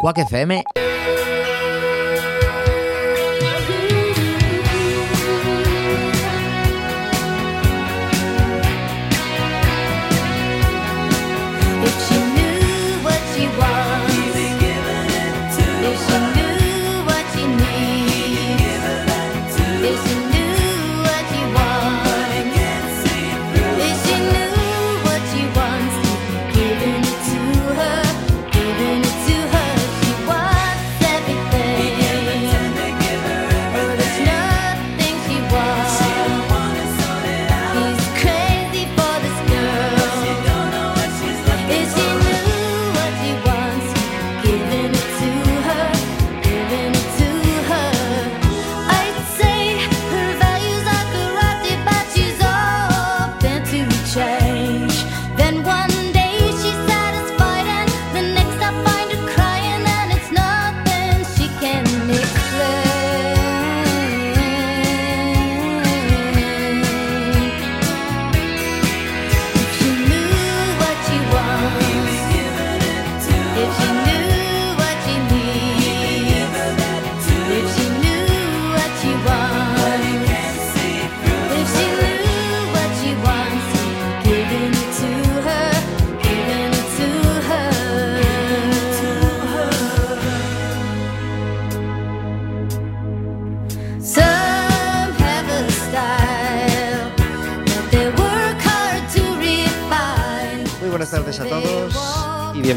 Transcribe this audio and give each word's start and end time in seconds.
Quack 0.00 0.18
FM 0.30 0.62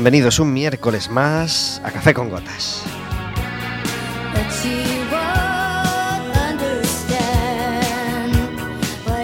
bienvenidos 0.01 0.39
un 0.39 0.51
miércoles 0.51 1.11
más 1.11 1.79
a 1.85 1.91
Café 1.91 2.15
con 2.15 2.31
Gotas. 2.31 2.83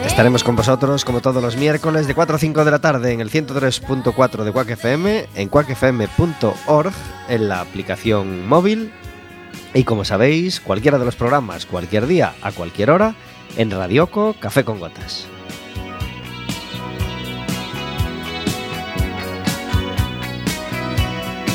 Estaremos 0.05 0.43
con 0.43 0.55
vosotros 0.55 1.03
como 1.03 1.19
todos 1.19 1.41
los 1.41 1.57
miércoles 1.57 2.05
de 2.05 2.13
4 2.13 2.35
a 2.35 2.39
5 2.39 2.63
de 2.63 2.69
la 2.69 2.77
tarde 2.77 3.11
en 3.11 3.21
el 3.21 3.31
103.4 3.31 4.43
de 4.43 4.51
Quack 4.51 4.69
FM, 4.69 5.25
en 5.33 5.49
quackfm.org, 5.49 6.93
en 7.27 7.49
la 7.49 7.61
aplicación 7.61 8.47
móvil 8.47 8.91
y 9.73 9.83
como 9.83 10.05
sabéis, 10.05 10.59
cualquiera 10.59 10.99
de 10.99 11.05
los 11.05 11.15
programas, 11.15 11.65
cualquier 11.65 12.05
día, 12.05 12.35
a 12.43 12.51
cualquier 12.51 12.91
hora, 12.91 13.15
en 13.57 13.71
Radioco 13.71 14.35
Café 14.39 14.63
con 14.63 14.79
Gotas. 14.79 15.27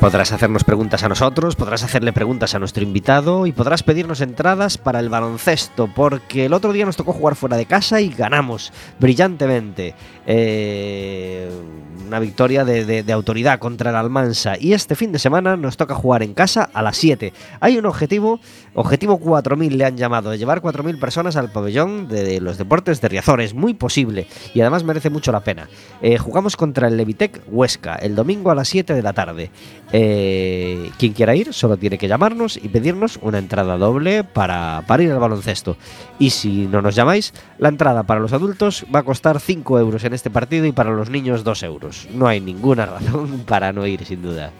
Podrás 0.00 0.30
hacernos 0.30 0.62
preguntas 0.62 1.02
a 1.02 1.08
nosotros, 1.08 1.56
podrás 1.56 1.82
hacerle 1.82 2.12
preguntas 2.12 2.54
a 2.54 2.58
nuestro 2.60 2.82
invitado 2.84 3.46
y 3.46 3.52
podrás 3.52 3.82
pedirnos 3.82 4.20
entradas 4.20 4.78
para 4.78 5.00
el 5.00 5.08
baloncesto, 5.08 5.88
porque 5.92 6.44
el 6.46 6.52
otro 6.52 6.72
día 6.72 6.84
nos 6.84 6.96
tocó 6.96 7.12
jugar 7.12 7.34
fuera 7.34 7.56
de 7.56 7.66
casa 7.66 8.00
y 8.00 8.10
ganamos 8.10 8.72
brillantemente. 9.00 9.94
Eh, 10.26 11.50
una 12.06 12.20
victoria 12.20 12.64
de, 12.64 12.84
de- 12.84 13.02
de 13.02 13.12
autoridad 13.12 13.58
contra 13.58 13.90
el 13.90 13.96
Almansa. 13.96 14.54
Y 14.60 14.74
este 14.74 14.94
fin 14.94 15.10
de 15.10 15.18
semana 15.18 15.56
nos 15.56 15.76
toca 15.76 15.94
jugar 15.96 16.22
en 16.22 16.34
casa 16.34 16.68
a 16.72 16.82
las 16.82 16.96
7. 16.98 17.32
Hay 17.58 17.76
un 17.78 17.86
objetivo, 17.86 18.38
objetivo 18.76 19.18
4000 19.18 19.76
le 19.76 19.84
han 19.84 19.96
llamado, 19.96 20.30
de 20.30 20.38
llevar 20.38 20.60
4000 20.60 20.98
personas 20.98 21.36
al 21.36 21.50
pabellón 21.50 22.08
de, 22.08 22.40
los 22.40 22.58
deportes 22.58 23.00
de 23.00 23.08
Riazor. 23.08 23.40
Es 23.40 23.54
muy 23.54 23.74
posible 23.74 24.28
y 24.54 24.60
además 24.60 24.84
merece 24.84 25.10
mucho 25.10 25.32
la 25.32 25.40
pena. 25.40 25.68
Eh, 26.02 26.18
jugamos 26.18 26.56
contra 26.56 26.88
el 26.88 26.96
Levitec 26.96 27.42
Huesca 27.48 27.96
el 27.96 28.14
domingo 28.14 28.50
a 28.50 28.54
las 28.54 28.68
7 28.68 28.94
de 28.94 29.02
la 29.02 29.12
tarde. 29.12 29.50
Eh, 29.92 30.90
quien 30.98 31.12
quiera 31.12 31.34
ir 31.34 31.52
solo 31.52 31.76
tiene 31.76 31.98
que 31.98 32.08
llamarnos 32.08 32.56
y 32.56 32.68
pedirnos 32.68 33.18
una 33.22 33.38
entrada 33.38 33.76
doble 33.78 34.24
para, 34.24 34.84
para 34.86 35.02
ir 35.02 35.10
al 35.10 35.18
baloncesto. 35.18 35.76
Y 36.18 36.30
si 36.30 36.66
no 36.66 36.82
nos 36.82 36.94
llamáis, 36.94 37.32
la 37.58 37.68
entrada 37.68 38.02
para 38.04 38.20
los 38.20 38.32
adultos 38.32 38.84
va 38.94 39.00
a 39.00 39.04
costar 39.04 39.40
5 39.40 39.80
euros 39.80 40.04
en 40.04 40.12
este 40.12 40.30
partido 40.30 40.66
y 40.66 40.72
para 40.72 40.90
los 40.90 41.10
niños 41.10 41.44
2 41.44 41.62
euros. 41.62 42.08
No 42.12 42.26
hay 42.26 42.40
ninguna 42.40 42.86
razón 42.86 43.44
para 43.46 43.72
no 43.72 43.86
ir, 43.86 44.04
sin 44.04 44.22
duda. 44.22 44.52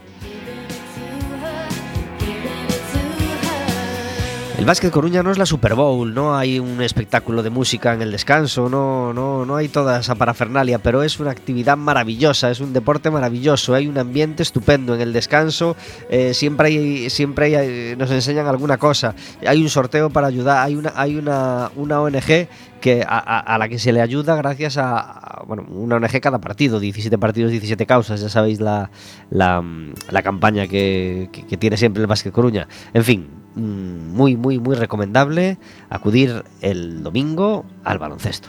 El 4.59 4.65
Básquet 4.65 4.91
Coruña 4.91 5.23
no 5.23 5.31
es 5.31 5.37
la 5.37 5.45
Super 5.45 5.75
Bowl, 5.75 6.15
no 6.15 6.35
hay 6.35 6.59
un 6.59 6.81
espectáculo 6.81 7.43
de 7.43 7.51
música 7.51 7.93
en 7.93 8.01
el 8.01 8.11
descanso, 8.11 8.71
no, 8.71 9.13
no, 9.13 9.45
no 9.45 9.55
hay 9.57 9.69
toda 9.69 10.01
esa 10.01 10.15
parafernalia, 10.15 10.79
pero 10.79 11.03
es 11.03 11.21
una 11.21 11.31
actividad 11.31 11.77
maravillosa, 11.77 12.51
es 12.51 12.61
un 12.61 12.73
deporte 12.73 13.11
maravilloso, 13.11 13.75
hay 13.75 13.87
un 13.87 13.99
ambiente 13.99 14.43
estupendo 14.43 14.95
en 14.95 15.03
el 15.03 15.13
descanso, 15.13 15.77
eh, 16.09 16.33
siempre 16.33 16.69
hay, 16.69 17.11
siempre 17.11 17.47
hay, 17.47 17.55
eh, 17.55 17.97
nos 17.99 18.11
enseñan 18.11 18.47
alguna 18.47 18.79
cosa, 18.79 19.15
hay 19.47 19.61
un 19.61 19.69
sorteo 19.69 20.09
para 20.09 20.29
ayudar, 20.29 20.65
hay 20.65 20.75
una, 20.75 20.91
hay 20.97 21.17
una, 21.17 21.71
una 21.77 22.01
ONG 22.01 22.49
que 22.81 23.05
a, 23.07 23.57
la 23.59 23.69
que 23.69 23.79
se 23.79 23.93
le 23.93 24.01
ayuda 24.01 24.37
gracias 24.37 24.79
a, 24.79 25.43
bueno, 25.47 25.67
una 25.69 25.97
ONG 25.97 26.19
cada 26.23 26.41
partido, 26.41 26.81
17 26.81 27.19
partidos, 27.19 27.51
17 27.51 27.85
causas, 27.85 28.23
ya 28.23 28.31
sabéis 28.31 28.61
la, 28.61 28.91
la, 29.29 29.61
mm, 29.61 29.93
la 30.11 30.23
campaña 30.23 30.67
que, 30.67 31.29
que- 31.31 31.47
que 31.47 31.57
tiene 31.59 31.77
siempre 31.77 32.01
el 32.01 32.07
Básquet 32.07 32.33
Coruña. 32.33 32.67
En 32.95 33.05
fin, 33.05 33.29
muy, 33.57 34.37
muy, 34.37 34.59
muy 34.59 34.77
recomendable 34.77 35.59
acudir 35.89 36.45
el 36.61 37.03
domingo 37.03 37.65
al 37.85 37.99
baloncesto. 37.99 38.49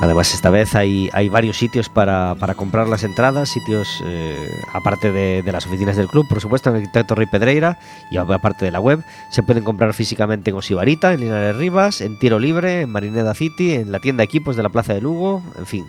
Además, 0.00 0.32
esta 0.32 0.48
vez 0.48 0.74
hay, 0.74 1.10
hay 1.12 1.28
varios 1.28 1.58
sitios 1.58 1.90
para, 1.90 2.34
comprar 2.56 2.88
las 2.88 3.04
entradas, 3.04 3.50
sitios 3.50 4.02
eh, 4.06 4.48
aparte 4.72 5.12
de, 5.12 5.42
de 5.42 5.52
las 5.52 5.66
oficinas 5.66 5.94
del 5.94 6.08
club, 6.08 6.26
por 6.26 6.40
supuesto, 6.40 6.70
en 6.70 6.76
el 6.76 6.82
Arquitecto 6.82 7.14
Rey 7.14 7.26
Pedreira 7.26 7.78
y 8.10 8.16
aparte 8.16 8.64
de 8.64 8.70
la 8.70 8.80
web, 8.80 9.04
se 9.30 9.42
pueden 9.42 9.62
comprar 9.62 9.92
físicamente 9.92 10.50
en 10.50 10.56
Osibarita, 10.56 11.12
en 11.12 11.20
Linares 11.20 11.54
Rivas, 11.56 12.00
en 12.00 12.18
Tiro 12.18 12.38
Libre, 12.38 12.80
en 12.80 12.90
Marineda 12.90 13.34
City, 13.34 13.74
en 13.74 13.92
la 13.92 14.00
tienda 14.00 14.24
Equipos 14.24 14.56
de 14.56 14.62
la 14.62 14.70
Plaza 14.70 14.94
de 14.94 15.02
Lugo, 15.02 15.42
en 15.58 15.66
fin. 15.66 15.86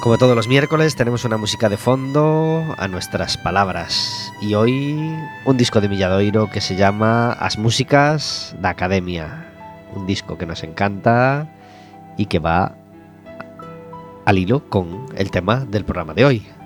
Como 0.00 0.16
todos 0.16 0.36
los 0.36 0.46
miércoles 0.46 0.94
tenemos 0.94 1.24
una 1.24 1.38
música 1.38 1.68
de 1.68 1.76
fondo 1.76 2.64
a 2.78 2.86
nuestras 2.86 3.36
palabras 3.36 4.32
y 4.40 4.54
hoy 4.54 4.96
un 5.44 5.56
disco 5.56 5.80
de 5.80 5.88
Milladoiro 5.88 6.48
que 6.50 6.60
se 6.60 6.76
llama 6.76 7.32
As 7.32 7.58
Músicas 7.58 8.54
da 8.60 8.70
Academia, 8.70 9.52
un 9.96 10.06
disco 10.06 10.38
que 10.38 10.46
nos 10.46 10.62
encanta 10.62 11.48
y 12.16 12.26
que 12.26 12.38
va 12.38 12.76
al 14.24 14.38
hilo 14.38 14.70
con 14.70 15.06
el 15.16 15.32
tema 15.32 15.64
del 15.64 15.84
programa 15.84 16.14
de 16.14 16.24
hoy. 16.24 16.57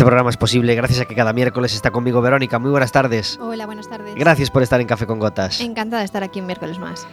Este 0.00 0.06
programa 0.06 0.30
es 0.30 0.38
posible 0.38 0.74
gracias 0.74 1.00
a 1.00 1.04
que 1.04 1.14
cada 1.14 1.34
miércoles 1.34 1.74
está 1.74 1.90
conmigo 1.90 2.22
Verónica. 2.22 2.58
Muy 2.58 2.70
buenas 2.70 2.90
tardes. 2.90 3.38
Hola, 3.38 3.66
buenas 3.66 3.86
tardes. 3.86 4.14
Gracias 4.14 4.50
por 4.50 4.62
estar 4.62 4.80
en 4.80 4.86
Café 4.86 5.04
con 5.04 5.18
Gotas. 5.18 5.60
Encantada 5.60 6.00
de 6.00 6.06
estar 6.06 6.22
aquí 6.22 6.40
un 6.40 6.46
miércoles 6.46 6.78
más. 6.78 7.06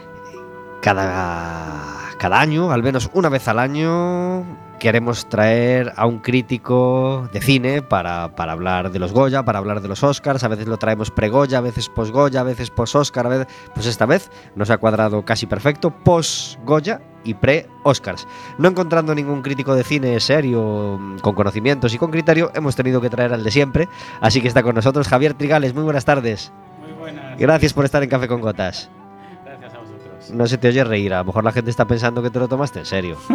Cada, 0.81 2.15
cada 2.17 2.39
año, 2.39 2.71
al 2.71 2.83
menos 2.83 3.09
una 3.11 3.27
vez 3.27 3.45
al 3.49 3.59
año, 3.59 4.45
queremos 4.79 5.27
traer 5.29 5.93
a 5.95 6.05
un 6.05 6.19
crítico 6.19 7.29
de 7.31 7.41
cine 7.41 7.81
para, 7.81 8.35
para 8.35 8.53
hablar 8.53 8.91
de 8.91 8.99
los 8.99 9.13
Goya, 9.13 9.43
para 9.43 9.59
hablar 9.59 9.81
de 9.81 9.87
los 9.87 10.03
Oscars. 10.03 10.43
A 10.43 10.47
veces 10.47 10.67
lo 10.67 10.77
traemos 10.77 11.11
pre-Goya, 11.11 11.59
a 11.59 11.61
veces 11.61 11.89
post-Goya, 11.89 12.41
a 12.41 12.43
veces 12.43 12.69
post-Oscar. 12.69 13.25
A 13.25 13.29
veces... 13.29 13.47
Pues 13.73 13.85
esta 13.85 14.05
vez 14.05 14.29
nos 14.55 14.69
ha 14.69 14.77
cuadrado 14.77 15.23
casi 15.23 15.45
perfecto 15.45 15.91
post-Goya 15.91 17.01
y 17.23 17.33
pre-Oscars. 17.33 18.27
No 18.57 18.69
encontrando 18.69 19.13
ningún 19.13 19.41
crítico 19.41 19.75
de 19.75 19.83
cine 19.83 20.19
serio, 20.19 20.99
con 21.21 21.35
conocimientos 21.35 21.93
y 21.93 21.97
con 21.97 22.11
criterio, 22.11 22.51
hemos 22.55 22.75
tenido 22.75 23.01
que 23.01 23.09
traer 23.09 23.33
al 23.33 23.43
de 23.43 23.51
siempre. 23.51 23.89
Así 24.21 24.41
que 24.41 24.47
está 24.47 24.63
con 24.63 24.75
nosotros 24.75 25.07
Javier 25.07 25.33
Trigales. 25.33 25.73
Muy 25.73 25.83
buenas 25.83 26.05
tardes. 26.05 26.51
Muy 26.79 26.93
buenas. 26.93 27.37
Gracias 27.37 27.73
por 27.73 27.85
estar 27.85 28.01
en 28.03 28.09
Café 28.09 28.27
con 28.27 28.41
Gotas. 28.41 28.89
No 30.31 30.47
se 30.47 30.57
te 30.57 30.67
oye 30.67 30.83
reír, 30.83 31.13
a 31.13 31.19
lo 31.19 31.25
mejor 31.25 31.43
la 31.43 31.51
gente 31.51 31.69
está 31.69 31.85
pensando 31.85 32.23
que 32.23 32.29
te 32.29 32.39
lo 32.39 32.47
tomaste 32.47 32.79
en 32.79 32.85
serio. 32.85 33.17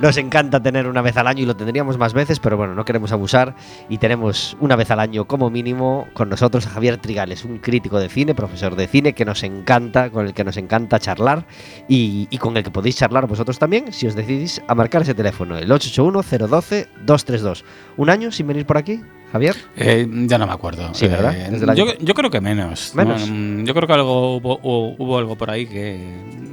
Nos 0.00 0.16
encanta 0.16 0.60
tener 0.60 0.86
una 0.86 1.02
vez 1.02 1.16
al 1.16 1.26
año 1.26 1.42
y 1.42 1.46
lo 1.46 1.56
tendríamos 1.56 1.98
más 1.98 2.12
veces, 2.12 2.40
pero 2.40 2.56
bueno, 2.56 2.74
no 2.74 2.84
queremos 2.84 3.12
abusar 3.12 3.54
y 3.88 3.98
tenemos 3.98 4.56
una 4.60 4.76
vez 4.76 4.90
al 4.90 5.00
año 5.00 5.26
como 5.26 5.50
mínimo 5.50 6.08
con 6.12 6.28
nosotros 6.28 6.66
a 6.66 6.70
Javier 6.70 6.98
Trigales, 6.98 7.44
un 7.44 7.58
crítico 7.58 7.98
de 7.98 8.08
cine, 8.08 8.34
profesor 8.34 8.76
de 8.76 8.86
cine 8.86 9.14
que 9.14 9.24
nos 9.24 9.42
encanta, 9.42 10.10
con 10.10 10.26
el 10.26 10.34
que 10.34 10.44
nos 10.44 10.56
encanta 10.56 10.98
charlar 10.98 11.46
y, 11.88 12.28
y 12.30 12.38
con 12.38 12.56
el 12.56 12.64
que 12.64 12.70
podéis 12.70 12.96
charlar 12.96 13.26
vosotros 13.26 13.58
también 13.58 13.92
si 13.92 14.06
os 14.06 14.14
decidís 14.14 14.62
a 14.68 14.74
marcar 14.74 15.02
ese 15.02 15.14
teléfono, 15.14 15.56
el 15.56 15.70
881-012-232. 15.70 17.64
¿Un 17.96 18.10
año 18.10 18.30
sin 18.30 18.46
venir 18.46 18.66
por 18.66 18.76
aquí, 18.76 19.02
Javier? 19.32 19.56
Eh, 19.76 20.06
ya 20.26 20.38
no 20.38 20.46
me 20.46 20.52
acuerdo. 20.54 20.94
Sí, 20.94 21.06
¿verdad? 21.06 21.34
Eh, 21.36 21.74
yo, 21.76 21.94
yo 21.98 22.14
creo 22.14 22.30
que 22.30 22.40
menos. 22.40 22.92
¿Menos? 22.94 23.26
Yo 23.66 23.74
creo 23.74 23.86
que 23.86 23.92
algo 23.92 24.36
hubo, 24.36 24.58
hubo- 24.62 24.94
hubo 24.98 25.18
algo 25.18 25.36
por 25.36 25.50
ahí 25.50 25.66
que, 25.66 26.00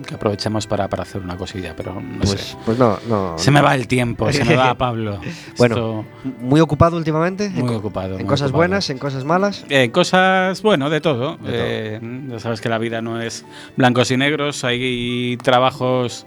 que 0.05 0.15
aprovechamos 0.15 0.67
para, 0.67 0.89
para 0.89 1.03
hacer 1.03 1.21
una 1.21 1.37
cosilla, 1.37 1.73
pero 1.75 1.93
no 2.01 2.17
Pues, 2.19 2.29
sé. 2.31 2.57
pues 2.65 2.77
no, 2.77 2.99
no. 3.07 3.37
Se 3.37 3.49
me 3.51 3.61
va 3.61 3.75
el 3.75 3.87
tiempo, 3.87 4.29
se 4.33 4.43
me 4.43 4.57
va 4.57 4.73
Pablo. 4.77 5.19
Bueno, 5.57 5.75
Esto- 5.75 6.05
Muy 6.41 6.59
ocupado 6.59 6.97
últimamente. 6.97 7.49
Muy 7.49 7.69
en, 7.71 7.75
ocupado, 7.75 8.11
En 8.15 8.17
muy 8.17 8.25
cosas 8.25 8.47
ocupado. 8.49 8.57
buenas, 8.59 8.89
en 8.89 8.97
cosas 8.97 9.23
malas. 9.23 9.63
Eh, 9.69 9.91
cosas, 9.91 10.61
bueno, 10.61 10.89
de 10.89 10.99
todo. 10.99 11.37
De 11.37 11.51
Eh, 11.95 11.99
ya 12.29 12.39
sabes 12.39 12.59
que 12.59 12.67
la 12.67 12.77
vida 12.77 13.01
no 13.01 13.21
es 13.21 13.45
blancos 13.77 14.11
y 14.11 14.17
negros, 14.17 14.63
hay 14.65 15.37
trabajos 15.41 16.25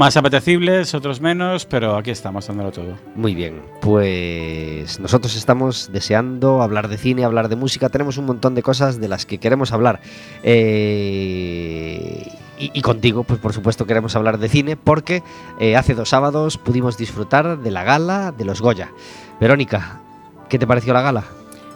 más 0.00 0.16
apetecibles, 0.16 0.94
otros 0.94 1.20
menos, 1.20 1.66
pero 1.66 1.94
aquí 1.94 2.10
estamos 2.10 2.46
dándolo 2.46 2.72
todo. 2.72 2.96
Muy 3.16 3.34
bien, 3.34 3.60
pues 3.82 4.98
nosotros 4.98 5.36
estamos 5.36 5.90
deseando 5.92 6.62
hablar 6.62 6.88
de 6.88 6.96
cine, 6.96 7.22
hablar 7.22 7.50
de 7.50 7.56
música, 7.56 7.90
tenemos 7.90 8.16
un 8.16 8.24
montón 8.24 8.54
de 8.54 8.62
cosas 8.62 8.98
de 8.98 9.08
las 9.08 9.26
que 9.26 9.36
queremos 9.36 9.72
hablar. 9.72 10.00
Eh, 10.42 12.26
y, 12.58 12.70
y 12.72 12.80
contigo, 12.80 13.24
pues 13.24 13.40
por 13.40 13.52
supuesto 13.52 13.86
queremos 13.86 14.16
hablar 14.16 14.38
de 14.38 14.48
cine 14.48 14.74
porque 14.74 15.22
eh, 15.58 15.76
hace 15.76 15.94
dos 15.94 16.08
sábados 16.08 16.56
pudimos 16.56 16.96
disfrutar 16.96 17.58
de 17.58 17.70
la 17.70 17.84
gala 17.84 18.32
de 18.32 18.46
los 18.46 18.62
Goya. 18.62 18.92
Verónica, 19.38 20.00
¿qué 20.48 20.58
te 20.58 20.66
pareció 20.66 20.94
la 20.94 21.02
gala? 21.02 21.24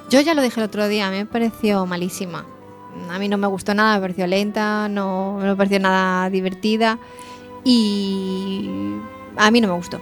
Yo 0.09 0.23
ya 0.23 0.33
lo 0.33 0.41
dije 0.41 0.61
el 0.61 0.65
otro 0.65 0.89
día, 0.89 1.11
me 1.11 1.27
pareció 1.27 1.85
malísima. 1.85 2.47
A 3.11 3.19
mí 3.19 3.29
no 3.29 3.37
me 3.37 3.49
gustó 3.49 3.75
nada, 3.75 3.97
me 3.97 4.01
pareció 4.01 4.27
lenta, 4.27 4.89
no 4.89 5.39
no 5.41 5.45
me 5.45 5.57
pareció 5.57 5.79
nada 5.79 6.31
divertida 6.31 6.99
y 7.65 8.69
a 9.37 9.51
mí 9.51 9.61
no 9.61 9.69
me 9.69 9.75
gustó. 9.75 10.01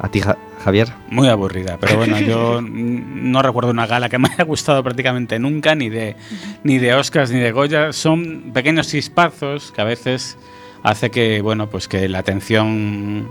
A 0.00 0.08
ti, 0.08 0.20
Ja- 0.20 0.38
Javier. 0.64 0.92
Muy 1.10 1.28
aburrida, 1.28 1.76
pero 1.80 1.96
bueno, 1.96 2.18
yo 2.20 2.60
no 2.62 3.42
recuerdo 3.42 3.70
una 3.70 3.86
gala 3.86 4.08
que 4.08 4.18
me 4.18 4.28
haya 4.28 4.44
gustado 4.44 4.82
prácticamente 4.84 5.38
nunca, 5.38 5.74
ni 5.74 5.88
de, 5.88 6.14
ni 6.62 6.78
de 6.78 6.94
Oscars 6.94 7.30
ni 7.30 7.38
de 7.40 7.50
Goya. 7.52 7.92
Son 7.92 8.50
pequeños 8.52 8.88
chispazos 8.88 9.72
que 9.72 9.80
a 9.80 9.84
veces 9.84 10.36
hace 10.82 11.10
que, 11.10 11.40
bueno, 11.42 11.68
pues 11.70 11.88
que 11.88 12.08
la 12.08 12.18
atención 12.20 13.28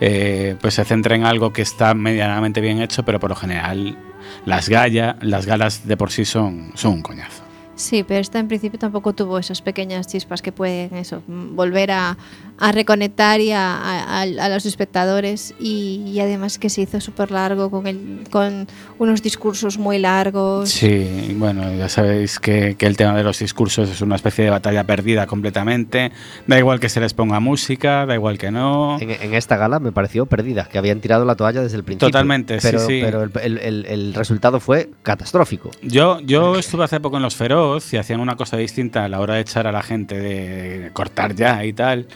eh, 0.00 0.56
pues 0.60 0.74
se 0.74 0.84
centre 0.84 1.14
en 1.14 1.24
algo 1.24 1.52
que 1.52 1.62
está 1.62 1.94
medianamente 1.94 2.60
bien 2.60 2.80
hecho, 2.82 3.04
pero 3.04 3.20
por 3.20 3.30
lo 3.30 3.36
general 3.36 3.96
las, 4.44 4.68
galla, 4.68 5.16
las 5.22 5.46
galas 5.46 5.86
de 5.86 5.96
por 5.96 6.10
sí 6.10 6.24
son, 6.24 6.72
son 6.74 6.94
un 6.94 7.02
coñazo. 7.02 7.43
Sí, 7.76 8.04
pero 8.06 8.20
esta 8.20 8.38
en 8.38 8.46
principio 8.48 8.78
tampoco 8.78 9.12
tuvo 9.14 9.38
esas 9.38 9.60
pequeñas 9.60 10.06
chispas 10.06 10.42
que 10.42 10.52
pueden 10.52 10.94
eso, 10.94 11.22
volver 11.26 11.90
a, 11.90 12.16
a 12.58 12.70
reconectar 12.72 13.40
y 13.40 13.50
a, 13.50 13.74
a- 13.76 14.22
a 14.22 14.48
los 14.48 14.64
espectadores 14.64 15.54
y, 15.58 16.02
y 16.06 16.20
además 16.20 16.58
que 16.58 16.70
se 16.70 16.82
hizo 16.82 17.00
súper 17.00 17.32
largo 17.32 17.70
con, 17.70 17.86
el, 17.88 18.20
con 18.30 18.68
unos 18.98 19.22
discursos 19.22 19.76
muy 19.76 19.98
largos. 19.98 20.70
Sí, 20.70 21.34
bueno, 21.36 21.74
ya 21.74 21.88
sabéis 21.88 22.38
que, 22.38 22.76
que 22.76 22.86
el 22.86 22.96
tema 22.96 23.14
de 23.16 23.24
los 23.24 23.40
discursos 23.40 23.90
es 23.90 24.00
una 24.00 24.14
especie 24.14 24.44
de 24.44 24.50
batalla 24.50 24.84
perdida 24.84 25.26
completamente. 25.26 26.12
Da 26.46 26.58
igual 26.58 26.78
que 26.78 26.88
se 26.88 27.00
les 27.00 27.12
ponga 27.12 27.40
música, 27.40 28.06
da 28.06 28.14
igual 28.14 28.38
que 28.38 28.52
no. 28.52 28.98
En, 29.00 29.10
en 29.10 29.34
esta 29.34 29.56
gala 29.56 29.80
me 29.80 29.90
pareció 29.90 30.26
perdida, 30.26 30.68
que 30.70 30.78
habían 30.78 31.00
tirado 31.00 31.24
la 31.24 31.34
toalla 31.34 31.60
desde 31.60 31.76
el 31.78 31.82
principio. 31.82 32.08
Totalmente, 32.08 32.60
sí, 32.60 32.68
pero, 32.70 32.78
sí. 32.86 33.00
Pero 33.04 33.22
el, 33.24 33.30
el- 33.42 33.58
el- 33.58 33.86
el 33.86 34.14
resultado 34.14 34.60
fue 34.60 34.90
catastrófico. 35.02 35.70
Yo, 35.82 36.20
yo 36.20 36.56
estuve 36.56 36.84
hace 36.84 37.00
poco 37.00 37.16
en 37.16 37.22
Los 37.24 37.34
Feroz 37.34 37.63
y 37.92 37.96
hacían 37.96 38.20
una 38.20 38.36
cosa 38.36 38.56
distinta 38.56 39.04
a 39.04 39.08
la 39.08 39.20
hora 39.20 39.34
de 39.34 39.40
echar 39.40 39.66
a 39.66 39.72
la 39.72 39.82
gente 39.82 40.18
de 40.18 40.90
cortar 40.92 41.34
ya 41.34 41.64
y 41.64 41.72
tal, 41.72 42.06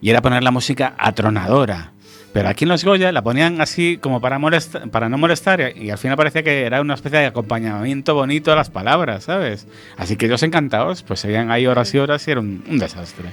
y 0.00 0.10
era 0.10 0.20
poner 0.22 0.42
la 0.42 0.50
música 0.50 0.94
atronadora. 0.98 1.90
Pero 2.32 2.48
aquí 2.48 2.64
en 2.64 2.70
Los 2.70 2.84
Goya 2.84 3.12
la 3.12 3.22
ponían 3.22 3.60
así 3.60 3.96
como 3.98 4.20
para, 4.20 4.38
no 4.40 5.18
molestar 5.18 5.72
y 5.76 5.90
al 5.90 5.98
final 5.98 6.16
parecía 6.16 6.42
que 6.42 6.64
era 6.64 6.80
una 6.80 6.94
especie 6.94 7.20
de 7.20 7.26
acompañamiento 7.26 8.12
bonito 8.14 8.52
a 8.52 8.56
las 8.56 8.70
palabras, 8.70 9.22
¿sabes? 9.24 9.68
Así 9.96 10.16
que 10.16 10.26
ellos 10.26 10.42
encantados, 10.42 11.04
pues 11.04 11.20
seguían 11.20 11.52
ahí 11.52 11.66
horas 11.68 11.94
y 11.94 11.98
horas 11.98 12.26
y 12.26 12.32
era 12.32 12.40
un, 12.40 12.64
un 12.68 12.78
desastre. 12.80 13.28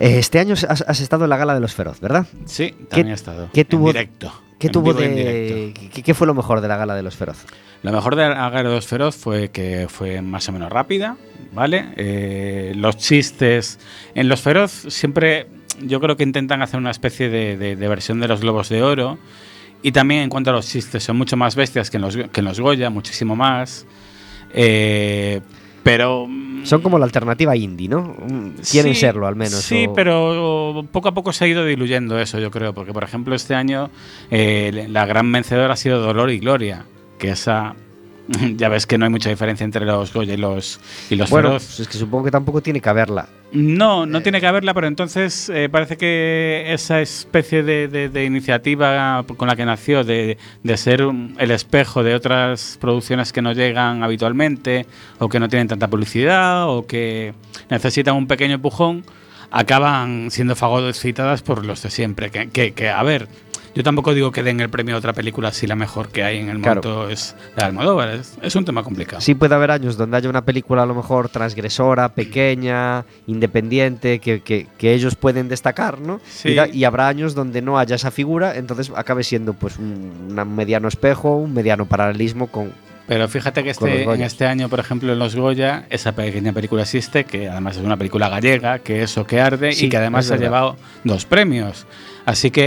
Eh, 0.00 0.18
Este 0.18 0.40
año 0.40 0.54
has, 0.54 0.64
has 0.82 1.00
estado 1.00 1.22
en 1.24 1.30
la 1.30 1.36
gala 1.36 1.54
de 1.54 1.60
los 1.60 1.74
Feroz, 1.74 2.00
¿verdad? 2.00 2.26
Sí, 2.46 2.74
también 2.90 3.10
he 3.10 3.12
estado. 3.14 3.48
qué 3.54 3.64
tuvo- 3.64 3.90
en 3.90 3.92
directo. 3.92 4.32
¿Qué 4.58 4.68
tuvo 4.70 4.94
de. 4.94 5.74
¿qué, 5.92 6.02
qué 6.02 6.14
fue 6.14 6.26
lo 6.26 6.34
mejor 6.34 6.60
de 6.60 6.68
la 6.68 6.76
gala 6.76 6.94
de 6.94 7.02
los 7.02 7.14
Feroz? 7.16 7.44
Lo 7.82 7.92
mejor 7.92 8.16
de 8.16 8.24
Agar 8.24 8.66
de 8.66 8.74
los 8.74 8.86
Feroz 8.86 9.14
fue 9.16 9.50
que 9.50 9.86
fue 9.88 10.22
más 10.22 10.48
o 10.48 10.52
menos 10.52 10.70
rápida, 10.72 11.16
¿vale? 11.52 11.86
Eh, 11.96 12.72
los 12.74 12.96
chistes 12.96 13.78
en 14.14 14.28
los 14.28 14.40
Feroz 14.40 14.70
siempre 14.88 15.46
yo 15.82 16.00
creo 16.00 16.16
que 16.16 16.22
intentan 16.22 16.62
hacer 16.62 16.80
una 16.80 16.90
especie 16.90 17.28
de, 17.28 17.56
de- 17.58 17.76
de 17.76 17.88
versión 17.88 18.18
de 18.18 18.28
los 18.28 18.40
Globos 18.40 18.68
de 18.70 18.82
Oro. 18.82 19.18
Y 19.82 19.92
también 19.92 20.22
en 20.22 20.30
cuanto 20.30 20.50
a 20.50 20.52
los 20.54 20.66
chistes, 20.66 21.04
son 21.04 21.18
mucho 21.18 21.36
más 21.36 21.54
bestias 21.54 21.90
que 21.90 21.98
en 21.98 22.02
los, 22.02 22.16
que 22.16 22.40
en 22.40 22.44
los 22.46 22.58
Goya, 22.58 22.88
muchísimo 22.88 23.36
más. 23.36 23.86
Eh, 24.54 25.40
pero... 25.86 26.26
mm, 26.28 26.64
Son 26.66 26.82
como 26.82 26.98
la 26.98 27.04
alternativa 27.04 27.54
indie, 27.56 27.88
¿no? 27.88 28.02
Mm, 28.02 28.50
Quieren 28.70 28.94
Sí, 28.94 29.00
serlo, 29.00 29.26
al 29.28 29.36
menos. 29.36 29.54
Sí, 29.62 29.86
o- 29.88 29.94
pero 29.94 30.84
poco 30.90 31.08
a 31.08 31.14
poco 31.14 31.32
se 31.32 31.44
ha 31.44 31.48
ido 31.48 31.64
diluyendo 31.64 32.18
eso, 32.18 32.38
yo 32.40 32.50
creo. 32.50 32.74
Porque, 32.74 32.92
por 32.92 33.04
ejemplo, 33.04 33.34
este 33.36 33.54
año 33.54 33.88
eh, 34.30 34.86
la 34.90 35.06
gran 35.06 35.30
vencedora 35.30 35.74
ha 35.74 35.76
sido 35.76 36.00
Dolor 36.00 36.30
y 36.30 36.40
Gloria. 36.40 36.84
Que 37.18 37.30
esa. 37.30 37.74
Ya 38.56 38.68
ves 38.68 38.86
que 38.86 38.98
no 38.98 39.04
hay 39.04 39.10
mucha 39.10 39.30
diferencia 39.30 39.64
entre 39.64 39.84
los 39.84 40.12
Goya 40.12 40.34
y 40.34 40.36
los, 40.36 40.80
y 41.10 41.16
los 41.16 41.30
Bueno, 41.30 41.48
Feroz. 41.50 41.80
es 41.80 41.88
que 41.88 41.98
supongo 41.98 42.24
que 42.24 42.30
tampoco 42.30 42.60
tiene 42.62 42.80
que 42.80 42.88
haberla. 42.88 43.28
No, 43.52 44.06
no 44.06 44.22
tiene 44.22 44.40
que 44.40 44.46
haberla, 44.48 44.74
pero 44.74 44.88
entonces 44.88 45.48
eh, 45.48 45.68
parece 45.70 45.96
que 45.96 46.64
esa 46.68 47.00
especie 47.00 47.62
de, 47.62 47.86
de- 47.88 48.08
de 48.08 48.24
iniciativa 48.24 49.24
con 49.36 49.46
la 49.48 49.54
que 49.56 49.64
nació, 49.64 50.02
de, 50.02 50.36
de 50.64 50.76
ser 50.76 51.04
un- 51.04 51.36
el 51.38 51.52
espejo 51.52 52.02
de 52.02 52.14
otras 52.16 52.76
producciones 52.80 53.32
que 53.32 53.42
no 53.42 53.52
llegan 53.52 54.02
habitualmente, 54.02 54.86
o 55.20 55.28
que 55.28 55.38
no 55.38 55.48
tienen 55.48 55.68
tanta 55.68 55.88
publicidad, 55.88 56.68
o 56.68 56.86
que 56.86 57.34
necesitan 57.70 58.16
un 58.16 58.26
pequeño 58.26 58.54
empujón, 58.54 59.04
acaban 59.52 60.30
siendo 60.32 60.56
fagocitadas 60.56 61.42
por 61.42 61.64
los 61.64 61.82
de 61.82 61.90
siempre. 61.90 62.30
Que, 62.30 62.48
que- 62.48 62.72
que, 62.72 62.88
a 62.90 63.02
ver, 63.04 63.28
yo 63.76 63.82
tampoco 63.84 64.12
digo 64.14 64.32
que 64.32 64.42
den 64.42 64.58
el 64.58 64.68
premio 64.70 64.96
a 64.96 64.98
otra 64.98 65.12
película 65.12 65.52
si 65.52 65.66
la 65.68 65.76
mejor 65.76 66.08
que 66.08 66.24
hay 66.24 66.38
en 66.38 66.48
el 66.48 66.60
Claro. 66.60 66.82
momento 66.82 67.08
es 67.10 67.36
la 67.54 67.62
de 67.64 67.66
Almodóvar. 67.68 68.08
Es, 68.08 68.36
es 68.42 68.56
un 68.56 68.64
tema 68.64 68.82
complicado. 68.82 69.20
Sí 69.20 69.34
puede 69.36 69.54
haber 69.54 69.70
años 69.70 69.96
donde 69.96 70.16
haya 70.16 70.28
una 70.28 70.44
película 70.44 70.82
a 70.82 70.86
lo 70.86 70.94
mejor 70.94 71.28
transgresora, 71.28 72.08
pequeña, 72.08 73.04
independiente, 73.26 74.18
que, 74.18 74.40
que- 74.40 74.66
que 74.78 74.94
ellos 74.94 75.14
pueden 75.14 75.48
destacar, 75.48 76.00
¿no? 76.00 76.20
Sí. 76.28 76.48
Y, 76.50 76.54
da- 76.54 76.68
y 76.68 76.84
habrá 76.84 77.06
años 77.08 77.34
donde 77.34 77.62
no 77.62 77.78
haya 77.78 77.96
esa 77.96 78.10
figura, 78.10 78.56
entonces 78.56 78.90
acabe 78.96 79.22
siendo 79.24 79.52
pues 79.52 79.78
un, 79.78 80.34
un 80.36 80.56
mediano 80.56 80.88
espejo, 80.88 81.36
un 81.36 81.52
mediano 81.54 81.86
paralelismo 81.86 82.48
con... 82.48 82.72
Pero 83.06 83.28
fíjate 83.28 83.62
que 83.62 83.70
este, 83.70 84.02
en 84.02 84.22
este 84.22 84.46
año, 84.46 84.68
por 84.68 84.80
ejemplo, 84.80 85.12
en 85.12 85.20
los 85.20 85.36
Goya, 85.36 85.86
esa 85.90 86.10
pequeña 86.12 86.52
película 86.52 86.82
existe, 86.82 87.22
que 87.22 87.48
además 87.48 87.76
es 87.76 87.84
una 87.84 87.96
película 87.96 88.28
gallega, 88.28 88.80
que 88.80 89.04
es 89.04 89.16
O 89.16 89.24
que 89.24 89.40
arde, 89.40 89.72
Sí, 89.74 89.86
y 89.86 89.88
que 89.90 89.96
además 89.98 90.28
ha 90.32 90.36
llevado 90.36 90.76
dos 91.04 91.24
premios. 91.24 91.86
Así 92.26 92.50
que 92.50 92.64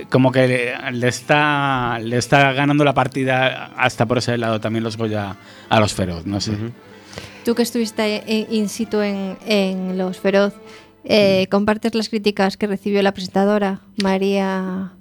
eh, 0.00 0.06
como 0.08 0.30
que 0.32 0.46
le, 0.46 0.92
le 0.92 1.08
está, 1.08 1.98
le 2.00 2.16
está 2.16 2.52
ganando 2.52 2.84
la 2.84 2.94
partida 2.94 3.72
hasta 3.76 4.06
por 4.06 4.18
ese 4.18 4.38
lado 4.38 4.60
también 4.60 4.84
los 4.84 4.96
Goya 4.96 5.36
a 5.68 5.80
los 5.80 5.92
Feroz, 5.94 6.24
no 6.26 6.40
sé. 6.40 6.52
Tú 7.44 7.54
que 7.54 7.62
estuviste 7.62 8.22
en- 8.26 8.46
in 8.54 8.68
situ 8.68 9.00
en, 9.02 9.36
en 9.46 9.98
Los 9.98 10.18
Feroz, 10.20 10.54
eh, 11.04 11.46
¿compartes 11.50 11.94
las 11.94 12.08
críticas 12.08 12.56
que 12.56 12.66
recibió 12.68 13.02
la 13.02 13.12
presentadora 13.12 13.80
María 14.02 14.92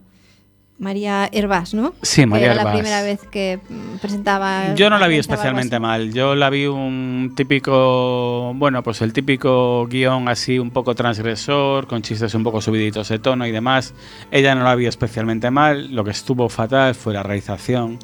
María 0.83 1.29
Herbás, 1.31 1.73
¿no? 1.73 1.93
Sí, 2.01 2.25
María 2.25 2.53
era 2.53 2.63
la 2.63 2.73
primera 2.73 3.01
vez 3.01 3.21
que 3.31 3.59
presentaba. 4.01 4.75
Yo 4.75 4.89
no 4.89 4.99
la 4.99 5.07
vi 5.07 5.17
especialmente 5.17 5.79
mal. 5.79 6.13
Yo 6.13 6.35
la 6.35 6.49
vi 6.49 6.67
un 6.67 7.33
típico, 7.35 8.53
bueno, 8.55 8.83
pues 8.83 9.01
el 9.01 9.13
típico 9.13 9.87
guion 9.87 10.27
así 10.27 10.59
un 10.59 10.69
poco 10.69 10.93
transgresor, 10.93 11.87
con 11.87 12.01
chistes 12.01 12.35
un 12.35 12.43
poco 12.43 12.61
subiditos 12.61 13.09
de 13.09 13.19
tono 13.19 13.47
y 13.47 13.51
demás. 13.51 13.93
Ella 14.29 14.53
no 14.53 14.63
la 14.63 14.75
vi 14.75 14.85
especialmente 14.85 15.49
mal. 15.49 15.95
Lo 15.95 16.03
que 16.03 16.11
estuvo 16.11 16.49
fatal 16.49 16.93
fue 16.93 17.13
la 17.13 17.23
realización, 17.23 17.97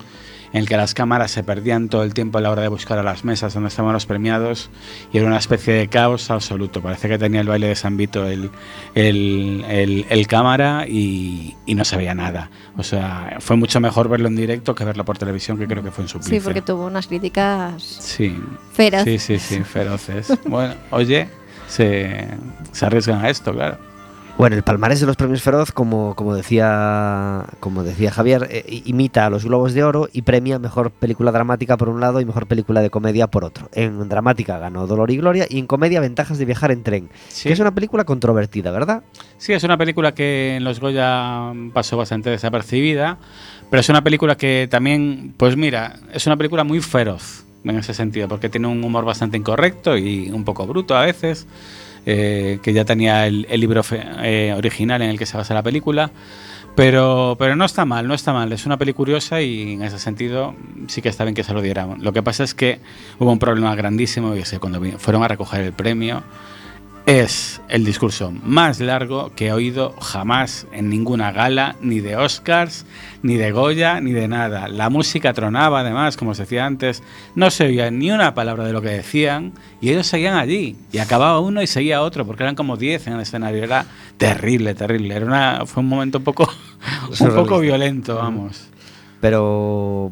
en 0.54 0.60
el 0.62 0.68
que 0.68 0.78
las 0.78 0.94
cámaras 0.94 1.32
se 1.32 1.44
perdían 1.44 1.90
todo 1.90 2.04
el 2.04 2.14
tiempo 2.14 2.38
a 2.38 2.42
la 2.42 2.50
hora 2.52 2.62
de 2.64 2.68
buscar 2.68 2.98
a 2.98 3.04
las 3.04 3.24
mesas 3.24 3.54
donde 3.54 3.70
estaban 3.70 3.94
los 3.94 4.06
premiados 4.06 4.70
y 5.14 5.18
era 5.18 5.28
una 5.28 5.38
especie 5.38 5.74
de 5.74 5.88
caos 5.88 6.32
absoluto. 6.32 6.82
Parece 6.82 7.08
que 7.08 7.18
tenía 7.18 7.42
el 7.42 7.48
baile 7.48 7.68
de 7.68 7.76
San 7.76 7.98
Vito 7.98 8.26
el, 8.26 8.50
el, 8.96 9.64
el- 9.70 10.06
el 10.10 10.28
cámara 10.28 10.86
y, 10.88 11.56
y 11.66 11.76
no 11.76 11.86
se 11.86 11.98
veía 11.98 12.16
nada. 12.16 12.50
O 12.78 12.84
sea, 12.84 13.38
fue 13.40 13.56
mucho 13.58 13.80
mejor 13.80 14.10
verlo 14.10 14.28
en 14.28 14.36
directo 14.36 14.74
que 14.76 14.86
verlo 14.86 15.06
por 15.06 15.18
televisión, 15.18 15.58
que 15.58 15.68
creo 15.68 15.84
que 15.84 15.92
fue 15.92 16.04
en 16.04 16.08
su 16.10 16.22
Sí, 16.22 16.40
porque 16.40 16.62
tuvo 16.62 16.86
unas 16.88 17.08
críticas 17.08 17.82
Sí. 17.84 18.36
feras. 18.74 19.04
Sí, 19.04 19.20
sí, 19.20 19.40
sí, 19.40 19.64
feroces. 19.64 20.34
bueno, 20.46 20.74
oye, 20.92 21.30
se, 21.68 22.28
se 22.72 22.86
arriesgan 22.86 23.24
a 23.24 23.30
esto, 23.30 23.54
claro. 23.54 23.78
Bueno, 24.40 24.56
el 24.56 24.64
palmarés 24.64 25.02
de 25.02 25.06
los 25.06 25.18
premios 25.18 25.42
Feroz, 25.42 25.74
como, 25.74 26.16
como, 26.16 26.34
decía, 26.34 27.44
como 27.60 27.84
decía 27.84 28.10
Javier, 28.10 28.48
eh, 28.50 28.84
imita 28.86 29.26
a 29.26 29.30
los 29.30 29.44
Globos 29.44 29.74
de 29.74 29.84
Oro 29.84 30.08
y 30.14 30.22
premia 30.22 30.60
mejor 30.60 30.92
película 30.92 31.34
dramática 31.34 31.76
por 31.76 31.90
un 31.90 32.00
lado 32.00 32.22
y 32.22 32.26
mejor 32.26 32.48
película 32.48 32.80
de 32.80 32.90
comedia 32.90 33.28
por 33.28 33.44
otro. 33.44 33.70
En 33.74 34.08
dramática 34.08 34.58
ganó 34.58 34.88
Dolor 34.88 35.12
y 35.12 35.18
Gloria 35.18 35.46
y 35.50 35.60
en 35.60 35.68
comedia 35.68 36.00
Ventajas 36.00 36.38
de 36.38 36.46
viajar 36.46 36.72
en 36.72 36.84
tren, 36.84 37.10
Sí. 37.28 37.50
que 37.50 37.54
es 37.54 37.60
una 37.60 37.76
película 37.76 38.06
controvertida, 38.06 38.72
¿verdad? 38.72 39.04
Sí, 39.38 39.52
es 39.52 39.66
una 39.66 39.76
película 39.78 40.14
que 40.14 40.56
en 40.56 40.64
los 40.64 40.80
Goya 40.80 41.52
pasó 41.74 41.98
bastante 41.98 42.30
desapercibida, 42.30 43.18
pero 43.70 43.82
es 43.82 43.90
una 43.90 44.06
película 44.06 44.38
que 44.38 44.70
también, 44.72 45.34
pues 45.36 45.58
mira, 45.58 45.98
es 46.14 46.26
una 46.28 46.38
película 46.38 46.64
muy 46.64 46.80
feroz 46.80 47.44
en 47.66 47.78
ese 47.78 47.94
sentido, 47.94 48.30
porque 48.30 48.48
tiene 48.48 48.68
un 48.68 48.82
humor 48.86 49.04
bastante 49.04 49.36
incorrecto 49.36 49.98
y 49.98 50.32
un 50.32 50.46
poco 50.46 50.66
bruto 50.66 50.96
a 50.96 51.02
veces, 51.02 51.46
eh, 52.06 52.60
que 52.62 52.74
ya 52.74 52.86
tenía 52.86 53.28
el, 53.28 53.46
libro 53.52 53.82
eh, 54.24 54.54
original 54.58 55.02
en 55.02 55.10
el 55.10 55.20
que 55.20 55.26
se 55.26 55.38
basa 55.38 55.54
la 55.54 55.64
película. 55.64 56.12
Pero, 56.76 57.36
pero 57.38 57.56
no 57.56 57.66
está 57.66 57.84
mal, 57.84 58.08
no 58.08 58.14
está 58.14 58.32
mal. 58.32 58.54
Es 58.54 58.66
una 58.66 58.78
peli 58.78 58.94
curiosa 58.94 59.42
y 59.42 59.74
en 59.74 59.82
ese 59.82 60.00
sentido 60.00 60.56
sí 60.88 61.02
que 61.02 61.10
está 61.10 61.26
bien 61.26 61.36
que 61.36 61.44
se 61.44 61.54
lo 61.54 61.62
dieran. 61.62 62.02
Lo 62.02 62.14
que 62.14 62.24
pasa 62.24 62.44
es 62.44 62.54
que 62.54 62.80
hubo 63.18 63.32
un 63.32 63.40
problema 63.40 63.76
grandísimo 63.76 64.36
y 64.36 64.40
es 64.40 64.60
cuando 64.60 64.82
fueron 64.98 65.24
a 65.24 65.28
recoger 65.28 65.62
el 65.62 65.74
premio 65.74 66.24
es 67.10 67.60
el 67.70 67.86
discurso 67.86 68.32
más 68.32 68.80
largo 68.80 69.32
que 69.36 69.48
he 69.48 69.52
oído 69.52 69.96
jamás 70.00 70.68
en 70.72 70.90
ninguna 70.90 71.32
gala, 71.32 71.76
ni 71.82 72.02
de 72.02 72.16
Oscars, 72.16 72.86
ni 73.24 73.36
de 73.36 73.52
Goya, 73.52 74.00
ni 74.00 74.12
de 74.12 74.28
nada. 74.28 74.68
La 74.68 74.92
música 74.92 75.34
tronaba, 75.34 75.80
además, 75.80 76.18
como 76.18 76.32
os 76.32 76.38
decía 76.38 76.68
antes, 76.68 77.02
no 77.34 77.50
se 77.50 77.66
oía 77.66 77.90
ni 77.90 78.12
una 78.12 78.36
palabra 78.36 78.64
de 78.64 78.74
lo 78.74 78.84
que 78.84 78.90
decían 78.90 79.54
y 79.82 79.90
ellos 79.90 80.06
seguían 80.06 80.38
allí. 80.38 80.76
Y 80.92 81.00
acababa 81.00 81.40
uno 81.40 81.64
y 81.64 81.68
seguía 81.68 82.04
otro, 82.04 82.28
porque 82.28 82.44
eran 82.44 82.54
como 82.54 82.78
10 82.78 83.08
en 83.08 83.14
el 83.14 83.22
escenario. 83.22 83.64
Era 83.64 83.88
terrible, 84.18 84.76
terrible. 84.76 85.16
Era 85.16 85.26
una, 85.26 85.66
fue 85.66 85.82
un 85.82 85.90
momento 85.90 86.20
un 86.20 86.24
poco, 86.24 86.48
un 87.20 87.34
poco 87.34 87.60
violento, 87.60 88.18
vamos. 88.18 88.68
Pero. 89.20 90.12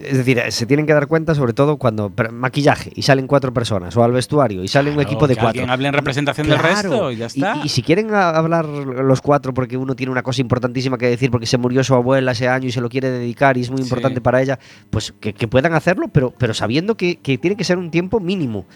Es 0.00 0.18
decir, 0.18 0.38
eh, 0.38 0.50
se 0.50 0.66
tienen 0.66 0.86
que 0.86 0.92
dar 0.92 1.06
cuenta, 1.06 1.34
sobre 1.34 1.52
todo 1.52 1.76
cuando 1.78 2.12
maquillaje 2.32 2.92
y 2.94 3.02
salen 3.02 3.26
cuatro 3.26 3.52
personas, 3.54 3.96
o 3.96 4.04
al 4.04 4.12
vestuario 4.12 4.62
y 4.62 4.68
sale 4.68 4.90
un 4.90 5.00
equipo 5.00 5.26
de 5.26 5.34
que 5.34 5.40
cuatro. 5.40 5.60
alguien 5.62 5.70
hable 5.70 5.88
en 5.88 5.94
representación 5.94 6.48
del 6.48 6.58
resto 6.58 7.10
y 7.10 7.16
ya 7.16 7.26
está. 7.26 7.60
Y, 7.64 7.68
si 7.68 7.82
quieren 7.82 8.14
hablar 8.14 8.66
los 8.66 9.20
cuatro 9.22 9.54
porque 9.54 9.76
uno 9.76 9.94
tiene 9.94 10.12
una 10.12 10.22
cosa 10.22 10.40
importantísima 10.42 10.98
que 10.98 11.06
decir 11.08 11.30
porque 11.30 11.46
se 11.46 11.56
murió 11.58 11.82
su 11.82 11.94
abuela 11.94 12.32
ese 12.32 12.48
año 12.48 12.68
y 12.68 12.72
se 12.72 12.80
lo 12.80 12.88
quiere 12.88 13.10
dedicar 13.10 13.56
y 13.56 13.62
es 13.62 13.70
muy 13.70 13.78
Sí. 13.78 13.84
importante 13.84 14.20
para 14.20 14.42
ella, 14.42 14.58
pues 14.90 15.12
que, 15.20 15.32
que 15.32 15.48
puedan 15.48 15.72
hacerlo, 15.74 16.08
pero, 16.08 16.32
pero 16.36 16.52
sabiendo 16.54 16.96
que, 16.96 17.16
que 17.16 17.38
tiene 17.38 17.56
que 17.56 17.64
ser 17.64 17.78
un 17.78 17.90
tiempo 17.90 18.20
mínimo. 18.20 18.66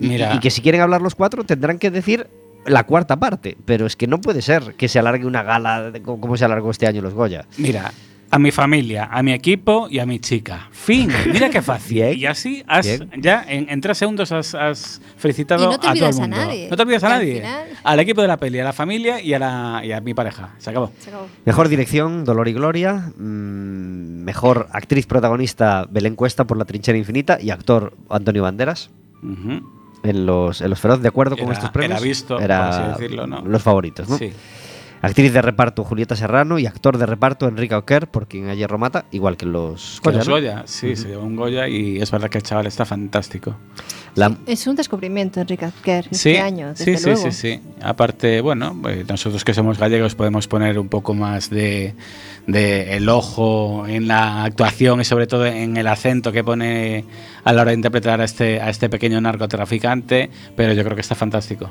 Y, 0.00 0.08
Mira. 0.08 0.34
y 0.34 0.38
que 0.38 0.50
si 0.50 0.60
quieren 0.62 0.80
hablar 0.80 1.02
los 1.02 1.14
cuatro 1.16 1.42
tendrán 1.44 1.78
que 1.78 1.90
decir 1.90 2.28
la 2.66 2.84
cuarta 2.84 3.16
parte, 3.18 3.56
pero 3.64 3.86
es 3.86 3.96
que 3.96 4.06
no 4.06 4.20
puede 4.20 4.42
ser 4.42 4.74
que 4.76 4.88
se 4.88 4.98
alargue 4.98 5.26
una 5.26 5.42
gala 5.42 5.90
de- 5.90 6.02
como 6.02 6.20
como 6.20 6.36
se 6.36 6.44
alargó 6.44 6.70
este 6.70 6.86
año 6.86 7.00
los 7.02 7.14
Goya. 7.14 7.46
Mira, 7.56 7.92
a 8.30 8.38
mi 8.38 8.50
familia, 8.50 9.08
a 9.10 9.22
mi 9.22 9.32
equipo 9.32 9.88
y 9.90 9.98
a 10.00 10.06
mi 10.06 10.18
chica. 10.20 10.68
Fin. 10.70 11.10
Mira 11.32 11.48
qué 11.48 11.62
fácil. 11.62 11.94
Bien. 11.96 12.18
Y 12.18 12.26
así 12.26 12.62
has, 12.66 12.84
Bien. 12.86 13.10
ya 13.18 13.42
en, 13.48 13.68
en 13.70 13.80
tres 13.80 13.96
segundos 13.98 14.30
has, 14.32 14.54
has 14.54 15.00
felicitado 15.16 15.64
Y 15.64 15.66
no 15.66 15.78
te 15.80 15.86
a 15.88 15.92
todo 15.92 15.92
el 15.94 15.98
olvidas 16.02 16.16
a 16.18 16.20
mundo. 16.20 16.36
nadie. 16.36 16.68
No 16.70 16.76
te 16.76 16.82
olvidas 16.82 17.04
a 17.04 17.08
nadie. 17.08 17.34
final- 17.36 17.66
Al 17.84 18.00
equipo 18.00 18.20
de 18.20 18.28
la 18.28 18.36
peli, 18.36 18.58
a 18.60 18.64
la 18.64 18.72
familia 18.74 19.20
y 19.20 19.32
a, 19.32 19.38
la, 19.38 19.80
y 19.84 19.92
a 19.92 20.00
mi 20.02 20.12
pareja. 20.12 20.54
Se 20.58 20.68
acabó. 20.70 20.92
Se 20.98 21.08
acabó. 21.08 21.26
Mejor 21.46 21.68
dirección, 21.68 22.24
Dolor 22.24 22.48
y 22.48 22.52
Gloria. 22.52 23.12
mm, 23.16 24.24
mejor 24.24 24.68
actriz 24.72 25.06
protagonista, 25.06 25.86
Belén 25.90 26.14
Cuesta 26.14 26.46
por 26.46 26.58
La 26.58 26.64
Trinchera 26.66 26.98
Infinita. 26.98 27.38
Y 27.40 27.50
actor, 27.50 27.94
Antonio 28.10 28.42
Banderas. 28.42 28.90
En 30.02 30.26
los, 30.26 30.60
en 30.60 30.70
los 30.70 30.78
Feroz, 30.78 31.00
de 31.02 31.08
acuerdo 31.08 31.36
con 31.36 31.46
Era- 31.46 31.54
estos 31.54 31.70
premios. 31.70 31.98
era 31.98 32.08
visto, 32.08 32.38
Era 32.38 32.58
por 32.70 32.80
así 32.80 32.92
decirlo, 33.02 33.26
¿no? 33.26 33.40
Los 33.42 33.62
favoritos, 33.62 34.08
¿no? 34.08 34.16
Sí. 34.16 34.32
Actriz 35.00 35.32
de 35.32 35.42
reparto, 35.42 35.84
Julieta 35.84 36.16
Serrano. 36.16 36.58
Y 36.58 36.66
actor 36.66 36.98
de 36.98 37.06
reparto, 37.06 37.46
Enrique 37.48 37.74
Oquer, 37.74 38.08
por 38.08 38.26
quien 38.26 38.48
ayer 38.48 38.68
Romata. 38.68 39.04
Igual 39.12 39.36
que 39.36 39.46
los 39.46 40.00
Que 40.02 40.08
Goya, 40.10 40.18
los 40.18 40.28
¿no? 40.28 40.34
Goya, 40.34 40.62
sí, 40.66 40.96
se 40.96 41.08
llevó 41.08 41.24
un 41.24 41.36
Goya 41.36 41.68
y 41.68 42.00
es 42.00 42.10
verdad 42.10 42.28
que 42.28 42.38
el 42.38 42.44
chaval 42.44 42.66
está 42.66 42.84
fantástico. 42.84 43.56
La- 44.14 44.36
Es 44.46 44.66
un 44.66 44.74
descubrimiento, 44.74 45.40
Enrique 45.40 45.64
Azquer, 45.66 46.04
Sí, 46.10 46.30
este 46.30 46.40
año, 46.40 46.72
sí, 46.74 46.84
desde 46.86 46.98
sí, 46.98 47.04
luego. 47.10 47.30
sí, 47.30 47.32
sí. 47.32 47.60
Aparte, 47.80 48.40
bueno, 48.40 48.76
pues 48.82 49.08
nosotros 49.08 49.44
que 49.44 49.54
somos 49.54 49.78
gallegos 49.78 50.14
podemos 50.16 50.48
poner 50.48 50.78
un 50.78 50.88
poco 50.88 51.14
más 51.14 51.50
de, 51.50 51.94
de 52.48 52.96
el 52.96 53.08
ojo 53.08 53.86
en 53.86 54.08
la 54.08 54.42
actuación 54.44 55.00
y 55.00 55.04
sobre 55.04 55.26
todo 55.28 55.46
en 55.46 55.76
el 55.76 55.86
acento 55.86 56.32
que 56.32 56.42
pone 56.42 57.04
a 57.44 57.52
la 57.52 57.62
hora 57.62 57.70
de 57.70 57.76
interpretar 57.76 58.20
a 58.20 58.24
este, 58.24 58.60
a 58.60 58.70
este 58.70 58.88
pequeño 58.88 59.20
narcotraficante, 59.20 60.30
pero 60.56 60.72
yo 60.72 60.82
creo 60.82 60.96
que 60.96 61.02
está 61.02 61.14
fantástico. 61.14 61.70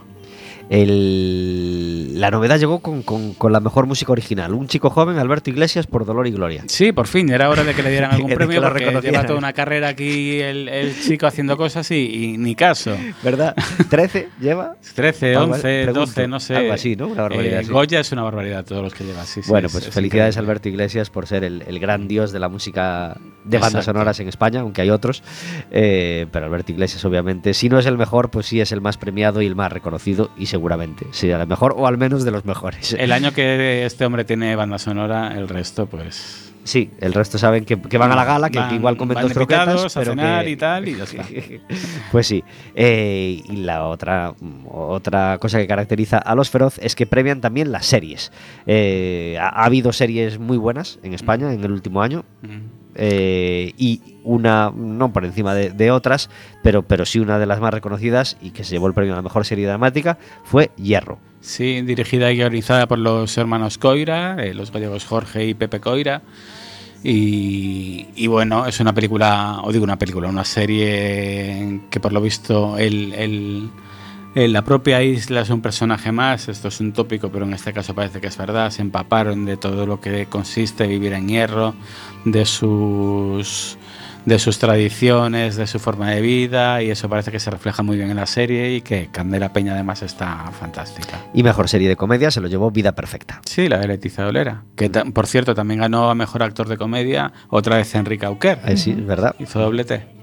El- 0.69 2.19
la 2.19 2.31
novedad 2.31 2.57
llegó 2.59 2.79
con, 2.79 3.03
con- 3.03 3.33
con 3.35 3.51
la 3.51 3.59
mejor 3.59 3.85
música 3.85 4.11
original. 4.11 4.53
Un 4.53 4.67
chico 4.67 4.89
joven, 4.89 5.17
Alberto 5.17 5.49
Iglesias, 5.49 5.85
por 5.87 6.05
Dolor 6.05 6.27
y 6.27 6.31
Gloria. 6.31 6.63
Sí, 6.67 6.91
por 6.91 7.07
fin, 7.07 7.29
era 7.29 7.49
hora 7.49 7.63
de 7.63 7.73
que 7.73 7.83
le 7.83 7.91
dieran 7.91 8.11
algún 8.13 8.31
premio 8.33 8.59
lo 8.61 8.69
porque 8.69 8.85
lleva 9.01 9.25
toda 9.25 9.37
una 9.37 9.53
carrera 9.53 9.89
aquí 9.89 10.39
el, 10.41 10.67
el 10.67 10.99
chico 10.99 11.27
haciendo 11.27 11.57
cosas 11.57 11.89
y, 11.91 11.95
y 12.33 12.37
ni 12.37 12.55
caso. 12.55 12.95
¿Verdad? 13.23 13.55
¿13 13.89 14.27
lleva? 14.39 14.75
13, 14.95 15.35
Algo- 15.35 15.53
11, 15.53 15.61
pregunto, 15.83 15.99
12, 16.01 16.27
no 16.27 16.39
sé. 16.39 16.55
algo 16.55 16.73
así, 16.73 16.95
¿no? 16.95 17.07
Una 17.07 17.23
barbaridad, 17.23 17.59
Eh, 17.61 17.65
sí. 17.65 17.71
Goya 17.71 17.99
es 17.99 18.11
una 18.11 18.23
barbaridad 18.23 18.65
todos 18.65 18.81
los 18.83 18.93
que 18.93 19.03
lleva, 19.03 19.23
sí, 19.25 19.41
bueno, 19.47 19.67
es- 19.67 19.73
pues 19.73 19.87
es 19.87 19.93
felicidades 19.93 20.35
increíble. 20.35 20.51
Alberto 20.51 20.69
Iglesias 20.69 21.09
por 21.09 21.27
ser 21.27 21.43
el, 21.43 21.63
el 21.67 21.79
gran 21.79 22.07
dios 22.07 22.31
de 22.31 22.39
la 22.39 22.49
música 22.49 23.15
de 23.43 23.57
bandas 23.59 23.81
Exacto. 23.83 23.83
sonoras 23.93 24.19
en 24.19 24.27
España, 24.27 24.61
aunque 24.61 24.81
hay 24.81 24.89
otros. 24.89 25.23
Eh, 25.71 26.25
pero 26.31 26.45
Alberto 26.47 26.71
Iglesias, 26.71 27.03
obviamente, 27.05 27.53
si 27.53 27.69
no 27.69 27.79
es 27.79 27.85
el 27.85 27.97
mejor, 27.97 28.29
pues 28.31 28.45
sí 28.47 28.59
es 28.59 28.71
el 28.71 28.81
más 28.81 28.97
premiado 28.97 29.41
y 29.41 29.45
el 29.45 29.55
más 29.55 29.71
reconocido, 29.71 30.29
y 30.37 30.47
seguramente 30.57 31.05
sea 31.11 31.39
el 31.41 31.47
mejor, 31.47 31.75
o 31.77 31.85
al 31.87 31.97
menos 31.97 32.23
de 32.25 32.31
los 32.31 32.43
mejores. 32.45 32.93
El 32.93 33.11
año 33.11 33.31
que 33.31 33.85
este 33.85 34.05
hombre 34.05 34.25
tiene 34.25 34.55
banda 34.55 34.79
sonora, 34.79 35.37
el 35.37 35.47
resto, 35.47 35.85
pues. 35.85 36.43
Sí, 36.63 36.89
el 36.99 37.13
resto 37.13 37.37
saben 37.37 37.63
que, 37.63 37.79
que 37.79 37.97
van 37.97 38.11
a 38.11 38.15
la 38.15 38.25
gala, 38.25 38.49
que, 38.49 38.59
Van- 38.59 38.75
igual 38.75 38.97
comen 38.97 39.17
dos 39.21 39.31
croquetas, 39.31 39.95
a 39.95 39.99
pero 40.01 40.11
cenar 40.11 40.43
que- 40.43 40.51
y 40.51 40.55
tal, 40.57 40.87
y 40.89 40.97
ya 40.97 41.03
está. 41.05 41.23
pues 42.11 42.27
sí. 42.27 42.43
Eh, 42.75 43.41
y 43.47 43.55
la 43.57 43.85
otra, 43.85 44.33
otra 44.69 45.37
cosa 45.39 45.59
que 45.59 45.67
caracteriza 45.67 46.17
a 46.17 46.35
los 46.35 46.49
Feroz 46.49 46.77
es 46.79 46.95
que 46.95 47.05
premian 47.05 47.39
también 47.39 47.71
las 47.71 47.85
series. 47.85 48.33
Eh, 48.65 49.37
ha, 49.39 49.47
ha 49.47 49.63
habido 49.65 49.93
series 49.93 50.39
muy 50.39 50.57
buenas 50.57 50.99
en 51.03 51.13
España 51.13 51.53
en 51.53 51.63
el 51.63 51.71
último 51.71 52.01
año. 52.01 52.25
Mm. 52.41 52.76
Eh, 52.97 53.73
y 53.77 54.01
una, 54.23 54.71
no 54.75 55.13
por 55.13 55.23
encima 55.23 55.53
de, 55.55 55.91
otras, 55.91 56.29
pero, 56.63 56.83
pero 56.83 57.05
sí 57.05 57.19
una 57.19 57.39
de 57.39 57.45
las 57.45 57.61
más 57.61 57.73
reconocidas 57.73 58.37
y 58.41 58.49
que 58.49 58.63
se 58.63 58.71
llevó 58.71 58.87
el 58.87 58.93
premio 58.93 59.13
a 59.13 59.17
la 59.17 59.21
mejor 59.21 59.45
serie 59.45 59.65
dramática 59.67 60.17
fue 60.43 60.71
Hierro. 60.75 61.19
Sí, 61.39 61.81
dirigida 61.81 62.31
y 62.31 62.37
guionizada 62.37 62.87
por 62.87 62.99
los 62.99 63.37
hermanos 63.37 63.77
Coira, 63.77 64.35
eh, 64.43 64.53
los 64.53 64.71
gallegos 64.71 65.05
Jorge 65.05 65.45
y 65.45 65.53
Pepe 65.53 65.79
Coira. 65.79 66.23
Y, 67.03 68.27
bueno, 68.27 68.65
es 68.65 68.79
una 68.79 68.93
película, 68.93 69.59
o 69.63 69.71
digo 69.71 69.83
una 69.83 69.99
película, 69.99 70.27
una 70.27 70.43
serie 70.43 71.81
que 71.89 71.99
por 71.99 72.11
lo 72.11 72.19
visto 72.19 72.77
el- 72.77 73.69
el- 74.35 74.53
la 74.53 74.63
propia 74.63 75.01
isla 75.03 75.41
es 75.41 75.49
un 75.49 75.61
personaje 75.61 76.11
más, 76.11 76.47
esto 76.47 76.67
es 76.67 76.79
un 76.79 76.93
tópico, 76.93 77.29
pero 77.31 77.45
en 77.45 77.53
este 77.53 77.73
caso 77.73 77.93
parece 77.95 78.21
que 78.21 78.27
es 78.27 78.37
verdad, 78.37 78.69
se 78.71 78.81
empaparon 78.81 79.45
de 79.45 79.57
todo 79.57 79.85
lo 79.85 79.99
que 79.99 80.25
consiste 80.27 80.85
vivir 80.87 81.13
en 81.13 81.27
hierro, 81.27 81.73
de 82.25 82.45
sus 82.45 83.77
de 84.25 84.39
sus 84.39 84.59
tradiciones, 84.59 85.55
de 85.55 85.67
su 85.67 85.79
forma 85.79 86.11
de 86.11 86.19
vida 86.19 86.83
y 86.83 86.89
eso 86.91 87.07
parece 87.07 87.31
que 87.31 87.39
se 87.39 87.49
refleja 87.49 87.81
muy 87.81 87.95
bien 87.95 88.09
en 88.09 88.17
la 88.17 88.25
serie 88.25 88.75
y 88.75 88.81
que 88.81 89.07
Candela 89.09 89.53
Peña 89.53 89.71
además 89.71 90.01
está 90.01 90.51
fantástica. 90.51 91.17
Y 91.33 91.43
mejor 91.43 91.69
serie 91.69 91.87
de 91.87 91.95
comedia 91.95 92.29
se 92.29 92.41
lo 92.41 92.49
llevó 92.49 92.69
Vida 92.69 92.91
Perfecta. 92.93 93.39
Sí, 93.45 93.69
la 93.69 93.77
de 93.79 93.87
Leticia 93.87 94.25
Dolera, 94.25 94.63
que 94.75 94.89
por 94.89 95.27
cierto 95.27 95.55
también 95.55 95.79
ganó 95.79 96.09
a 96.09 96.15
Mejor 96.15 96.43
Actor 96.43 96.67
de 96.67 96.75
Comedia 96.75 97.31
otra 97.47 97.77
vez 97.77 97.95
Enrique 97.95 98.25
Auquer. 98.25 98.59
Eh, 98.65 98.75
sí, 98.75 98.91
es 98.91 99.05
verdad. 99.05 99.33
Hizo 99.39 99.59
doblete. 99.61 100.16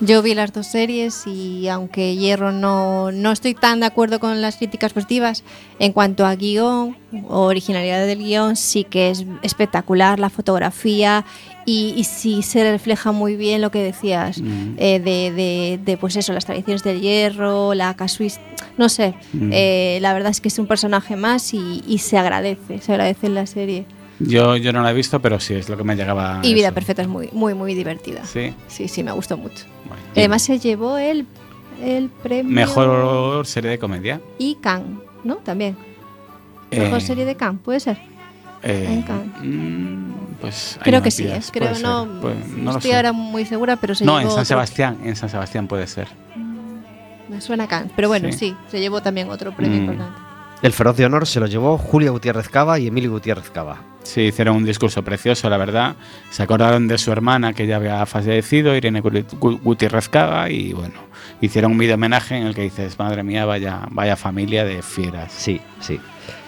Yo 0.00 0.22
vi 0.22 0.34
las 0.34 0.52
dos 0.52 0.66
series 0.66 1.26
y 1.26 1.68
aunque 1.68 2.14
Hierro 2.16 2.52
no, 2.52 3.10
no 3.12 3.32
estoy 3.32 3.54
tan 3.54 3.80
de 3.80 3.86
acuerdo 3.86 4.20
con 4.20 4.40
las 4.40 4.56
críticas 4.56 4.92
positivas, 4.92 5.42
en 5.78 5.92
cuanto 5.92 6.24
a 6.26 6.34
guion 6.36 6.96
o 7.28 7.42
originalidad 7.42 8.06
del 8.06 8.18
guion, 8.18 8.56
sí 8.56 8.84
que 8.84 9.10
es 9.10 9.24
espectacular 9.42 10.18
la 10.18 10.30
fotografía 10.30 11.24
y, 11.64 11.94
y 11.96 12.04
sí 12.04 12.42
se 12.42 12.70
refleja 12.70 13.10
muy 13.12 13.34
bien 13.36 13.60
lo 13.60 13.70
que 13.70 13.82
decías 13.82 14.38
Mm. 14.40 14.74
eh, 14.78 15.00
de, 15.00 15.32
de- 15.32 15.80
de, 15.84 15.96
pues 15.96 16.14
eso, 16.16 16.32
las 16.32 16.44
tradiciones 16.44 16.82
del 16.84 17.00
hierro, 17.00 17.74
la 17.74 17.94
casuística, 17.94 18.44
no 18.78 18.88
sé, 18.88 19.14
Mm. 19.32 19.50
eh, 19.52 19.98
la 20.00 20.12
verdad 20.14 20.30
es 20.30 20.40
que 20.40 20.48
es 20.48 20.58
un 20.58 20.66
personaje 20.66 21.16
más 21.16 21.52
y, 21.54 21.82
y 21.88 21.98
se 21.98 22.18
agradece, 22.18 22.80
se 22.80 22.92
agradece 22.92 23.26
en 23.26 23.34
la 23.34 23.46
serie. 23.46 23.84
Yo, 24.18 24.56
yo 24.56 24.72
no 24.72 24.82
la 24.82 24.90
he 24.90 24.94
visto, 24.94 25.20
pero 25.20 25.38
sí, 25.40 25.54
es 25.54 25.68
lo 25.68 25.76
que 25.76 25.84
me 25.84 25.94
llegaba. 25.94 26.40
y 26.42 26.54
Vida 26.54 26.68
eso. 26.68 26.74
Perfecta 26.74 27.02
es 27.02 27.08
muy, 27.08 27.28
muy, 27.32 27.54
muy 27.54 27.74
divertida. 27.74 28.24
Sí. 28.24 28.54
Sí, 28.66 28.88
sí, 28.88 29.02
me 29.02 29.12
gustó 29.12 29.36
mucho. 29.36 29.64
Bueno. 29.86 30.02
Además 30.16 30.42
se 30.42 30.58
llevó 30.58 30.96
el, 30.96 31.26
el 31.82 32.08
premio 32.08 32.52
Mejor 32.54 33.44
serie 33.46 33.70
de 33.70 33.78
comedia. 33.78 34.20
y 34.38 34.54
Cannes, 34.56 34.98
¿no? 35.24 35.36
También. 35.36 35.76
Mejor 36.70 36.98
Eh, 36.98 37.00
serie 37.02 37.24
de 37.26 37.36
Cannes, 37.36 37.60
puede 37.62 37.78
ser. 37.80 37.98
eh, 38.62 39.04
mm, 39.42 40.12
pues 40.40 40.78
Creo 40.82 41.02
que 41.02 41.10
sí, 41.10 41.24
¿eh? 41.26 41.40
creo 41.52 41.78
no, 41.80 42.06
no 42.06 42.70
estoy 42.76 42.92
ahora 42.92 43.12
muy 43.12 43.44
segura, 43.44 43.76
pero 43.76 43.94
se 43.94 44.04
No, 44.04 44.12
llevó 44.12 44.20
en 44.22 44.26
San 44.28 44.32
otro- 44.32 44.44
Sebastián, 44.46 44.98
en 45.04 45.14
San 45.16 45.28
Sebastián 45.28 45.68
puede 45.68 45.86
ser. 45.86 46.08
Me 47.28 47.40
suena 47.40 47.64
a 47.64 47.68
Cannes, 47.68 47.92
pero 47.94 48.08
bueno, 48.08 48.30
Sí. 48.32 48.38
sí, 48.38 48.56
se 48.70 48.80
llevó 48.80 49.02
también 49.02 49.28
otro 49.30 49.52
premio 49.54 49.76
Mm. 49.78 49.80
importante. 49.84 50.20
El 50.62 50.72
feroz 50.72 50.96
de 50.96 51.04
honor 51.04 51.26
se 51.26 51.38
lo 51.38 51.46
llevó 51.46 51.76
Julia 51.78 52.10
Gutiérrez 52.10 52.48
Cava 52.48 52.78
y 52.78 52.86
Emilio 52.86 53.10
Gutiérrez 53.10 53.50
Cava. 53.50 53.76
Sí, 54.02 54.22
hicieron 54.22 54.56
un 54.56 54.64
discurso 54.64 55.02
precioso, 55.02 55.50
la 55.50 55.56
verdad. 55.58 55.96
Se 56.30 56.42
acordaron 56.42 56.88
de 56.88 56.96
su 56.96 57.12
hermana 57.12 57.52
que 57.52 57.66
ya 57.66 57.76
había 57.76 58.04
fallecido, 58.06 58.74
Irene 58.74 59.02
Gu- 59.02 59.26
Gu- 59.38 59.60
Gutiérrez 59.60 60.08
Cava, 60.08 60.48
y 60.48 60.72
bueno, 60.72 60.94
hicieron 61.40 61.72
un 61.72 61.78
video 61.78 61.96
homenaje 61.96 62.36
en 62.36 62.46
el 62.46 62.54
que 62.54 62.62
dices, 62.62 62.98
madre 62.98 63.22
mía, 63.22 63.44
vaya, 63.44 63.82
vaya 63.90 64.16
familia 64.16 64.64
de 64.64 64.80
fieras. 64.82 65.32
Sí, 65.32 65.60
sí. 65.80 66.00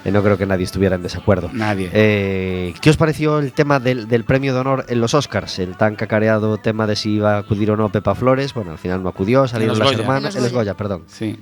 Eh, 0.04 0.10
no 0.12 0.22
creo 0.22 0.38
que 0.38 0.46
nadie 0.46 0.64
estuviera 0.64 0.94
en 0.96 1.02
desacuerdo. 1.02 1.50
Nadie. 1.52 1.90
Eh, 1.92 2.72
¿Qué 2.80 2.90
os 2.90 2.96
pareció 2.96 3.40
el 3.40 3.52
tema 3.52 3.78
del, 3.80 4.08
del 4.08 4.24
premio 4.24 4.54
de 4.54 4.60
honor 4.60 4.86
en 4.88 5.00
los 5.00 5.12
Oscars? 5.14 5.58
El 5.58 5.76
tan 5.76 5.96
cacareado 5.96 6.56
tema 6.58 6.86
de 6.86 6.96
si 6.96 7.10
iba 7.14 7.34
a 7.34 7.38
acudir 7.38 7.70
o 7.72 7.76
no 7.76 7.90
Pepa 7.90 8.14
Flores. 8.14 8.54
Bueno, 8.54 8.70
al 8.70 8.78
final 8.78 9.02
no 9.02 9.08
acudió, 9.10 9.46
salieron 9.48 9.78
las 9.78 9.92
hermanas. 9.92 10.16
En 10.18 10.24
los 10.24 10.36
En 10.36 10.42
los 10.44 10.52
Goya, 10.52 10.74
perdón. 10.74 11.02
Sí. 11.08 11.38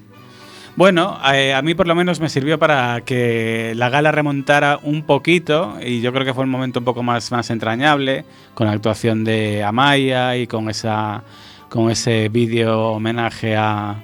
Bueno, 0.77 1.19
eh, 1.33 1.55
a 1.55 1.63
mí 1.63 1.75
por 1.75 1.87
lo 1.87 1.95
menos 1.95 2.21
me 2.21 2.29
sirvió 2.29 2.59
para 2.59 3.01
que 3.01 3.73
la 3.77 3.89
gala 3.89 4.13
remontara 4.13 4.79
un 4.83 5.05
poquito 5.05 5.79
y 5.83 6.03
yo 6.03 6.13
creo 6.13 6.27
que 6.27 6.35
fue 6.35 6.45
un 6.45 6.51
momento 6.51 6.81
un 6.81 6.85
poco 6.85 7.03
más, 7.03 7.33
más 7.33 7.49
entrañable 7.49 8.27
con 8.53 8.67
la 8.67 8.75
actuación 8.75 9.25
de 9.25 9.65
Amaya 9.65 10.37
y 10.37 10.47
con 10.47 10.69
esa 10.69 11.23
con 11.71 11.91
ese 11.91 12.29
vídeo 12.29 12.89
homenaje 12.93 13.57
a, 13.57 13.97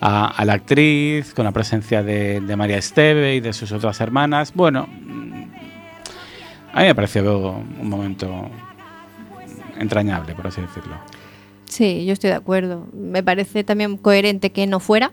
a- 0.00 0.44
la 0.44 0.52
actriz, 0.54 1.32
con 1.34 1.44
la 1.44 1.52
presencia 1.52 2.02
de, 2.02 2.40
de 2.40 2.56
María 2.56 2.78
Esteve 2.78 3.36
y 3.36 3.40
de 3.40 3.52
sus 3.52 3.70
otras 3.72 4.00
hermanas. 4.00 4.52
Bueno, 4.54 4.88
a 6.72 6.80
mí 6.80 6.86
me 6.86 6.94
pareció 6.94 7.50
un 7.50 7.88
momento 7.88 8.50
entrañable, 9.78 10.34
por 10.34 10.46
así 10.48 10.60
decirlo. 10.62 10.96
Sí, 11.66 12.04
yo 12.06 12.12
estoy 12.14 12.30
de 12.30 12.36
acuerdo. 12.36 12.88
Me 12.92 13.22
parece 13.22 13.62
también 13.62 13.96
coherente 13.96 14.50
que 14.50 14.66
no 14.66 14.80
fuera, 14.80 15.12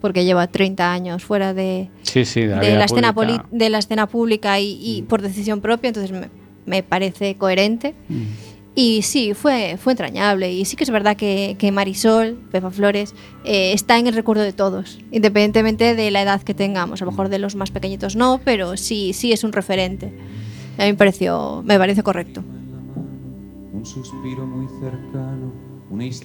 porque 0.00 0.24
lleva 0.24 0.46
30 0.46 0.92
años 0.92 1.24
fuera 1.24 1.52
de, 1.54 1.88
Sí, 2.02 2.24
sí, 2.24 2.40
de 2.42 2.48
la, 2.56 2.60
de 2.60 2.74
la 2.76 2.84
escena, 2.84 3.12
poli- 3.14 3.40
de 3.50 3.70
la 3.70 3.78
escena 3.78 4.06
pública 4.06 4.58
y, 4.60 4.78
y 4.80 5.02
por 5.02 5.22
decisión 5.22 5.60
propia, 5.60 5.88
entonces 5.88 6.10
me, 6.12 6.28
me 6.66 6.82
parece 6.82 7.36
coherente. 7.36 7.94
Mm. 8.08 8.22
Y 8.74 9.02
sí, 9.02 9.34
fue, 9.34 9.76
fue 9.82 9.92
entrañable. 9.94 10.52
Y 10.52 10.64
sí 10.64 10.76
que 10.76 10.84
es 10.84 10.90
verdad 10.90 11.16
que, 11.16 11.56
que 11.58 11.72
Marisol, 11.72 12.38
Pepa 12.52 12.70
Flores, 12.70 13.14
eh, 13.44 13.72
está 13.72 13.98
en 13.98 14.06
el 14.06 14.14
recuerdo 14.14 14.42
de 14.44 14.52
todos, 14.52 15.00
independientemente 15.10 15.94
de 15.96 16.10
la 16.12 16.22
edad 16.22 16.40
que 16.42 16.54
tengamos. 16.54 17.02
A 17.02 17.04
lo 17.04 17.10
mejor 17.10 17.28
de 17.30 17.40
los 17.40 17.56
más 17.56 17.72
pequeñitos 17.72 18.14
no, 18.14 18.40
pero 18.44 18.76
sí, 18.76 19.12
sí 19.12 19.32
es 19.32 19.42
un 19.42 19.52
referente. 19.52 20.06
A 20.78 20.84
mí 20.84 20.92
me 20.92 20.94
pareció, 20.94 21.62
me 21.66 21.78
parece 21.78 22.02
correcto. 22.04 22.42
Un 23.72 23.84
suspiro 23.84 24.46
muy 24.46 24.66
cercano, 24.80 25.52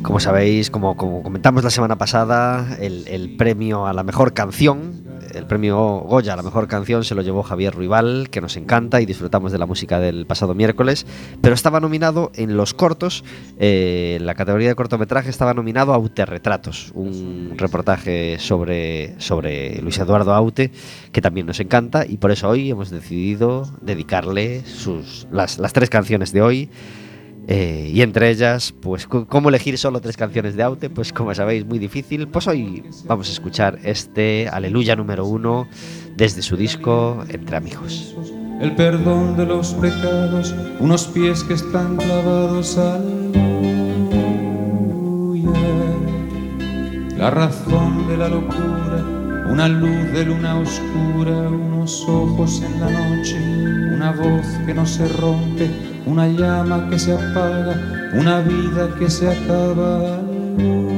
Como 0.04 0.20
sabéis, 0.20 0.70
como, 0.70 0.96
como 0.96 1.24
comentamos 1.24 1.64
la 1.64 1.72
semana 1.72 1.98
pasada, 1.98 2.78
el, 2.80 3.08
el 3.08 3.36
premio 3.36 3.88
a 3.88 3.94
la 3.94 4.04
mejor 4.04 4.34
canción, 4.34 5.04
el 5.34 5.48
premio 5.48 6.02
Goya 6.02 6.34
a 6.34 6.36
la 6.36 6.44
mejor 6.44 6.68
canción 6.68 7.04
se 7.04 7.16
lo 7.16 7.24
llevó 7.24 7.42
Javier 7.42 7.74
Ruibal, 7.74 8.30
que 8.30 8.42
nos 8.42 8.58
encanta 8.58 9.02
y 9.02 9.08
disfrutamos 9.08 9.52
de 9.52 9.58
la 9.58 9.66
música 9.66 10.00
del 10.00 10.28
pasado 10.28 10.54
miércoles, 10.54 11.08
pero 11.42 11.56
estaba 11.56 11.80
nominado 11.80 12.32
en 12.36 12.58
los 12.58 12.76
cortos, 12.76 13.24
eh, 13.58 14.18
en 14.20 14.28
la 14.28 14.36
categoría 14.36 14.70
de 14.70 14.76
cortometraje 14.76 15.32
estaba 15.32 15.56
nominado 15.56 15.94
a 15.94 15.96
Autorretratos, 15.96 16.92
un 16.94 17.54
reportaje 17.58 18.38
sobre, 18.40 19.20
sobre 19.20 19.82
Luis 19.82 19.98
Eduardo 19.98 20.36
Aute, 20.36 20.72
que 21.12 21.22
también 21.22 21.48
nos 21.48 21.60
encanta 21.60 22.06
y 22.08 22.18
por 22.18 22.30
eso 22.30 22.50
hoy 22.50 22.70
hemos 22.70 22.92
decidido 22.92 23.68
dedicarle 23.82 24.64
sus, 24.66 25.28
las, 25.32 25.58
las 25.58 25.74
tres 25.74 25.90
canciones 25.90 26.32
de 26.34 26.42
hoy. 26.44 26.70
Eh, 27.48 27.92
y 27.94 28.02
entre 28.02 28.30
ellas, 28.32 28.74
pues, 28.82 29.06
¿cómo 29.08 29.50
elegir 29.50 29.78
solo 29.78 30.02
tres 30.02 30.18
canciones 30.18 30.56
de 30.56 30.64
Aute? 30.64 30.90
Pues, 30.90 31.14
como 31.14 31.34
sabéis, 31.36 31.66
muy 31.66 31.78
difícil. 31.80 32.28
Pues 32.28 32.48
hoy 32.48 32.84
vamos 33.06 33.30
a 33.30 33.32
escuchar 33.32 33.78
este 33.84 34.48
Aleluya 34.50 34.96
número 34.96 35.26
uno 35.26 35.68
desde 36.16 36.42
su 36.42 36.58
disco 36.58 37.24
Entre 37.30 37.56
Amigos. 37.58 38.16
el 38.62 38.74
perdón 38.76 39.36
de 39.38 39.46
los 39.46 39.74
pecados, 39.76 40.56
unos 40.80 41.06
pies 41.08 41.44
que 41.44 41.54
están 41.56 41.98
clavados 41.98 42.78
aleluya. 42.78 43.36
La 47.18 47.30
razón 47.32 48.08
de 48.08 48.18
la 48.18 48.28
locura, 48.30 49.04
una 49.50 49.68
luz 49.68 50.12
de 50.14 50.26
luna 50.26 50.58
oscura, 50.60 51.50
ojos 51.86 52.64
en 52.64 52.80
la 52.80 52.90
noche, 52.90 53.38
una 53.94 54.12
voz 54.12 54.46
que 54.66 54.74
no 54.74 54.86
se 54.88 55.08
rompe, 55.08 55.70
una 56.08 56.28
llama 56.28 56.90
que 56.90 56.98
se 56.98 57.14
apaga, 57.14 58.12
una 58.14 58.40
vida 58.40 58.90
que 58.98 59.08
se 59.08 59.30
acaba. 59.30 60.18
Aleluya. 60.18 60.96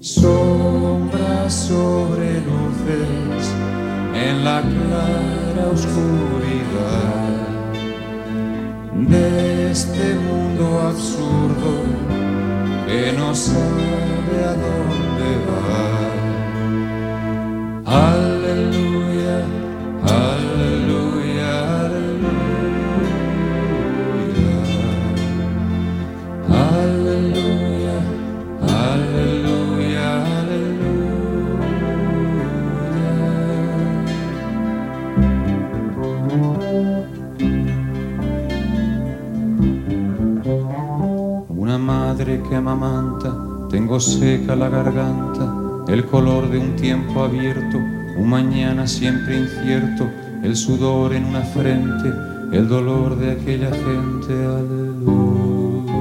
Sombras 0.00 1.52
sobre 1.52 2.40
luces 2.40 3.54
en 4.14 4.44
la 4.44 4.62
clara 4.62 5.68
oscuridad 5.70 7.32
de 9.10 9.70
este 9.70 10.14
mundo 10.14 10.80
absurdo 10.88 11.72
que 12.86 13.12
no 13.12 13.34
sabe 13.34 14.44
a. 14.46 15.11
Aleluya, 17.92 19.44
aleluya, 20.02 21.52
aleluya. 21.84 22.32
Aleluya, 26.48 27.96
aleluya, 28.82 30.08
aleluya. 30.40 31.20
Una 41.50 41.76
madre 41.76 42.42
que 42.48 42.56
amamanta, 42.56 43.30
tengo 43.68 44.00
seca 44.00 44.56
la 44.56 44.68
garganta, 44.70 45.61
el 45.92 46.06
color 46.06 46.48
de 46.48 46.58
un 46.58 46.74
tiempo 46.74 47.22
abierto, 47.22 47.76
un 48.16 48.26
mañana 48.26 48.86
siempre 48.86 49.40
incierto, 49.40 50.08
el 50.42 50.56
sudor 50.56 51.12
en 51.12 51.26
una 51.26 51.42
frente, 51.42 52.08
el 52.50 52.66
dolor 52.66 53.18
de 53.18 53.32
aquella 53.32 53.70
gente, 53.70 54.32
aleluya. 54.32 55.92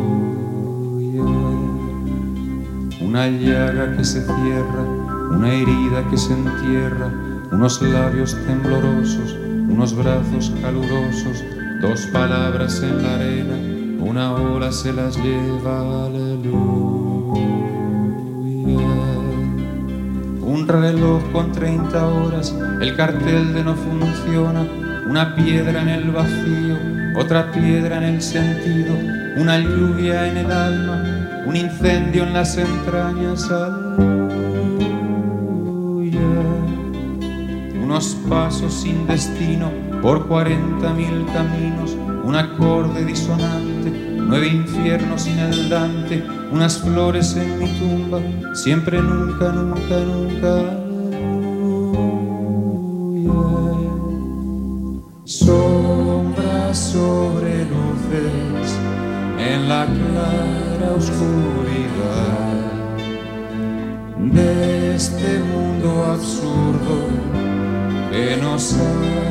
Una 3.02 3.28
llaga 3.28 3.98
que 3.98 4.06
se 4.06 4.22
cierra, 4.22 4.84
una 5.30 5.54
herida 5.54 6.10
que 6.10 6.18
se 6.18 6.34
entierra, 6.36 7.12
unos 7.52 7.82
labios 7.82 8.38
temblorosos, 8.48 9.34
unos 9.68 9.94
brazos 9.94 10.54
calurosos, 10.62 11.44
dos 11.82 12.00
palabras 12.14 12.82
en 12.82 13.04
la 13.04 13.16
arena, 13.16 13.58
una 14.00 14.34
ola 14.36 14.72
se 14.72 14.94
las 14.94 15.18
lleva, 15.18 16.06
aleluya. 16.06 16.91
Reloj 20.72 21.22
con 21.32 21.52
30 21.52 22.08
horas, 22.08 22.56
el 22.82 22.96
cartel 22.96 23.54
de 23.54 23.64
no 23.64 23.76
funciona, 23.76 24.66
una 25.10 25.36
piedra 25.36 25.82
en 25.82 25.90
el 25.90 26.12
vacío, 26.12 26.78
otra 27.18 27.52
piedra 27.52 27.98
en 27.98 28.04
el 28.04 28.22
sentido, 28.22 28.94
una 29.38 29.60
lluvia 29.60 30.28
en 30.28 30.38
el 30.38 30.52
alma, 30.52 31.44
un 31.46 31.56
incendio 31.56 32.24
en 32.24 32.34
las 32.34 32.58
entrañas, 32.58 33.50
aleluya. 33.52 34.22
Pasos 38.30 38.74
sin 38.74 39.06
destino 39.06 39.70
por 40.02 40.26
cuarenta 40.26 40.94
mil 40.94 41.26
caminos, 41.34 41.98
un 42.24 42.36
acorde 42.38 43.04
disonante, 43.04 43.71
nueve 44.32 44.48
infiernos 44.48 45.24
sin 45.24 45.38
el 45.40 45.68
Dante, 45.68 46.24
unas 46.54 46.78
flores 46.78 47.36
en 47.36 47.60
mi 47.60 47.68
tumba, 47.78 48.22
siempre, 48.54 49.02
nunca, 49.02 49.52
nunca, 49.52 50.00
nunca. 50.00 50.78
Sombras 55.26 56.78
sobre 56.78 57.66
luces 57.66 58.78
en 59.38 59.68
la 59.68 59.86
clara 59.86 60.94
oscuridad 60.96 62.72
de 64.32 64.96
este 64.96 65.40
mundo 65.40 66.06
absurdo 66.06 66.96
que 68.12 68.38
no 68.38 68.58
sabe 68.58 69.31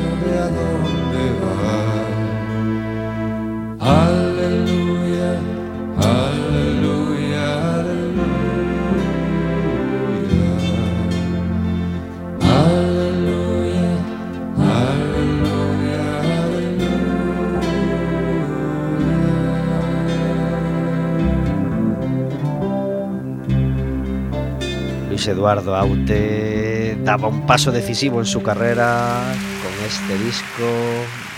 Eduardo 25.27 25.75
Aute 25.75 26.97
daba 27.03 27.27
un 27.27 27.45
paso 27.45 27.71
decisivo 27.71 28.19
en 28.19 28.25
su 28.25 28.41
carrera 28.41 29.23
con 29.61 29.85
este 29.85 30.17
disco 30.23 30.65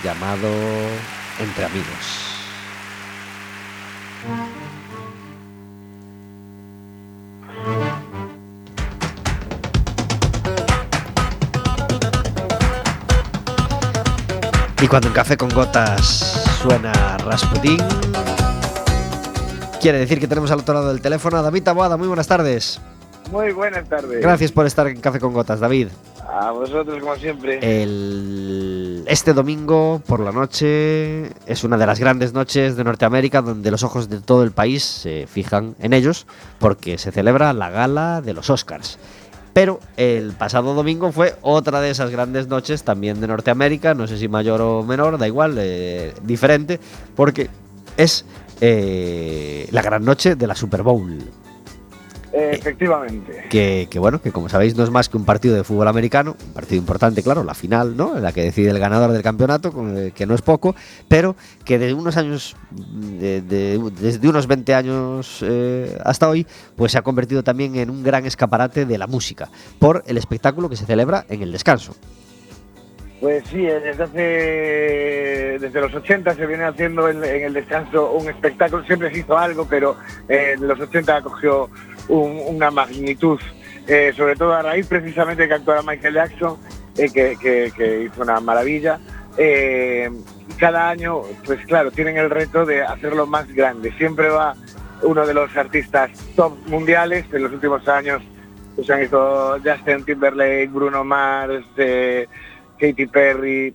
llamado 0.04 0.48
Entre 1.40 1.66
Amigos. 1.66 2.34
Y 14.82 14.88
cuando 14.88 15.08
en 15.08 15.14
Café 15.14 15.38
con 15.38 15.50
Gotas 15.50 16.44
suena 16.62 17.18
Rasputín, 17.18 17.78
quiere 19.82 20.00
decir 20.00 20.20
que 20.20 20.28
tenemos 20.28 20.52
al 20.52 20.60
otro 20.60 20.74
lado 20.74 20.90
del 20.90 21.02
teléfono 21.02 21.38
a 21.38 21.42
David 21.42 21.64
Taboada. 21.64 21.98
Muy 21.98 22.08
buenas 22.08 22.28
tardes. 22.28 22.82
Muy 23.34 23.52
buenas 23.52 23.90
tardes. 23.90 24.22
Gracias 24.22 24.52
por 24.52 24.66
estar 24.68 24.88
en 24.88 25.00
Café 25.02 25.20
con 25.20 25.34
Gotas, 25.34 25.60
David. 25.60 25.88
A 26.30 26.52
vosotros, 26.52 27.00
como 27.02 27.16
siempre. 27.16 27.60
El- 27.62 29.04
Este 29.08 29.34
domingo 29.34 30.02
por 30.08 30.20
la 30.22 30.32
noche 30.32 31.32
es 31.46 31.64
una 31.64 31.78
de 31.78 31.86
las 31.88 32.00
grandes 32.00 32.32
noches 32.34 32.76
de 32.78 32.84
Norteamérica 32.84 33.42
donde 33.42 33.70
los 33.72 33.84
ojos 33.84 34.08
de 34.08 34.22
todo 34.22 34.44
el 34.44 34.52
país 34.52 34.84
se 34.84 35.28
fijan 35.28 35.76
en 35.80 35.94
ellos 35.94 36.26
porque 36.60 36.98
se 36.98 37.12
celebra 37.12 37.52
la 37.54 37.70
gala 37.70 38.22
de 38.22 38.34
los 38.34 38.50
Oscars. 38.50 38.98
Pero 39.54 39.80
el 39.98 40.32
pasado 40.34 40.74
domingo 40.74 41.12
fue 41.12 41.36
otra 41.42 41.82
de 41.82 41.90
esas 41.90 42.12
grandes 42.12 42.48
noches 42.48 42.84
también 42.84 43.20
de 43.20 43.28
Norteamérica, 43.28 43.94
no 43.94 44.08
sé 44.08 44.18
si 44.18 44.28
mayor 44.28 44.62
o 44.62 44.84
menor, 44.84 45.18
da 45.18 45.28
igual, 45.28 45.56
eh, 45.60 46.14
diferente, 46.24 46.80
porque 47.16 47.50
es 47.98 48.26
eh, 48.62 49.68
la 49.72 49.82
gran 49.82 50.06
noche 50.06 50.36
de 50.36 50.48
la 50.48 50.56
Super 50.56 50.82
Bowl. 50.84 51.20
Efectivamente. 52.34 53.46
que, 53.50 53.88
que, 53.92 54.00
bueno, 54.00 54.20
que 54.22 54.32
como 54.32 54.50
sabéis 54.50 54.76
no 54.76 54.84
es 54.84 54.90
más 54.90 55.08
que 55.08 55.18
un 55.18 55.26
partido 55.26 55.56
de 55.56 55.64
fútbol 55.64 55.88
americano, 55.88 56.36
un 56.48 56.54
partido 56.54 56.78
importante, 56.78 57.22
claro, 57.22 57.44
la 57.44 57.54
final, 57.54 57.96
¿no? 57.96 58.18
En 58.18 58.24
la 58.24 58.32
que 58.32 58.42
decide 58.42 58.72
el 58.72 58.80
ganador 58.80 59.12
del 59.12 59.22
campeonato, 59.22 59.72
que 60.16 60.26
no 60.26 60.34
es 60.34 60.42
poco, 60.42 60.76
pero 61.08 61.36
que 61.64 61.78
de 61.78 61.94
unos 61.94 62.18
años, 62.18 62.56
de- 62.72 63.42
de- 63.42 63.80
desde 64.02 64.28
unos 64.28 64.48
20 64.48 64.74
años 64.74 65.40
eh, 65.48 65.98
hasta 66.04 66.28
hoy, 66.28 66.48
pues 66.76 66.92
se 66.94 66.98
ha 66.98 67.04
convertido 67.04 67.44
también 67.44 67.76
en 67.76 67.90
un 67.92 68.04
gran 68.04 68.26
escaparate 68.26 68.86
de 68.86 68.98
la 68.98 69.06
música, 69.08 69.50
por 69.80 70.04
el 70.08 70.18
espectáculo 70.18 70.70
que 70.70 70.76
se 70.76 70.86
celebra 70.86 71.26
en 71.30 71.44
el 71.44 71.52
descanso. 71.52 71.96
Pues 73.22 73.44
sí, 73.50 73.66
eh, 73.66 73.80
desde 73.80 74.04
hace 74.04 75.58
desde 75.60 75.80
los 75.82 75.94
80 75.94 76.36
se 76.36 76.46
viene 76.46 76.66
haciendo 76.66 77.08
en, 77.08 77.24
en 77.24 77.44
el 77.44 77.54
descanso 77.54 78.12
un 78.12 78.28
espectáculo, 78.30 78.84
siempre 78.84 79.12
se 79.14 79.20
hizo 79.20 79.38
algo, 79.38 79.66
pero 79.70 79.96
eh, 80.28 80.56
en 80.58 80.68
los 80.68 80.78
80 80.80 81.22
cogió 81.22 81.70
un- 82.08 82.42
una 82.48 82.72
magnitud, 82.72 83.40
eh, 83.88 84.14
sobre 84.16 84.36
todo 84.36 84.54
a 84.54 84.62
raíz 84.62 84.88
precisamente 84.88 85.48
que 85.48 85.54
actuara 85.54 85.82
Michael 85.82 86.14
Jackson, 86.16 86.58
eh, 86.98 87.12
que, 87.12 88.04
hizo 88.06 88.22
una 88.22 88.40
maravilla. 88.40 89.00
Eh, 89.38 90.10
cada 90.58 90.90
año, 90.90 91.22
pues 91.46 91.66
claro, 91.66 91.92
tienen 91.92 92.18
el 92.18 92.30
reto 92.30 92.66
de 92.66 92.84
hacerlo 92.84 93.26
más 93.26 93.48
grande. 93.54 93.92
Siempre 93.98 94.30
va 94.30 94.56
uno 95.02 95.26
de 95.26 95.34
los 95.34 95.56
artistas 95.58 96.12
top 96.36 96.54
mundiales 96.68 97.26
en 97.34 97.44
los 97.44 97.52
últimos 97.52 97.88
años. 97.88 98.22
Pues 98.76 98.90
han 98.90 99.04
hizo 99.04 99.58
Justin 99.64 100.04
Timberlake, 100.06 100.68
Bruno 100.72 101.04
Mars, 101.04 101.66
Katy 102.80 103.06
Perry. 103.08 103.74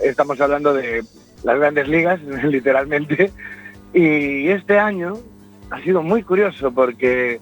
Estamos 0.00 0.40
hablando 0.40 0.74
de 0.74 1.02
las 1.44 1.58
grandes 1.58 1.86
ligas, 1.88 2.20
literalmente. 2.44 3.30
Y 3.92 4.48
este 4.48 4.78
año 4.78 5.14
ha 5.70 5.80
sido 5.82 6.02
muy 6.02 6.22
curioso 6.22 6.72
porque 6.72 7.40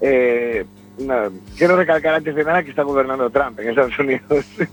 eh, 0.00 0.64
no, 0.98 1.14
quiero 1.56 1.76
recalcar 1.76 2.14
antes 2.14 2.34
de 2.34 2.44
nada 2.44 2.62
que 2.62 2.70
está 2.70 2.82
gobernando 2.82 3.30
Trump 3.30 3.58
en 3.60 3.68
Estados 3.70 3.98
Unidos. 3.98 4.44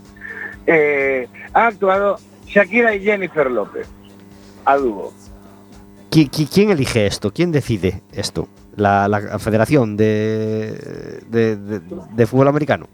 Eh, 0.68 1.28
ha 1.54 1.68
actuado 1.68 2.16
Shakira 2.44 2.92
y 2.92 3.00
Jennifer 3.04 3.48
López 3.48 3.86
a 4.64 4.76
dúo. 4.76 5.12
¿Qui- 6.10 6.28
qui- 6.28 6.48
¿Quién 6.52 6.70
elige 6.70 7.06
esto? 7.06 7.32
¿Quién 7.32 7.52
decide 7.52 8.02
esto? 8.12 8.48
¿La, 8.74 9.06
la 9.06 9.38
Federación 9.38 9.96
de, 9.96 11.22
de- 11.28 11.54
de- 11.56 11.80
de 11.80 12.26
Fútbol 12.26 12.48
Americano? 12.48 12.88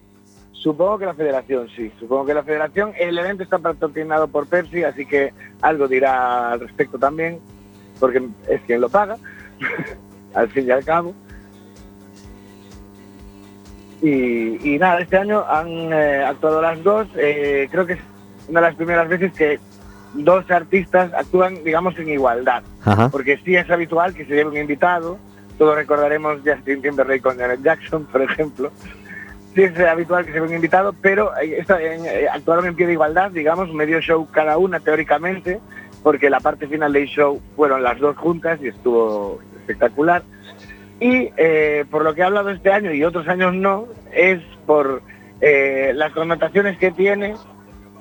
Supongo 0.52 0.98
que 0.98 1.06
la 1.06 1.14
federación, 1.14 1.66
sí. 1.74 1.90
Supongo 1.98 2.26
que 2.26 2.34
la 2.34 2.42
federación. 2.42 2.92
El 2.98 3.18
evento 3.18 3.42
está 3.42 3.58
patrocinado 3.58 4.28
por 4.28 4.46
Pepsi, 4.48 4.84
así 4.84 5.06
que 5.06 5.32
algo 5.62 5.88
dirá 5.88 6.52
al 6.52 6.60
respecto 6.60 6.98
también, 6.98 7.38
porque 7.98 8.22
es 8.50 8.60
quien 8.66 8.82
lo 8.82 8.90
paga, 8.90 9.16
al 10.34 10.48
fin 10.50 10.66
y 10.68 10.70
al 10.70 10.84
cabo. 10.84 11.14
Y, 14.02 14.74
y 14.74 14.78
nada, 14.78 15.00
este 15.00 15.16
año 15.16 15.44
han 15.48 15.68
eh, 15.92 16.24
actuado 16.24 16.60
las 16.60 16.82
dos. 16.82 17.06
eh, 17.16 17.68
creo 17.70 17.86
que 17.86 17.92
es 17.94 18.00
una 18.48 18.60
de 18.60 18.66
las 18.66 18.74
primeras 18.76 19.08
veces 19.08 19.32
que 19.32 19.60
dos 20.14 20.50
artistas 20.50 21.12
actúan, 21.14 21.62
digamos, 21.64 21.96
en 21.98 22.08
igualdad. 22.08 22.62
Ajá. 22.84 23.08
Porque 23.08 23.38
sí 23.44 23.54
es 23.56 23.70
habitual 23.70 24.12
que 24.14 24.24
se 24.24 24.34
lleve 24.34 24.50
un 24.50 24.56
invitado. 24.56 25.18
Todos 25.56 25.76
recordaremos 25.76 26.38
Justin 26.44 26.82
Timberlake 26.82 27.22
con 27.22 27.38
Janet 27.38 27.62
Jackson, 27.62 28.04
por 28.12 28.22
ejemplo. 28.22 28.70
Sí 29.54 29.62
es 29.62 29.78
habitual 29.78 30.24
que 30.24 30.32
se 30.32 30.38
lleve 30.38 30.48
un 30.48 30.54
invitado, 30.54 30.94
pero 31.00 31.36
esta- 31.36 31.80
eh, 31.80 32.26
actuaron 32.32 32.66
en 32.66 32.74
pie 32.74 32.86
de 32.86 32.94
igualdad, 32.94 33.30
digamos, 33.30 33.72
medio 33.72 34.00
show 34.00 34.26
cada 34.32 34.58
una 34.58 34.80
teóricamente, 34.80 35.60
porque 36.02 36.28
la 36.30 36.40
parte 36.40 36.66
final 36.66 36.92
del 36.92 37.06
show 37.06 37.40
fueron 37.54 37.82
las 37.84 38.00
dos 38.00 38.16
juntas 38.16 38.58
y 38.62 38.68
estuvo 38.68 39.38
espectacular. 39.60 40.22
Y 41.02 41.30
eh, 41.36 41.84
por 41.90 42.04
lo 42.04 42.14
que 42.14 42.20
he 42.20 42.24
hablado 42.24 42.50
este 42.50 42.70
año 42.72 42.92
y 42.92 43.02
otros 43.02 43.26
años 43.26 43.52
no, 43.54 43.88
es 44.12 44.40
por 44.66 45.02
eh, 45.40 45.90
las 45.96 46.12
connotaciones 46.12 46.78
que 46.78 46.92
tiene 46.92 47.34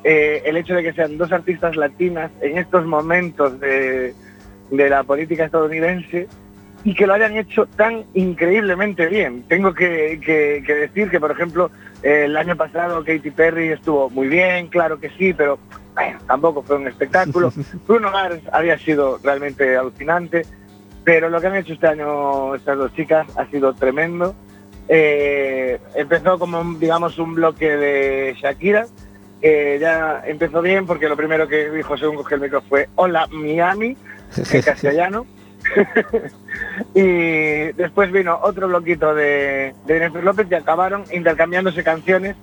eh, 0.04 0.44
el 0.46 0.56
hecho 0.58 0.76
de 0.76 0.84
que 0.84 0.94
sean 0.94 1.18
dos 1.18 1.32
artistas 1.32 1.76
latinas 1.76 2.30
en 2.42 2.60
estos 2.60 2.86
momentos 2.86 3.60
de, 3.60 4.14
de 4.70 4.90
la 4.90 5.02
política 5.04 5.46
estadounidense 5.46 6.28
y 6.84 6.94
que 6.94 7.08
lo 7.08 7.14
hayan 7.16 7.36
hecho 7.38 7.66
tan 7.76 8.04
increíblemente 8.14 9.08
bien. 9.08 9.44
Tengo 9.48 9.74
que, 9.74 10.20
que- 10.24 10.64
que 10.66 10.76
decir 10.76 11.10
que, 11.10 11.20
por 11.20 11.32
ejemplo, 11.32 11.72
eh, 12.04 12.24
el 12.26 12.38
año 12.38 12.56
pasado 12.56 13.04
Katy 13.04 13.32
Perry 13.32 13.70
estuvo 13.70 14.12
muy 14.12 14.28
bien, 14.28 14.68
claro 14.68 15.00
que 15.00 15.10
sí, 15.18 15.34
pero 15.34 15.58
bueno, 15.96 16.20
tampoco 16.28 16.62
fue 16.62 16.76
un 16.76 16.88
espectáculo. 16.88 17.52
Bruno 17.88 18.12
Mars 18.12 18.42
había 18.52 18.78
sido 18.78 19.20
realmente 19.24 19.76
alucinante, 19.76 20.44
pero 21.04 21.30
lo 21.30 21.42
que 21.42 21.48
han 21.48 21.56
hecho 21.56 21.74
este 21.74 21.88
año 21.88 22.56
estas 22.56 22.78
dos 22.78 22.94
chicas 22.94 23.28
ha 23.38 23.46
sido 23.48 23.74
tremendo. 23.74 24.36
Eh, 24.88 25.80
empezó 25.96 26.38
como, 26.38 26.64
digamos, 26.78 27.18
un 27.18 27.36
bloque 27.36 27.78
de 27.78 28.36
Shakira, 28.40 28.88
que 29.42 29.78
ya 29.80 30.24
empezó 30.26 30.62
bien 30.62 30.86
porque 30.86 31.10
lo 31.10 31.18
primero 31.18 31.48
que 31.48 31.70
dijo 31.70 31.98
según 31.98 32.18
cogió 32.18 32.36
el 32.36 32.44
micro 32.44 32.62
fue 32.62 32.90
Hola 32.96 33.28
Miami, 33.32 33.98
en 34.52 34.62
castellano. 34.62 35.26
y 36.96 37.72
después 37.74 38.12
vino 38.12 38.40
otro 38.42 38.68
bloquito 38.68 39.14
de, 39.14 39.74
de 39.86 39.94
Jennifer 40.00 40.24
López 40.24 40.48
y 40.50 40.56
acabaron 40.56 41.04
intercambiándose 41.12 41.84
canciones, 41.84 42.36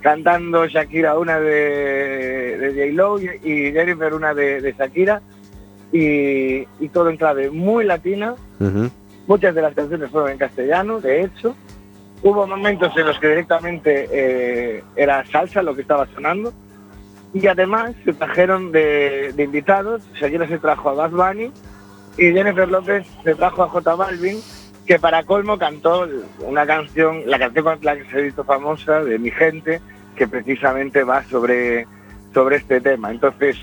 cantando 0.00 0.66
Shakira 0.66 1.18
una 1.18 1.40
de, 1.40 2.58
de 2.58 2.68
J-Lo 2.92 3.20
y, 3.20 3.72
Jennifer 3.72 4.14
una 4.14 4.34
de, 4.34 4.60
de 4.60 4.72
Shakira. 4.72 5.22
Y, 5.94 6.66
y 6.80 6.88
todo 6.92 7.08
en 7.08 7.16
clave 7.16 7.50
muy 7.50 7.84
latina. 7.84 8.34
Muchas 9.28 9.54
de 9.54 9.62
las 9.62 9.74
canciones 9.74 10.10
fueron 10.10 10.32
en 10.32 10.38
castellano, 10.38 11.00
de 11.00 11.22
hecho. 11.22 11.54
Hubo 12.22 12.46
momentos 12.46 12.92
en 12.96 13.06
los 13.06 13.18
que 13.20 13.28
directamente 13.28 14.08
eh, 14.10 14.82
era 14.96 15.24
salsa 15.26 15.62
lo 15.62 15.74
que 15.74 15.82
estaba 15.82 16.06
sonando. 16.14 16.52
Y 17.32 17.46
además 17.46 17.92
se 18.04 18.12
trajeron 18.12 18.72
de, 18.72 19.32
de 19.34 19.42
invitados, 19.44 20.02
Shakira 20.14 20.48
se 20.48 20.58
trajo 20.58 20.90
a 20.90 20.94
Bad 20.94 21.10
Bunny 21.10 21.52
Y 22.16 22.32
Jennifer 22.32 22.68
López 22.68 23.06
se 23.24 23.34
trajo 23.34 23.62
a 23.62 23.68
J 23.68 23.94
Balvin, 23.94 24.38
que 24.86 24.98
para 24.98 25.24
colmo 25.24 25.58
cantó 25.58 26.08
una 26.40 26.66
canción, 26.66 27.22
la 27.26 27.38
canción 27.38 27.64
con 27.64 27.78
la 27.82 27.96
que 27.96 28.04
se 28.04 28.18
ha 28.18 28.20
visto 28.20 28.44
famosa, 28.44 29.02
de 29.04 29.18
Mi 29.18 29.30
Gente, 29.30 29.80
que 30.16 30.26
precisamente 30.28 31.04
va 31.04 31.24
sobre, 31.24 31.86
sobre 32.32 32.56
este 32.56 32.80
tema. 32.80 33.10
Entonces, 33.10 33.56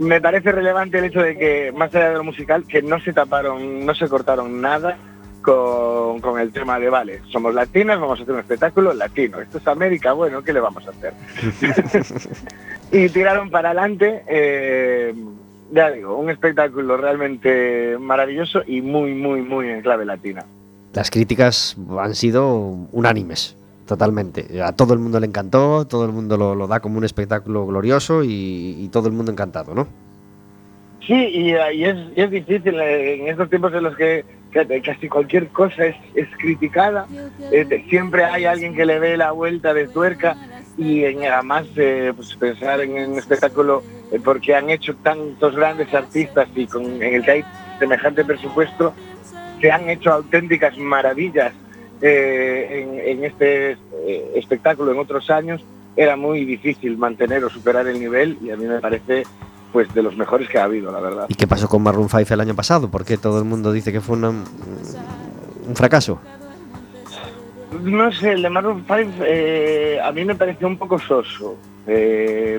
me 0.00 0.18
parece 0.18 0.50
relevante 0.50 0.98
el 0.98 1.04
hecho 1.04 1.20
de 1.20 1.36
que, 1.36 1.72
más 1.72 1.94
allá 1.94 2.08
de 2.08 2.16
lo 2.16 2.24
musical, 2.24 2.64
que 2.66 2.80
no 2.80 2.98
se 3.00 3.12
taparon, 3.12 3.84
no 3.84 3.94
se 3.94 4.08
cortaron 4.08 4.58
nada 4.58 4.96
con, 5.42 6.20
con 6.22 6.40
el 6.40 6.52
tema 6.52 6.80
de, 6.80 6.88
vale, 6.88 7.20
somos 7.30 7.54
latinas, 7.54 8.00
vamos 8.00 8.18
a 8.18 8.22
hacer 8.22 8.32
un 8.32 8.40
espectáculo 8.40 8.94
latino. 8.94 9.42
Esto 9.42 9.58
es 9.58 9.66
América, 9.66 10.14
bueno, 10.14 10.42
¿qué 10.42 10.54
le 10.54 10.60
vamos 10.60 10.86
a 10.86 10.90
hacer? 10.90 11.12
y 12.92 13.10
tiraron 13.10 13.50
para 13.50 13.72
adelante, 13.72 14.22
eh, 14.26 15.14
ya 15.70 15.90
digo, 15.90 16.16
un 16.16 16.30
espectáculo 16.30 16.96
realmente 16.96 17.98
maravilloso 17.98 18.62
y 18.66 18.80
muy, 18.80 19.12
muy, 19.12 19.42
muy 19.42 19.68
en 19.68 19.82
clave 19.82 20.06
latina. 20.06 20.46
Las 20.94 21.10
críticas 21.10 21.76
han 21.98 22.14
sido 22.14 22.48
unánimes, 22.90 23.54
totalmente. 23.90 24.62
A 24.62 24.70
todo 24.70 24.94
el 24.94 25.00
mundo 25.00 25.18
le 25.18 25.26
encantó, 25.26 25.84
todo 25.84 26.04
el 26.04 26.12
mundo 26.12 26.36
lo, 26.36 26.68
da 26.68 26.78
como 26.78 26.96
un 26.96 27.02
espectáculo 27.02 27.66
glorioso 27.66 28.22
y, 28.22 28.88
todo 28.92 29.08
el 29.08 29.14
mundo 29.14 29.32
encantado, 29.32 29.74
¿no? 29.74 29.88
Sí, 31.04 31.14
y, 31.14 31.50
eh, 31.50 32.12
es, 32.14 32.30
difícil 32.30 32.78
eh, 32.78 33.14
en 33.20 33.26
estos 33.26 33.50
tiempos 33.50 33.74
en 33.74 33.82
los 33.82 33.96
que 33.96 34.24
casi 34.84 35.08
cualquier 35.08 35.48
cosa 35.48 35.86
es, 35.86 36.28
criticada, 36.38 37.08
eh, 37.50 37.84
siempre 37.88 38.24
hay 38.24 38.44
alguien 38.44 38.76
que 38.76 38.86
le 38.86 39.00
ve 39.00 39.16
la 39.16 39.32
vuelta 39.32 39.74
de 39.74 39.88
tuerca 39.88 40.36
y 40.78 41.02
en- 41.02 41.24
además 41.24 41.66
eh, 41.74 42.12
pues 42.14 42.36
pensar 42.36 42.80
en 42.82 43.10
un 43.10 43.18
espectáculo 43.18 43.82
porque 44.24 44.54
han 44.54 44.70
hecho 44.70 44.94
tantos 45.02 45.56
grandes 45.56 45.92
artistas 45.92 46.48
y 46.54 46.64
con, 46.68 46.84
en 46.84 47.14
el 47.14 47.24
que 47.24 47.30
hay 47.32 47.44
semejante 47.80 48.24
presupuesto, 48.24 48.94
que 49.60 49.72
han 49.72 49.90
hecho 49.90 50.12
auténticas 50.12 50.78
maravillas 50.78 51.52
eh, 52.02 52.86
en, 53.04 53.18
en 53.18 53.24
este 53.24 53.72
eh, 53.72 54.32
espectáculo 54.36 54.92
en 54.92 54.98
otros 54.98 55.30
años, 55.30 55.62
era 55.96 56.16
muy 56.16 56.44
difícil 56.44 56.96
mantener 56.96 57.44
o 57.44 57.50
superar 57.50 57.86
el 57.88 57.98
nivel 58.00 58.38
y 58.42 58.50
a 58.50 58.56
mí 58.56 58.64
me 58.64 58.78
parece 58.80 59.24
pues 59.72 59.92
de 59.94 60.02
los 60.02 60.16
mejores 60.16 60.48
que 60.48 60.58
ha 60.58 60.64
habido, 60.64 60.90
la 60.90 61.00
verdad. 61.00 61.26
¿Y 61.28 61.34
qué 61.34 61.46
pasó 61.46 61.68
con 61.68 61.82
Maroon 61.82 62.08
5 62.08 62.34
el 62.34 62.40
año 62.40 62.54
pasado? 62.56 62.90
¿Por 62.90 63.04
qué 63.04 63.16
todo 63.18 63.38
el 63.38 63.44
mundo 63.44 63.72
dice 63.72 63.92
que 63.92 64.00
fue 64.00 64.16
una- 64.16 64.30
un 64.30 65.76
fracaso? 65.76 66.20
No 67.82 68.10
sé, 68.10 68.32
el 68.32 68.42
de 68.42 68.50
Maroon 68.50 68.84
5 68.86 69.24
eh, 69.24 70.00
a 70.02 70.10
mí 70.10 70.24
me 70.24 70.34
pareció 70.34 70.66
un 70.66 70.76
poco 70.76 70.98
soso. 70.98 71.56
Se, 71.86 72.58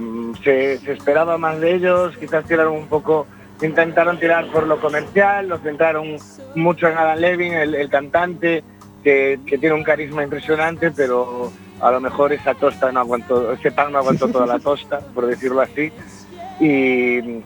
se 0.79 0.91
esperaba 0.91 1.37
más 1.37 1.59
de 1.59 1.75
ellos, 1.75 2.15
quizás 2.17 2.45
tiraron 2.45 2.73
un 2.75 2.87
poco, 2.87 3.27
intentaron 3.61 4.19
tirar 4.19 4.47
por 4.51 4.65
lo 4.67 4.79
comercial, 4.79 5.47
lo 5.49 5.57
centraron 5.59 6.15
mucho 6.55 6.87
en 6.87 6.97
Adam 6.97 7.19
Levin, 7.19 7.53
el, 7.53 7.75
el 7.75 7.89
cantante, 7.89 8.63
que, 9.03 9.39
tiene 9.45 9.73
un 9.73 9.83
carisma 9.83 10.23
impresionante, 10.23 10.91
pero 10.91 11.51
a 11.79 11.91
lo 11.91 11.99
mejor 11.99 12.33
esa 12.33 12.53
tosta 12.53 12.91
no 12.91 12.99
aguantó, 12.99 13.51
ese 13.53 13.71
pan 13.71 13.91
no 13.91 13.99
aguantó 13.99 14.27
toda 14.27 14.45
la 14.45 14.59
tosta, 14.59 14.99
por 15.13 15.25
decirlo 15.25 15.61
así. 15.61 15.91
Y 16.59 17.41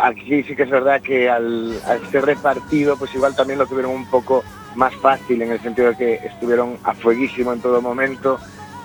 aquí 0.00 0.42
sí 0.42 0.54
que 0.54 0.64
es 0.64 0.70
verdad 0.70 1.00
que 1.00 1.30
al, 1.30 1.80
ser 2.10 2.26
repartido, 2.26 2.96
pues 2.96 3.14
igual 3.14 3.34
también 3.34 3.58
lo 3.58 3.66
tuvieron 3.66 3.92
un 3.92 4.06
poco 4.06 4.44
más 4.74 4.94
fácil 4.96 5.42
en 5.42 5.52
el 5.52 5.60
sentido 5.60 5.88
de 5.90 5.96
que 5.96 6.14
estuvieron 6.14 6.78
a 6.84 6.94
fueguísimo 6.94 7.52
en 7.52 7.60
todo 7.60 7.82
momento 7.82 8.38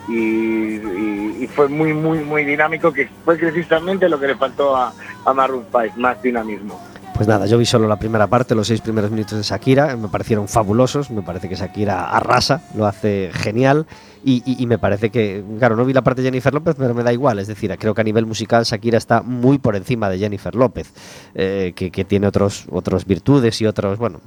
y, 0.08 1.48
fue 1.56 1.70
muy, 1.70 1.94
muy, 1.94 2.20
muy 2.20 2.44
dinámico, 2.44 2.92
que 2.92 3.08
fue 3.24 3.38
precisamente 3.38 4.10
lo 4.10 4.20
que 4.20 4.28
le 4.28 4.36
faltó 4.36 4.76
a, 4.76 4.94
a 5.24 5.34
Maroon 5.34 5.66
5, 5.72 5.94
más 5.98 6.22
dinamismo. 6.22 6.82
Pues 7.16 7.30
nada, 7.30 7.46
yo 7.46 7.58
vi 7.58 7.66
solo 7.66 7.88
la 7.88 7.96
primera 7.98 8.28
parte, 8.28 8.56
los 8.56 8.68
seis 8.68 8.82
primeros 8.82 9.10
minutos 9.10 9.38
de 9.38 9.44
Shakira, 9.44 9.96
me 9.96 10.10
parecieron 10.10 10.50
fabulosos, 10.50 11.10
me 11.12 11.22
parece 11.22 11.48
que 11.48 11.56
Shakira 11.56 12.10
arrasa, 12.10 12.64
lo 12.76 12.86
hace 12.86 13.30
genial 13.34 13.86
y, 14.26 14.44
y- 14.46 14.62
y 14.62 14.68
me 14.68 14.78
parece 14.78 15.12
que, 15.12 15.42
claro, 15.58 15.78
no 15.78 15.86
vi 15.86 15.94
la 15.94 16.02
parte 16.02 16.22
de 16.22 16.28
Jennifer 16.28 16.54
López, 16.54 16.76
pero 16.78 16.94
me 16.94 17.04
da 17.04 17.14
igual, 17.14 17.40
es 17.40 17.48
decir, 17.48 17.74
creo 17.80 17.94
que 17.94 18.02
a 18.02 18.04
nivel 18.04 18.26
musical 18.26 18.66
Shakira 18.66 18.98
está 18.98 19.22
muy 19.22 19.60
por 19.60 19.78
encima 19.78 20.10
de 20.10 20.18
Jennifer 20.20 20.54
López, 20.56 20.92
eh, 21.36 21.72
que, 21.74 21.90
que 21.90 22.04
tiene 22.04 22.28
otros, 22.28 22.66
otros 22.70 23.06
virtudes 23.06 23.62
y 23.62 23.66
otros, 23.66 23.98
bueno, 23.98 24.20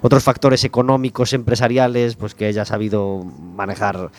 otros 0.00 0.22
factores 0.24 0.64
económicos, 0.64 1.34
empresariales, 1.34 2.16
pues 2.16 2.34
que 2.34 2.48
ella 2.48 2.62
ha 2.62 2.66
sabido 2.66 3.22
manejar 3.22 4.10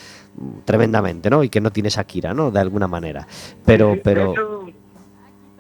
tremendamente, 0.66 1.30
¿no? 1.32 1.44
Y 1.44 1.50
que 1.50 1.60
no 1.62 1.72
tiene 1.72 1.90
Shakira, 1.90 2.36
¿no? 2.36 2.52
De 2.52 2.60
alguna 2.60 2.88
manera. 2.88 3.26
Pero, 3.66 3.96
pero... 4.04 4.55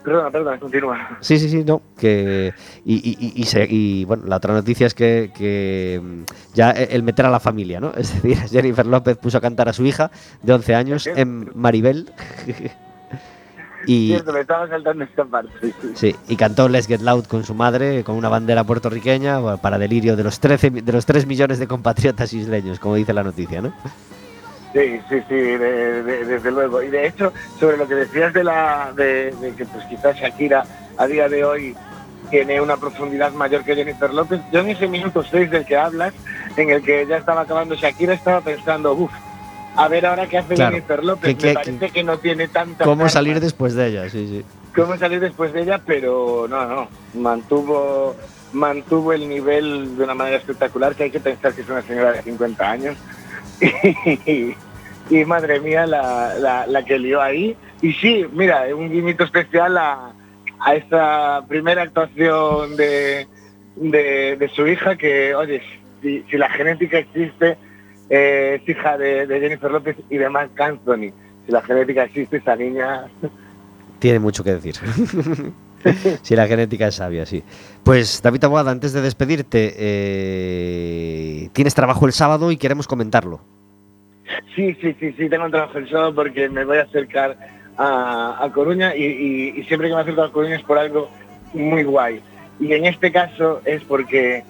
perdona, 0.06 0.32
perdona, 0.32 0.60
continúa. 0.60 1.18
Sí, 1.20 1.38
sí, 1.40 1.50
sí, 1.50 1.64
no. 1.66 1.82
Que, 1.98 2.54
y, 2.86 3.34
y- 3.36 3.44
se- 3.46 3.68
y, 3.70 4.06
bueno, 4.06 4.24
la 4.28 4.38
otra 4.38 4.54
noticia 4.54 4.88
es 4.88 4.94
que, 4.94 5.32
que, 5.36 6.00
mm, 6.02 6.22
ya 6.54 6.72
el 6.72 7.04
meter 7.04 7.26
a 7.26 7.30
la 7.30 7.40
familia, 7.40 7.80
¿no? 7.82 7.92
Es 7.98 8.14
decir, 8.22 8.38
Jennifer 8.50 8.86
López 8.86 9.18
puso 9.18 9.38
a 9.38 9.42
cantar 9.42 9.68
a 9.68 9.74
su 9.74 9.86
hija 9.86 10.12
de 10.44 10.54
11 10.54 10.76
años 10.76 11.08
en 11.08 11.52
Maribel. 11.56 12.12
y, 13.88 14.08
Cierto, 14.10 14.34
me 14.34 14.40
estaba 14.42 14.68
saltando 14.68 15.04
esta 15.04 15.26
parte. 15.26 15.74
sí, 15.94 16.16
y 16.28 16.36
cantó 16.36 16.68
Let's 16.70 16.88
Get 16.88 17.02
Loud 17.02 17.26
con 17.26 17.44
su 17.44 17.54
madre, 17.54 18.04
con 18.04 18.16
una 18.16 18.30
bandera 18.30 18.64
puertorriqueña, 18.64 19.58
para 19.58 19.78
delirio 19.78 20.16
de 20.16 20.24
los, 20.24 20.40
13, 20.40 20.72
mi- 20.72 20.82
de 20.82 20.92
los 20.92 21.06
3 21.06 21.26
millones 21.28 21.60
de 21.60 21.68
compatriotas 21.68 22.34
isleños, 22.34 22.80
como 22.80 22.96
dice 22.96 23.14
la 23.14 23.24
noticia, 23.24 23.62
¿no? 23.62 23.74
Sí, 24.76 25.00
sí, 25.08 25.22
sí, 25.30 25.36
de- 25.36 26.04
de- 26.04 26.26
desde 26.26 26.52
luego. 26.52 26.84
Y 26.84 26.90
de 26.90 27.08
hecho, 27.08 27.32
sobre 27.62 27.78
lo 27.78 27.88
que 27.88 27.96
decías 27.96 28.34
de 28.34 28.44
la 28.44 28.92
de, 28.94 29.32
de 29.40 29.54
que 29.56 29.64
pues 29.66 29.86
quizás 29.86 30.18
Shakira 30.18 30.66
a 30.98 31.08
día 31.08 31.30
de 31.30 31.46
hoy 31.46 31.74
tiene 32.30 32.60
una 32.60 32.76
profundidad 32.76 33.32
mayor 33.32 33.64
que 33.64 33.74
Jennifer 33.74 34.14
López, 34.14 34.42
yo 34.52 34.60
en 34.60 34.72
ese 34.72 34.90
minuto 34.90 35.24
6 35.24 35.50
del 35.50 35.66
que 35.66 35.78
hablas, 35.78 36.14
en 36.58 36.72
el 36.72 36.82
que 36.84 37.06
ya 37.08 37.16
estaba 37.18 37.42
acabando 37.42 37.76
Shakira, 37.76 38.14
estaba 38.14 38.42
pensando, 38.42 38.92
uff, 38.94 39.14
a 39.78 39.88
ver 39.88 40.06
ahora 40.06 40.28
qué 40.28 40.40
hace 40.40 40.56
Claro, 40.56 40.72
Jennifer 40.76 41.04
López. 41.06 41.38
que- 41.38 41.48
Me 41.48 41.54
parece 41.54 41.90
que 41.92 42.04
no 42.04 42.18
tiene 42.18 42.50
tanta 42.50 42.84
¿Cómo 42.84 43.08
salir 43.08 43.40
después 43.40 43.76
de 43.76 43.88
ella? 43.88 44.10
Sí, 44.10 44.28
sí. 44.28 44.46
cómo 44.76 44.98
salir 44.98 45.22
después 45.22 45.54
de 45.54 45.62
ella, 45.62 45.80
pero 45.86 46.48
no, 46.50 46.66
no, 46.68 46.90
mantuvo 47.14 48.14
mantuvo 48.52 49.14
el 49.14 49.28
nivel 49.30 49.98
de 49.98 50.04
una 50.04 50.14
manera 50.16 50.36
espectacular, 50.38 50.96
que 50.96 51.04
hay 51.04 51.12
que 51.12 51.20
pensar 51.22 51.54
que 51.54 51.62
es 51.62 51.70
una 51.70 51.82
señora 51.82 52.12
de 52.12 52.22
50 52.24 52.70
años. 52.70 52.96
Y, 53.62 54.56
y 55.10 55.26
madre 55.26 55.60
mía, 55.60 55.86
la, 55.86 56.36
la, 56.40 56.68
la 56.68 56.86
que 56.86 57.00
lió 57.00 57.22
ahí. 57.22 57.56
Y 57.82 57.94
sí, 57.94 58.26
mira, 58.34 58.66
un 58.76 58.90
guiñito 58.90 59.24
especial 59.24 59.78
a, 59.78 60.14
a 60.60 60.76
esta 60.76 61.46
primera 61.48 61.84
actuación 61.84 62.76
de, 62.76 63.28
de, 63.76 64.38
de 64.38 64.50
su 64.50 64.68
hija, 64.68 64.96
que, 64.96 65.36
oye, 65.36 65.62
si, 66.02 66.24
si 66.30 66.38
la 66.38 66.50
genética 66.50 66.98
existe, 66.98 67.58
eh, 68.10 68.60
es 68.62 68.70
hija 68.70 68.98
de, 68.98 69.28
de 69.28 69.40
Jennifer 69.40 69.72
López 69.72 69.96
y 70.10 70.18
de 70.18 70.30
Mark 70.30 70.52
Anthony. 70.60 71.12
Si 71.46 71.52
la 71.52 71.62
genética 71.62 72.04
existe, 72.04 72.38
esa 72.38 72.56
niña 72.56 73.06
Tiene 74.00 74.20
mucho 74.20 74.44
que 74.44 74.56
decir. 74.56 74.76
si 76.22 76.36
la 76.36 76.48
genética 76.48 76.88
es 76.88 76.96
sabia, 76.96 77.26
sí. 77.26 77.44
Pues 77.84 78.22
David 78.22 78.44
Aguada, 78.46 78.72
antes 78.72 78.94
de 78.94 79.02
despedirte, 79.02 79.74
eh, 79.78 81.50
tienes 81.54 81.76
trabajo 81.76 82.06
el 82.06 82.14
sábado 82.14 82.52
y 82.52 82.58
queremos 82.58 82.88
comentarlo. 82.88 83.42
Sí, 84.56 84.76
sí, 84.82 84.96
sí, 85.00 85.14
sí, 85.18 85.30
tengo 85.30 85.50
trabajo 85.50 85.78
el 85.78 85.90
sábado 85.90 86.16
porque 86.16 86.50
me 86.50 86.66
voy 86.66 86.78
a 86.78 86.84
acercar 86.84 87.38
a, 87.78 88.38
a 88.44 88.52
Coruña 88.52 88.96
y, 88.96 89.04
y- 89.04 89.60
y 89.60 89.64
siempre 89.66 89.90
que 89.90 89.96
me 89.96 90.02
acerco 90.02 90.24
a 90.24 90.32
Coruña 90.32 90.56
es 90.56 90.64
por 90.64 90.78
algo 90.78 91.10
muy 91.54 91.84
guay. 91.84 92.22
Y 92.60 92.72
en 92.74 92.86
este 92.86 93.12
caso 93.12 93.62
es 93.66 93.84
porque 93.84 94.44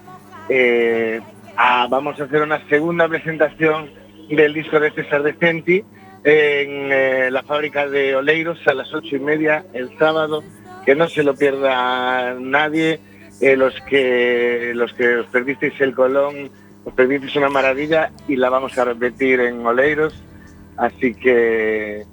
eh, 0.48 1.20
ah, 1.56 1.86
vamos 1.90 2.18
a 2.20 2.24
hacer 2.24 2.40
una 2.42 2.66
segunda 2.68 3.08
presentación 3.08 3.90
del 4.30 4.54
disco 4.54 4.78
de 4.80 4.90
César 4.92 5.22
Decenti 5.22 5.84
en 6.24 6.90
eh, 6.92 7.28
la 7.30 7.42
fábrica 7.42 7.86
de 7.88 8.16
Oleiros 8.16 8.58
a 8.66 8.74
las 8.74 8.92
ocho 8.94 9.16
y 9.16 9.20
media 9.20 9.64
el 9.74 9.90
sábado, 9.98 10.42
que 10.86 10.94
no 10.94 11.08
se 11.08 11.22
lo 11.22 11.34
pierda 11.34 12.34
nadie. 12.40 13.00
Eh, 13.38 13.54
los 13.54 13.74
que 13.82 14.72
los 14.74 14.94
que 14.94 15.16
os 15.16 15.26
perdisteis 15.26 15.78
el 15.80 15.94
Colón, 15.94 16.50
os 16.84 16.94
perdisteis 16.94 17.36
una 17.36 17.50
maravilla 17.50 18.10
y 18.26 18.36
la 18.36 18.48
vamos 18.48 18.78
a 18.78 18.84
repetir 18.84 19.40
en 19.40 19.66
Oleiros. 19.66 20.14
Así 20.78 21.14
que 21.14 22.06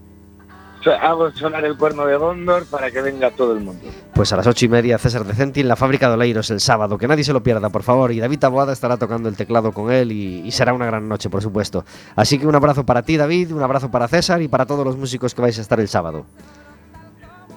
hago 1.01 1.31
sonar 1.31 1.63
el 1.63 1.77
cuerno 1.77 2.05
de 2.05 2.17
Gondor 2.17 2.65
para 2.65 2.91
que 2.91 3.01
venga 3.01 3.31
todo 3.31 3.53
el 3.53 3.61
mundo. 3.61 3.87
Pues 4.13 4.33
a 4.33 4.35
las 4.35 4.47
ocho 4.47 4.65
y 4.65 4.69
media, 4.69 4.97
César 4.97 5.23
Decenti 5.23 5.61
en 5.61 5.69
la 5.69 5.77
fábrica 5.77 6.09
de 6.09 6.15
Oleiros 6.15 6.51
el 6.51 6.59
sábado. 6.59 6.97
Que 6.97 7.07
nadie 7.07 7.23
se 7.23 7.31
lo 7.31 7.41
pierda, 7.41 7.69
por 7.69 7.83
favor. 7.83 8.11
Y 8.11 8.19
David 8.19 8.39
Taboada 8.39 8.73
estará 8.73 8.97
tocando 8.97 9.29
el 9.29 9.37
teclado 9.37 9.71
con 9.71 9.93
él 9.93 10.11
y, 10.11 10.41
y 10.45 10.51
será 10.51 10.73
una 10.73 10.87
gran 10.87 11.07
noche, 11.07 11.29
por 11.29 11.41
supuesto. 11.41 11.85
Así 12.17 12.37
que 12.37 12.47
un 12.47 12.55
abrazo 12.55 12.85
para 12.85 13.03
ti, 13.03 13.15
David, 13.15 13.53
un 13.53 13.63
abrazo 13.63 13.89
para 13.89 14.09
César 14.09 14.41
y 14.41 14.49
para 14.49 14.65
todos 14.65 14.85
los 14.85 14.97
músicos 14.97 15.33
que 15.33 15.41
vais 15.41 15.57
a 15.57 15.61
estar 15.61 15.79
el 15.79 15.87
sábado. 15.87 16.25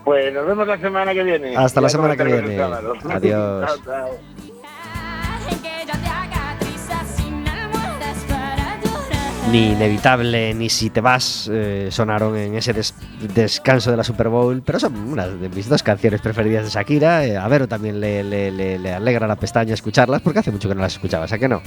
Pues 0.06 0.32
nos 0.32 0.46
vemos 0.46 0.68
la 0.68 0.78
semana 0.78 1.12
que 1.12 1.24
viene. 1.24 1.56
Hasta 1.56 1.80
la 1.80 1.88
semana 1.88 2.16
que 2.16 2.22
viene. 2.22 2.56
Adiós. 3.10 3.80
Ni 9.52 9.72
Inevitable 9.72 10.54
ni 10.54 10.68
Si 10.68 10.90
te 10.90 11.00
vas 11.00 11.48
eh, 11.52 11.88
sonaron 11.90 12.36
en 12.36 12.56
ese 12.56 12.72
des- 12.72 12.94
descanso 13.34 13.90
de 13.92 13.96
la 13.96 14.04
Super 14.04 14.28
Bowl, 14.28 14.62
pero 14.64 14.78
son 14.80 14.94
una 14.96 15.26
de 15.28 15.48
mis 15.48 15.68
dos 15.68 15.82
canciones 15.82 16.20
preferidas 16.20 16.64
de 16.64 16.70
Shakira. 16.70 17.24
Eh, 17.24 17.36
a 17.36 17.46
Vero 17.48 17.66
también 17.68 18.00
le, 18.00 18.22
le- 18.24 18.50
le- 18.50 18.78
le 18.78 18.92
alegra 18.92 19.26
la 19.26 19.36
pestaña 19.36 19.74
escucharlas 19.74 20.20
porque 20.20 20.40
hace 20.40 20.50
mucho 20.52 20.68
que 20.68 20.74
no 20.76 20.80
las 20.82 20.94
escuchaba, 20.94 21.26
¿a 21.30 21.38
que 21.38 21.48
no? 21.48 21.62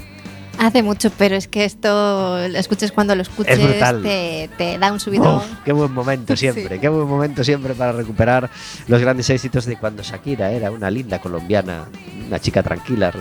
Hace 0.60 0.84
mucho, 0.84 1.10
pero 1.17 1.36
es 1.38 1.48
que 1.48 1.63
esto 1.63 2.38
lo 2.50 2.58
escuches 2.60 2.91
cuando 2.91 3.15
lo 3.15 3.22
escuches, 3.22 3.58
brutal. 3.63 4.02
te, 4.04 4.50
te 4.58 4.78
da 4.78 4.91
un 4.91 5.00
subidón. 5.00 5.38
Uf, 5.38 5.45
qué 5.63 5.72
buen 5.72 5.91
momento 5.93 6.36
siempre, 6.36 6.76
Sí. 6.76 6.80
qué 6.82 6.89
buen 6.89 7.08
momento 7.08 7.43
siempre 7.45 7.74
para 7.74 7.93
recuperar 7.93 8.50
los 8.88 9.00
grandes 9.00 9.30
éxitos 9.30 9.65
de 9.65 9.78
cuando 9.78 10.04
Shakira 10.04 10.52
era 10.52 10.69
una 10.69 10.91
linda 10.91 11.19
colombiana, 11.19 11.86
una 12.28 12.39
chica 12.39 12.62
tranquila. 12.62 13.13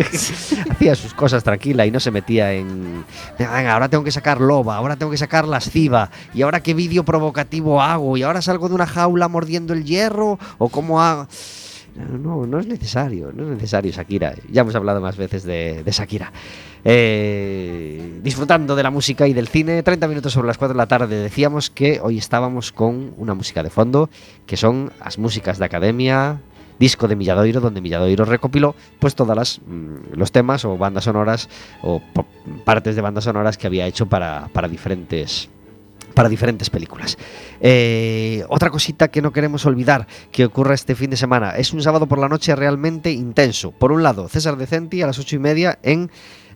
Hacía 0.70 0.94
sus 0.96 1.14
cosas 1.14 1.44
tranquila 1.44 1.86
y 1.86 1.90
no 1.92 2.00
se 2.00 2.10
metía 2.10 2.52
en. 2.52 3.04
"Venga, 3.38 3.72
ahora 3.72 3.88
tengo 3.88 4.02
que 4.04 4.10
sacar 4.12 4.40
loba, 4.40 4.76
ahora 4.76 4.96
tengo 4.96 5.12
que 5.12 5.18
sacar 5.18 5.46
lasciva, 5.46 6.10
y 6.34 6.42
ahora 6.42 6.60
qué 6.60 6.74
vídeo 6.74 7.04
provocativo 7.04 7.80
hago, 7.80 8.16
y 8.16 8.22
ahora 8.24 8.42
salgo 8.42 8.68
de 8.68 8.74
una 8.74 8.86
jaula 8.86 9.28
mordiendo 9.28 9.72
el 9.74 9.84
hierro, 9.84 10.38
o 10.58 10.68
cómo 10.68 11.00
hago. 11.00 11.28
No, 11.96 12.46
no 12.46 12.58
es 12.58 12.66
necesario, 12.66 13.32
no 13.34 13.44
es 13.44 13.48
necesario 13.50 13.90
Shakira. 13.92 14.34
Ya 14.50 14.62
hemos 14.62 14.74
hablado 14.74 15.00
más 15.00 15.16
veces 15.16 15.44
de, 15.44 15.82
Shakira. 15.86 16.32
Eh, 16.84 18.20
disfrutando 18.22 18.76
de 18.76 18.82
la 18.82 18.90
música 18.90 19.26
y 19.26 19.32
del 19.32 19.48
cine, 19.48 19.82
30 19.82 20.08
minutos 20.08 20.32
sobre 20.32 20.46
las 20.46 20.58
4 20.58 20.74
de 20.74 20.78
la 20.78 20.86
tarde. 20.86 21.16
Decíamos 21.16 21.70
que 21.70 22.00
hoy 22.02 22.18
estábamos 22.18 22.72
con 22.72 23.12
una 23.16 23.34
música 23.34 23.62
de 23.62 23.70
fondo, 23.70 24.08
que 24.46 24.56
son 24.56 24.92
las 25.04 25.18
músicas 25.18 25.58
de 25.58 25.64
Academia, 25.64 26.40
disco 26.78 27.06
de 27.08 27.16
Milladoiro, 27.16 27.60
donde 27.60 27.80
Milladoiro 27.80 28.24
recopiló 28.24 28.74
pues 28.98 29.14
todas 29.14 29.36
las 29.36 29.60
mm, 29.66 30.14
los 30.14 30.32
temas 30.32 30.64
o 30.64 30.78
bandas 30.78 31.04
sonoras 31.04 31.48
o 31.82 32.00
partes 32.64 32.96
de 32.96 33.02
bandas 33.02 33.24
sonoras 33.24 33.58
que 33.58 33.66
había 33.66 33.86
hecho 33.86 34.06
para, 34.06 34.48
para 34.52 34.66
diferentes 34.66 35.50
para 36.14 36.28
diferentes 36.28 36.70
películas. 36.70 37.16
Eh, 37.60 38.44
otra 38.48 38.70
cosita 38.70 39.08
que 39.08 39.22
no 39.22 39.32
queremos 39.32 39.66
olvidar 39.66 40.06
que 40.32 40.44
ocurre 40.44 40.74
este 40.74 40.94
fin 40.94 41.10
de 41.10 41.16
semana 41.16 41.50
es 41.50 41.72
un 41.72 41.82
sábado 41.82 42.06
por 42.06 42.18
la 42.18 42.28
noche 42.28 42.54
realmente 42.56 43.10
intenso. 43.10 43.70
Por 43.72 43.92
un 43.92 44.02
lado, 44.02 44.28
César 44.28 44.56
Decenti 44.56 45.02
a 45.02 45.06
las 45.06 45.18
ocho 45.18 45.36
y 45.36 45.38
media 45.38 45.78
en, 45.82 46.10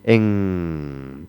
en, 0.04 1.28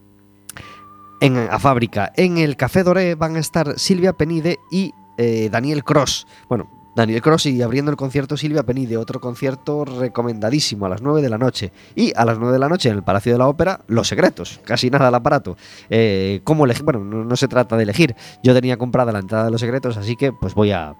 en 1.22 1.38
a 1.38 1.60
fábrica. 1.60 2.12
En 2.16 2.38
el 2.38 2.56
Café 2.56 2.84
Doré 2.84 3.16
van 3.16 3.36
a 3.36 3.40
estar 3.40 3.80
Silvia 3.80 4.14
Penide 4.14 4.58
y 4.72 4.94
eh, 5.18 5.50
Daniel 5.52 5.84
Cross. 5.84 6.28
Bueno, 6.50 6.70
Daniel 6.96 7.22
Cross 7.22 7.48
y 7.48 7.62
abriendo 7.62 7.92
el 7.92 7.98
concierto 7.98 8.38
Silvia 8.38 8.64
Penide, 8.64 8.98
otro 8.98 9.20
concierto 9.20 9.84
recomendadísimo 9.84 10.86
a 10.86 10.90
las 10.90 11.02
9 11.02 11.22
de 11.22 11.30
la 11.30 11.38
noche. 11.38 11.72
Y 11.96 12.14
a 12.16 12.26
las 12.26 12.40
9 12.40 12.54
de 12.54 12.60
la 12.60 12.70
noche 12.70 12.90
en 12.90 12.96
el 12.96 13.04
Palacio 13.04 13.34
de 13.34 13.38
la 13.38 13.48
Ópera, 13.48 13.82
Los 13.88 14.08
Secretos, 14.08 14.62
casi 14.64 14.90
nada 14.90 15.10
al 15.10 15.16
aparato. 15.16 15.58
Eh, 15.90 16.42
¿Cómo 16.44 16.66
elegir? 16.66 16.84
Bueno, 16.84 17.02
no, 17.02 17.26
no 17.26 17.36
se 17.36 17.48
trata 17.48 17.76
de 17.76 17.84
elegir. 17.84 18.16
Yo 18.44 18.54
tenía 18.54 18.78
comprada 18.78 19.12
la 19.12 19.20
entrada 19.20 19.46
de 19.46 19.52
Los 19.52 19.62
Secretos, 19.62 19.98
así 19.98 20.16
que 20.16 20.32
pues 20.32 20.54
voy 20.54 20.72
a, 20.72 20.96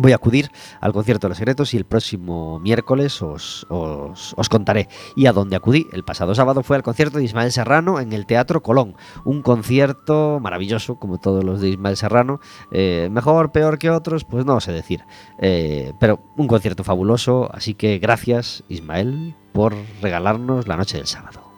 voy 0.00 0.12
a 0.12 0.16
acudir 0.16 0.50
al 0.80 0.92
concierto 0.92 1.26
de 1.26 1.30
Los 1.30 1.38
Secretos 1.38 1.74
y 1.74 1.76
el 1.76 1.84
próximo 1.84 2.58
miércoles 2.60 3.20
os, 3.22 3.66
os- 3.68 4.34
os 4.36 4.48
contaré. 4.48 4.88
Y 5.16 5.26
a 5.26 5.32
donde 5.32 5.56
acudí 5.56 5.86
el 5.92 6.04
pasado 6.04 6.34
sábado 6.34 6.62
fue 6.62 6.76
al 6.76 6.82
concierto 6.82 7.18
de 7.18 7.24
Ismael 7.24 7.52
Serrano 7.52 8.00
en 8.00 8.12
el 8.12 8.26
Teatro 8.26 8.62
Colón. 8.62 8.96
Un 9.24 9.42
concierto 9.42 10.38
maravilloso, 10.40 10.96
como 10.98 11.18
todos 11.18 11.44
los 11.44 11.60
de 11.60 11.68
Ismael 11.70 11.96
Serrano. 11.96 12.40
Eh, 12.72 13.08
mejor, 13.10 13.52
peor 13.52 13.78
que 13.78 13.90
otros, 13.90 14.24
pues 14.24 14.44
no 14.44 14.60
sé 14.60 14.72
decir. 14.72 15.04
Eh, 15.38 15.92
pero 16.00 16.20
un 16.36 16.46
concierto 16.46 16.82
fabuloso, 16.84 17.50
así 17.52 17.74
que 17.74 17.98
gracias 17.98 18.64
Ismael 18.68 19.34
por 19.52 19.74
regalarnos 20.00 20.66
la 20.68 20.76
noche 20.76 20.96
del 20.96 21.06
sábado. 21.06 21.49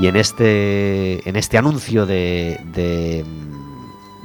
Y 0.00 0.06
en 0.08 0.16
este, 0.16 1.28
en 1.28 1.36
este 1.36 1.56
anuncio 1.56 2.04
de, 2.04 2.60
de, 2.74 3.24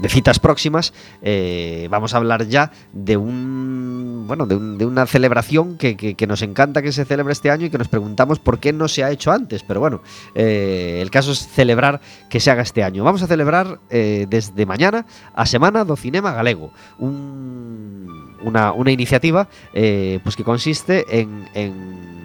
de 0.02 0.10
citas 0.10 0.40
próximas, 0.40 0.94
eh, 1.22 1.88
vamos 1.92 2.14
a 2.14 2.18
hablar 2.18 2.48
ya 2.48 2.72
de 2.92 3.18
un 3.18 4.26
bueno, 4.30 4.46
de, 4.46 4.56
un- 4.56 4.78
de 4.78 4.86
una 4.86 5.08
celebración 5.08 5.78
que, 5.78 5.98
que- 5.98 6.14
que 6.14 6.28
nos 6.28 6.44
encanta 6.44 6.84
que 6.84 6.92
se 6.92 7.04
celebre 7.04 7.34
este 7.34 7.50
año 7.50 7.66
y 7.66 7.70
que 7.72 7.80
nos 7.80 7.88
preguntamos 7.88 8.38
por 8.38 8.60
qué 8.60 8.72
no 8.74 8.88
se 8.88 9.04
ha 9.04 9.10
hecho 9.10 9.32
antes. 9.32 9.64
Pero 9.64 9.80
bueno, 9.80 10.02
eh, 10.36 11.00
el 11.02 11.10
caso 11.10 11.32
es 11.32 11.48
celebrar 11.48 12.00
que 12.30 12.40
se 12.40 12.52
haga 12.52 12.62
este 12.62 12.84
año. 12.84 13.04
Vamos 13.04 13.24
a 13.24 13.28
celebrar 13.28 13.80
eh, 13.90 14.28
desde 14.30 14.66
mañana 14.68 15.06
a 15.34 15.46
Semana 15.48 15.84
do 15.84 15.96
Cinema 15.96 16.32
Galego. 16.34 16.72
Un- 17.00 18.36
una, 18.44 18.72
una 18.72 18.92
iniciativa 18.92 19.50
eh, 19.74 20.20
pues 20.24 20.36
que 20.36 20.44
consiste 20.44 21.06
en- 21.20 21.50
en 21.56 22.19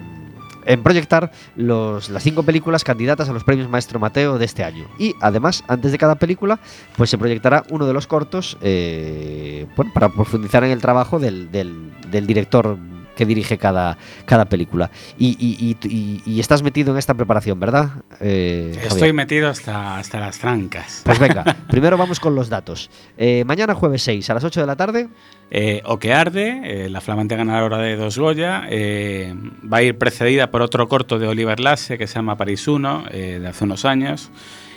en 0.66 0.82
proyectar 0.82 1.30
los, 1.56 2.08
las 2.08 2.22
cinco 2.22 2.42
películas 2.42 2.84
candidatas 2.84 3.28
a 3.28 3.32
los 3.32 3.44
premios 3.44 3.68
Maestro 3.68 3.98
Mateo 3.98 4.38
de 4.38 4.44
este 4.44 4.64
año. 4.64 4.86
Y 4.98 5.14
además, 5.20 5.64
antes 5.68 5.92
de 5.92 5.98
cada 5.98 6.14
película, 6.16 6.58
pues 6.96 7.10
se 7.10 7.18
proyectará 7.18 7.64
uno 7.70 7.86
de 7.86 7.92
los 7.92 8.06
cortos 8.06 8.56
eh, 8.60 9.66
bueno, 9.76 9.92
para 9.92 10.08
profundizar 10.08 10.64
en 10.64 10.70
el 10.70 10.80
trabajo 10.80 11.18
del, 11.18 11.50
del- 11.50 11.92
del 12.10 12.26
director 12.26 12.76
que 13.16 13.26
dirige 13.26 13.58
cada, 13.58 13.96
cada 14.26 14.44
película. 14.46 14.90
Y, 15.18 15.36
y- 15.38 15.76
y- 15.82 15.88
y- 15.88 16.22
y 16.26 16.40
estás 16.40 16.62
metido 16.62 16.92
en 16.92 16.98
esta 16.98 17.14
preparación, 17.14 17.58
¿verdad? 17.60 17.90
Eh? 18.20 18.78
Estoy 18.84 19.12
metido 19.12 19.48
hasta, 19.48 19.98
hasta 19.98 20.20
las 20.20 20.38
trancas. 20.38 21.02
Pues 21.04 21.18
venga, 21.18 21.44
primero 21.70 21.96
vamos 21.96 22.20
con 22.20 22.34
los 22.34 22.48
datos. 22.48 22.90
Eh, 23.16 23.44
mañana 23.46 23.74
jueves 23.74 24.02
6 24.02 24.28
a 24.30 24.34
las 24.34 24.44
8 24.44 24.60
de 24.60 24.66
la 24.66 24.76
tarde. 24.76 25.08
Eh, 25.50 25.82
o 25.84 25.98
que 25.98 26.12
arde, 26.12 26.88
la 26.88 27.00
flamante 27.00 27.36
ganadora 27.36 27.78
de 27.78 27.94
Dos 27.96 28.18
Goya, 28.18 28.62
va 28.62 29.76
a 29.76 29.82
ir 29.82 29.96
precedida 29.98 30.50
por 30.50 30.62
otro 30.62 30.88
corto 30.88 31.18
de 31.18 31.28
Oliver 31.28 31.60
Lasse 31.60 31.96
que 31.98 32.06
se 32.06 32.14
llama 32.14 32.36
París 32.36 32.66
1, 32.66 33.04
eh, 33.10 33.38
de 33.40 33.46
hace 33.48 33.64
unos 33.64 33.84
años. 33.84 34.30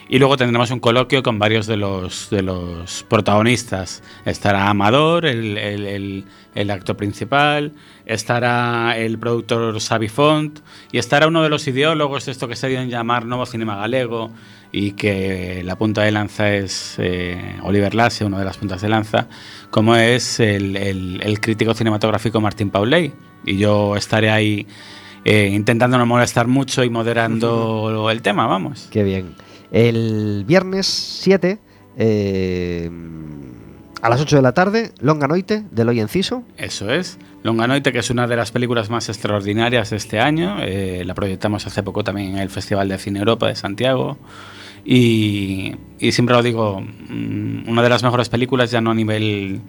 Y 0.09 0.19
luego 0.19 0.37
tendremos 0.37 0.71
un 0.71 0.79
coloquio 0.79 1.21
con 1.23 1.37
varios 1.39 1.67
de 1.67 1.75
los, 1.77 2.29
de 2.29 2.41
los 2.41 3.03
protagonistas. 3.09 4.01
Estará 4.25 4.69
Amador, 4.69 5.25
el, 5.25 5.57
el- 5.57 5.85
el- 5.85 6.25
el 6.55 6.71
actor 6.71 6.95
principal, 6.97 7.73
estará 8.07 8.97
el 8.97 9.19
productor 9.19 9.79
Xavi 9.79 10.07
Font 10.07 10.59
y 10.91 10.97
estará 10.97 11.27
uno 11.27 11.43
de 11.43 11.49
los 11.49 11.67
ideólogos 11.67 12.25
de 12.25 12.31
esto 12.31 12.47
que 12.47 12.55
se 12.55 12.67
dio 12.67 12.79
en 12.81 12.89
llamar 12.89 13.25
Nuevo 13.25 13.45
Cinema 13.45 13.75
Galego 13.75 14.31
y 14.71 14.93
que 14.93 15.61
la 15.63 15.75
punta 15.77 16.01
de 16.01 16.11
lanza 16.11 16.51
es 16.51 16.95
eh, 16.97 17.57
Oliver 17.61 17.93
Lasse, 17.93 18.25
una 18.25 18.39
de 18.39 18.45
las 18.45 18.57
puntas 18.57 18.81
de 18.81 18.89
lanza, 18.89 19.27
como 19.69 19.95
es 19.95 20.39
el, 20.39 20.75
el- 20.77 21.21
el 21.23 21.39
crítico 21.39 21.73
cinematográfico 21.75 22.41
Martín 22.41 22.69
Pauley. 22.71 23.13
Y 23.45 23.57
yo 23.57 23.95
estaré 23.95 24.31
ahí 24.31 24.65
eh, 25.25 25.51
intentando 25.53 25.97
no 25.97 26.05
molestar 26.07 26.47
mucho 26.47 26.83
y 26.83 26.89
moderando 26.89 28.09
el 28.09 28.21
tema, 28.21 28.47
vamos. 28.47 28.87
Qué 28.91 29.03
bien. 29.03 29.35
El 29.71 30.43
viernes 30.47 30.85
7 30.87 31.59
eh, 31.97 32.89
a 34.01 34.09
las 34.09 34.21
8 34.21 34.35
de 34.37 34.41
la 34.41 34.53
tarde, 34.53 34.91
Longa 35.01 35.27
Noite 35.27 35.63
de 35.71 35.83
Loy 35.83 35.99
Enciso. 35.99 36.43
Eso 36.57 36.89
es. 36.91 37.17
Longanoite, 37.43 37.91
que 37.93 37.99
es 37.99 38.09
una 38.09 38.27
de 38.27 38.35
las 38.35 38.51
películas 38.51 38.89
más 38.89 39.09
extraordinarias 39.09 39.89
de 39.91 39.97
este 39.97 40.19
año. 40.19 40.57
eh, 40.61 41.03
la 41.05 41.13
proyectamos 41.13 41.65
hace 41.65 41.81
poco 41.83 42.03
también 42.03 42.31
en 42.31 42.37
el 42.39 42.49
Festival 42.49 42.89
de 42.89 42.97
Cine 42.97 43.19
Europa 43.19 43.47
de 43.47 43.55
Santiago. 43.55 44.17
Y, 44.85 45.75
y 45.99 46.11
siempre 46.11 46.35
lo 46.35 46.43
digo, 46.43 46.81
mm, 46.81 47.67
una 47.69 47.81
de 47.81 47.89
las 47.89 48.03
mejores 48.03 48.29
películas 48.29 48.71
ya 48.71 48.81
no 48.81 48.91
a 48.91 48.93
nivel 48.95 49.61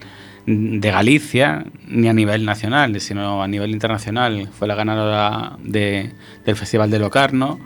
de 0.45 0.91
Galicia 0.91 1.65
ni 1.87 2.07
a 2.07 2.13
nivel 2.13 2.45
nacional, 2.45 2.99
sino 3.01 3.41
a 3.43 3.47
nivel 3.47 3.71
internacional. 3.71 4.47
Fue 4.57 4.67
la 4.67 4.75
ganadora 4.75 5.57
de- 5.63 6.11
del 6.45 6.55
Festival 6.55 6.89
de 6.89 6.99
Locarno. 6.99 7.59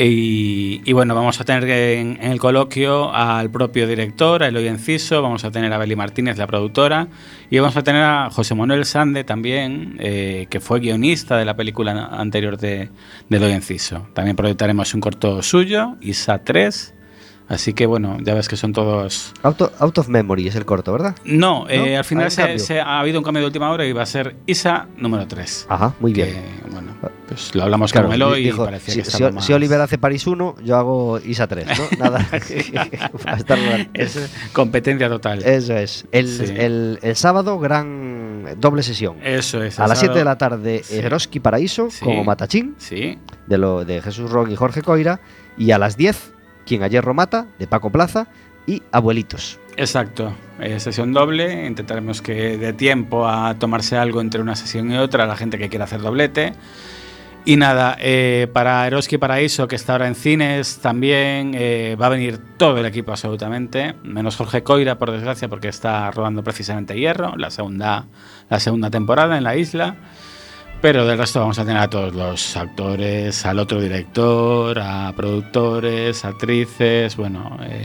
Y, 0.00 0.80
y 0.84 0.92
bueno, 0.92 1.16
vamos 1.16 1.40
a 1.40 1.44
tener 1.44 1.64
en, 1.68 2.18
en 2.22 2.30
el 2.30 2.38
coloquio 2.38 3.12
al 3.12 3.50
propio 3.50 3.88
director, 3.88 4.44
a 4.44 4.46
Eloy 4.46 4.68
Enciso, 4.68 5.20
vamos 5.22 5.42
a 5.42 5.50
tener 5.50 5.72
a 5.72 5.78
Beli 5.78 5.96
Martínez, 5.96 6.38
la 6.38 6.46
productora, 6.46 7.08
y 7.50 7.58
vamos 7.58 7.76
a 7.76 7.82
tener 7.82 8.04
a 8.04 8.30
José 8.30 8.54
Manuel 8.54 8.84
Sande 8.84 9.24
también, 9.24 9.96
eh, 9.98 10.46
que 10.50 10.60
fue 10.60 10.78
guionista 10.78 11.36
de 11.36 11.44
la 11.44 11.56
película 11.56 12.10
anterior 12.12 12.58
de, 12.58 12.90
de 13.28 13.36
Eloy 13.36 13.50
Enciso. 13.50 14.06
También 14.14 14.36
proyectaremos 14.36 14.94
un 14.94 15.00
corto 15.00 15.42
suyo, 15.42 15.96
ISA 16.00 16.44
3, 16.44 16.94
así 17.48 17.72
que 17.74 17.86
bueno, 17.86 18.18
ya 18.22 18.34
ves 18.34 18.48
que 18.48 18.56
son 18.56 18.72
todos... 18.72 19.32
Out, 19.42 19.62
out 19.78 19.98
of 19.98 20.08
Memory 20.08 20.48
es 20.48 20.56
el 20.56 20.64
corto, 20.64 20.92
¿verdad? 20.92 21.16
No, 21.24 21.68
eh, 21.68 21.96
al 21.96 22.04
final 22.04 22.28
¿Hay 22.36 22.52
un 22.54 22.58
se, 22.60 22.80
ha 22.80 23.00
habido 23.00 23.18
un 23.18 23.24
cambio 23.24 23.40
de 23.40 23.46
última 23.46 23.70
hora 23.70 23.84
y 23.86 23.92
va 23.92 24.02
a 24.02 24.06
ser 24.06 24.36
ISA 24.46 24.86
número 24.96 25.26
3. 25.26 25.66
Ajá, 25.68 25.94
muy 26.00 26.12
bien. 26.12 26.28
Que, 26.28 26.70
bueno, 26.70 26.92
pues 27.26 27.54
lo 27.54 27.62
hablamos 27.62 27.92
Claro, 27.92 28.08
con 28.08 28.18
dijo, 28.36 28.62
y 28.62 28.66
parecía 28.66 28.94
si, 28.94 29.00
que 29.00 29.04
si- 29.04 29.10
estaba 29.12 29.30
si 29.30 29.34
más- 29.36 29.50
Oliver 29.50 29.80
hace 29.80 29.98
París 29.98 30.26
1, 30.26 30.56
yo 30.64 30.76
hago 30.76 31.18
ISA 31.24 31.46
3, 31.46 31.66
¿no? 31.66 31.98
Nada. 31.98 32.26
Es 33.94 34.30
competencia 34.52 35.08
total. 35.08 35.42
Eso 35.42 35.74
es. 35.76 36.06
El, 36.12 36.28
Sí. 36.28 36.54
el- 36.56 36.98
el 37.02 37.16
sábado, 37.16 37.58
gran 37.58 38.46
doble 38.58 38.82
sesión. 38.82 39.16
Eso 39.22 39.62
es. 39.62 39.78
A 39.80 39.86
las 39.86 39.98
7 39.98 40.18
de 40.18 40.24
la 40.24 40.38
tarde, 40.38 40.82
Sí. 40.84 40.96
Eroski 40.96 41.40
Paraíso, 41.40 41.90
Sí. 41.90 42.04
como 42.04 42.24
Matachín, 42.24 42.74
Sí, 42.78 43.18
de, 43.46 43.58
lo, 43.58 43.84
de 43.84 44.00
Jesús 44.02 44.30
Ron 44.30 44.50
y 44.50 44.56
Jorge 44.56 44.82
Coira. 44.82 45.20
Y 45.56 45.72
a 45.72 45.78
las 45.78 45.96
10, 45.96 46.32
Quien 46.68 46.82
ayer 46.82 47.02
mata, 47.14 47.46
de 47.58 47.66
Paco 47.66 47.90
Plaza. 47.90 48.28
Y 48.66 48.82
Abuelitos. 48.92 49.58
Exacto, 49.78 50.34
eh, 50.60 50.78
sesión 50.78 51.14
doble, 51.14 51.66
intentaremos 51.66 52.20
que 52.20 52.58
dé 52.58 52.74
tiempo 52.74 53.26
a 53.26 53.54
tomarse 53.54 53.96
algo 53.96 54.20
entre 54.20 54.42
una 54.42 54.54
sesión 54.54 54.92
y 54.92 54.98
otra, 54.98 55.26
la 55.26 55.36
gente 55.36 55.56
que 55.56 55.70
quiera 55.70 55.86
hacer 55.86 56.02
doblete. 56.02 56.52
Y 57.46 57.56
nada, 57.56 57.96
eh, 57.98 58.48
para 58.52 58.86
Eroski 58.86 59.16
Paraíso, 59.16 59.66
que 59.68 59.76
está 59.76 59.92
ahora 59.92 60.08
en 60.08 60.14
cines, 60.14 60.80
también 60.80 61.52
eh, 61.54 61.96
va 61.98 62.06
a 62.06 62.10
venir 62.10 62.38
todo 62.58 62.76
el 62.76 62.84
equipo 62.84 63.12
absolutamente, 63.12 63.94
menos 64.02 64.36
Jorge 64.36 64.62
Coira, 64.62 64.98
por 64.98 65.10
desgracia, 65.10 65.48
porque 65.48 65.68
está 65.68 66.10
rodando 66.10 66.44
precisamente 66.44 66.98
Hierro, 66.98 67.34
la 67.38 67.50
segunda, 67.50 68.08
la 68.50 68.60
segunda 68.60 68.90
temporada 68.90 69.38
en 69.38 69.44
la 69.44 69.56
isla. 69.56 69.96
Pero 70.80 71.04
del 71.06 71.18
resto 71.18 71.40
vamos 71.40 71.58
a 71.58 71.64
tener 71.64 71.82
a 71.82 71.90
todos 71.90 72.14
los 72.14 72.56
actores, 72.56 73.44
al 73.44 73.58
otro 73.58 73.80
director, 73.80 74.78
a 74.78 75.12
productores, 75.16 76.24
actrices, 76.24 77.16
bueno, 77.16 77.58
eh, 77.62 77.84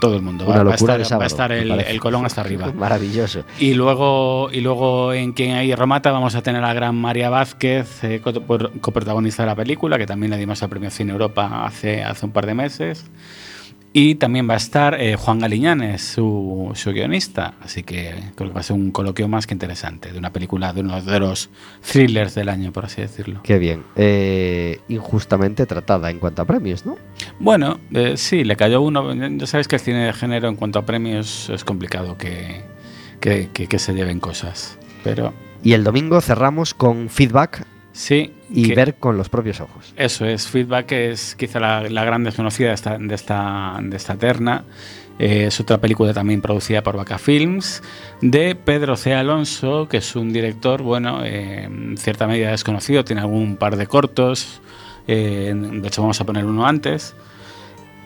todo 0.00 0.16
el 0.16 0.22
mundo. 0.22 0.44
Una 0.46 0.58
Va, 0.58 0.64
va 0.64 0.70
a 0.70 0.72
locura 0.72 0.96
estar, 0.96 0.98
va 0.98 1.02
a 1.02 1.08
sábado, 1.08 1.26
estar 1.26 1.52
el, 1.52 1.70
el 1.70 2.00
colón 2.00 2.26
hasta 2.26 2.40
arriba. 2.42 2.72
Maravilloso. 2.72 3.44
Y 3.60 3.74
luego, 3.74 4.50
y 4.52 4.60
luego 4.60 5.12
en 5.12 5.32
Quien 5.32 5.54
hay 5.54 5.72
Romata 5.76 6.10
vamos 6.10 6.34
a 6.34 6.42
tener 6.42 6.64
a 6.64 6.74
gran 6.74 6.96
María 6.96 7.30
Vázquez, 7.30 8.02
eh, 8.02 8.20
coprotagonista 8.20 9.44
de 9.44 9.46
la 9.46 9.54
película, 9.54 9.96
que 9.96 10.06
también 10.06 10.30
le 10.32 10.36
dimos 10.36 10.60
el 10.62 10.68
premio 10.68 10.90
Cine 10.90 11.12
Europa 11.12 11.64
hace, 11.64 12.02
hace 12.02 12.26
un 12.26 12.32
par 12.32 12.46
de 12.46 12.54
meses. 12.54 13.04
Y 13.94 14.14
también 14.14 14.48
va 14.48 14.54
a 14.54 14.56
estar 14.56 14.98
eh, 14.98 15.16
Juan 15.16 15.38
Galiñanes, 15.38 16.00
su, 16.02 16.70
su 16.74 16.92
guionista. 16.92 17.54
Así 17.60 17.82
que 17.82 18.14
creo 18.34 18.48
que 18.48 18.54
va 18.54 18.60
a 18.60 18.62
ser 18.62 18.74
un 18.74 18.90
coloquio 18.90 19.28
más 19.28 19.46
que 19.46 19.52
interesante 19.52 20.10
de 20.12 20.18
una 20.18 20.32
película, 20.32 20.72
de 20.72 20.80
uno 20.80 21.02
de 21.02 21.20
los 21.20 21.50
thrillers 21.86 22.34
del 22.34 22.48
año, 22.48 22.72
por 22.72 22.86
así 22.86 23.02
decirlo. 23.02 23.40
Qué 23.42 23.58
bien. 23.58 23.82
Eh, 23.96 24.80
injustamente 24.88 25.66
tratada 25.66 26.10
en 26.10 26.20
cuanto 26.20 26.40
a 26.40 26.46
premios, 26.46 26.86
¿no? 26.86 26.96
Bueno, 27.38 27.80
eh, 27.92 28.14
sí, 28.16 28.44
le 28.44 28.56
cayó 28.56 28.80
uno. 28.80 29.12
Ya 29.14 29.46
sabéis 29.46 29.68
que 29.68 29.76
el 29.76 29.82
cine 29.82 30.06
de 30.06 30.12
género 30.14 30.48
en 30.48 30.56
cuanto 30.56 30.78
a 30.78 30.86
premios 30.86 31.50
es 31.50 31.62
complicado 31.62 32.16
que, 32.16 32.62
que, 33.20 33.50
que- 33.52 33.66
que 33.66 33.78
se 33.78 33.92
lleven 33.92 34.20
cosas. 34.20 34.78
Pero 35.04 35.34
Y 35.62 35.74
el 35.74 35.84
domingo 35.84 36.18
cerramos 36.22 36.72
con 36.72 37.10
feedback 37.10 37.66
sí. 37.92 38.32
Y 38.52 38.68
que- 38.68 38.74
ver 38.74 38.94
con 38.96 39.16
los 39.16 39.28
propios 39.28 39.60
ojos. 39.60 39.92
Eso 39.96 40.24
es, 40.26 40.46
Feedback 40.48 40.92
es 40.92 41.34
quizá 41.34 41.58
la, 41.60 41.88
la 41.88 42.04
gran 42.04 42.24
desconocida 42.24 42.68
de 42.68 42.74
esta, 42.74 42.98
de 42.98 43.14
esta, 43.14 43.78
de 43.82 43.96
esta 43.96 44.16
terna. 44.16 44.64
Eh, 45.18 45.46
es 45.48 45.60
otra 45.60 45.78
película 45.78 46.12
también 46.14 46.40
producida 46.40 46.82
por 46.82 46.96
Vaca 46.96 47.18
Films, 47.18 47.82
de 48.22 48.54
Pedro 48.54 48.96
C. 48.96 49.14
Alonso, 49.14 49.86
que 49.88 49.98
es 49.98 50.16
un 50.16 50.32
director, 50.32 50.82
bueno, 50.82 51.24
eh, 51.24 51.64
en 51.64 51.96
cierta 51.98 52.26
medida 52.26 52.50
desconocido, 52.50 53.04
tiene 53.04 53.20
algún 53.20 53.56
par 53.56 53.76
de 53.76 53.86
cortos, 53.86 54.60
eh, 55.06 55.52
de 55.54 55.86
hecho 55.86 56.00
vamos 56.00 56.20
a 56.20 56.24
poner 56.24 56.44
uno 56.46 56.66
antes, 56.66 57.14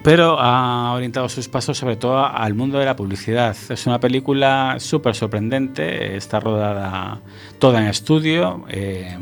pero 0.06 0.38
ha 0.38 0.92
orientado 0.92 1.28
sus 1.28 1.48
pasos 1.48 1.76
sobre 1.78 1.96
todo 1.96 2.24
al 2.24 2.54
mundo 2.54 2.78
de 2.78 2.84
la 2.84 2.94
publicidad. 2.94 3.56
Es 3.68 3.86
una 3.88 3.98
película 3.98 4.76
súper 4.78 5.16
sorprendente, 5.16 6.16
está 6.16 6.38
rodada 6.38 7.18
toda 7.58 7.80
en 7.82 7.88
estudio, 7.88 8.64
eh, 8.68 9.18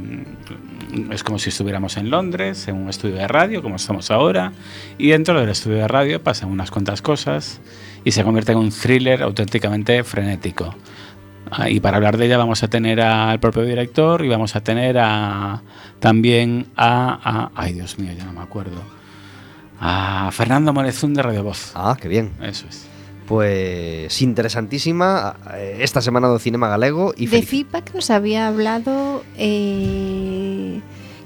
es 1.11 1.25
como 1.25 1.39
si 1.39 1.49
estuviéramos 1.49 1.97
en 1.97 2.11
Londres, 2.11 2.69
en 2.69 2.77
un 2.77 2.91
estudio 2.91 3.15
de 3.15 3.27
radio, 3.27 3.63
como 3.63 3.77
estamos 3.77 4.11
ahora, 4.11 4.53
y 4.99 5.09
dentro 5.09 5.41
del 5.41 5.49
estudio 5.49 5.79
de 5.79 5.89
radio 5.89 6.23
pasan 6.23 6.51
unas 6.51 6.71
cuantas 6.71 7.01
cosas 7.01 7.63
y 8.05 8.11
se 8.11 8.23
convierte 8.23 8.53
en 8.53 8.59
un 8.59 8.71
thriller 8.71 9.23
auténticamente 9.23 10.05
frenético. 10.05 10.75
Ah, 11.51 11.71
Y 11.71 11.81
para 11.81 11.97
hablar 11.97 12.19
de 12.19 12.27
ella 12.27 12.37
vamos 12.37 12.63
a 12.63 12.69
tener 12.69 13.01
al 13.01 13.41
propio 13.41 13.63
director 13.63 14.23
y 14.23 14.29
vamos 14.29 14.55
a 14.55 14.61
tener 14.63 14.99
a, 14.99 15.63
también 15.99 16.67
a, 16.77 17.19
a- 17.25 17.51
Ay, 17.55 17.73
Dios 17.73 17.99
mío, 17.99 18.13
ya 18.15 18.25
no 18.27 18.35
me 18.35 18.43
acuerdo. 18.43 18.94
A 19.87 20.31
Fernando 20.33 20.73
Morezún 20.73 21.13
de 21.13 21.21
Radio 21.23 21.45
Voz. 21.45 21.73
Ah, 21.75 21.95
qué 22.01 22.09
bien. 22.09 22.33
Eso 22.41 22.65
es. 22.67 22.87
Pues 23.29 24.23
interesantísima 24.23 25.37
eh, 25.53 25.79
esta 25.81 26.01
semana 26.01 26.29
do 26.29 26.39
cinema 26.41 26.69
galego 26.73 27.13
y 27.17 27.29
de 27.29 27.45
feedback 27.45 27.93
nos 27.93 28.09
había 28.09 28.49
hablado. 28.49 29.25
eh, 29.37 30.34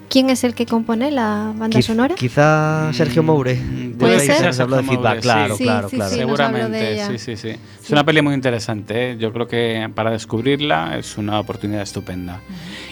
¿Quién 0.09 0.31
es 0.31 0.43
el 0.45 0.55
que 0.55 0.65
compone 0.65 1.11
la 1.11 1.53
banda 1.57 1.79
Quiz- 1.79 1.87
sonora? 1.87 2.15
Quizá 2.15 2.91
Sergio 2.95 3.23
Moure. 3.23 3.57
Mm, 3.57 3.91
de 3.93 3.95
¿Puede 3.99 4.21
ser? 4.21 4.45
nos 4.47 4.59
habló 4.59 4.77
de 4.77 4.83
feedback, 4.85 5.03
Moure, 5.05 5.21
claro, 5.21 5.57
sí. 5.57 5.65
claro, 5.65 5.89
Sí, 5.91 5.97
claro. 5.97 6.11
sí, 6.11 6.17
Seguramente, 6.19 6.93
ella. 6.95 7.09
sí, 7.09 7.19
sí, 7.19 7.37
sí. 7.37 7.49
Es 7.51 7.59
Sí. 7.83 7.93
una 7.93 8.05
peli 8.05 8.23
muy 8.23 8.33
interesante. 8.35 9.11
¿eh? 9.13 9.17
Yo 9.19 9.33
creo 9.33 9.47
que 9.47 9.91
para 9.95 10.11
descubrirla 10.11 10.97
es 10.99 11.19
una 11.19 11.39
oportunidad 11.41 11.83
estupenda. 11.83 12.41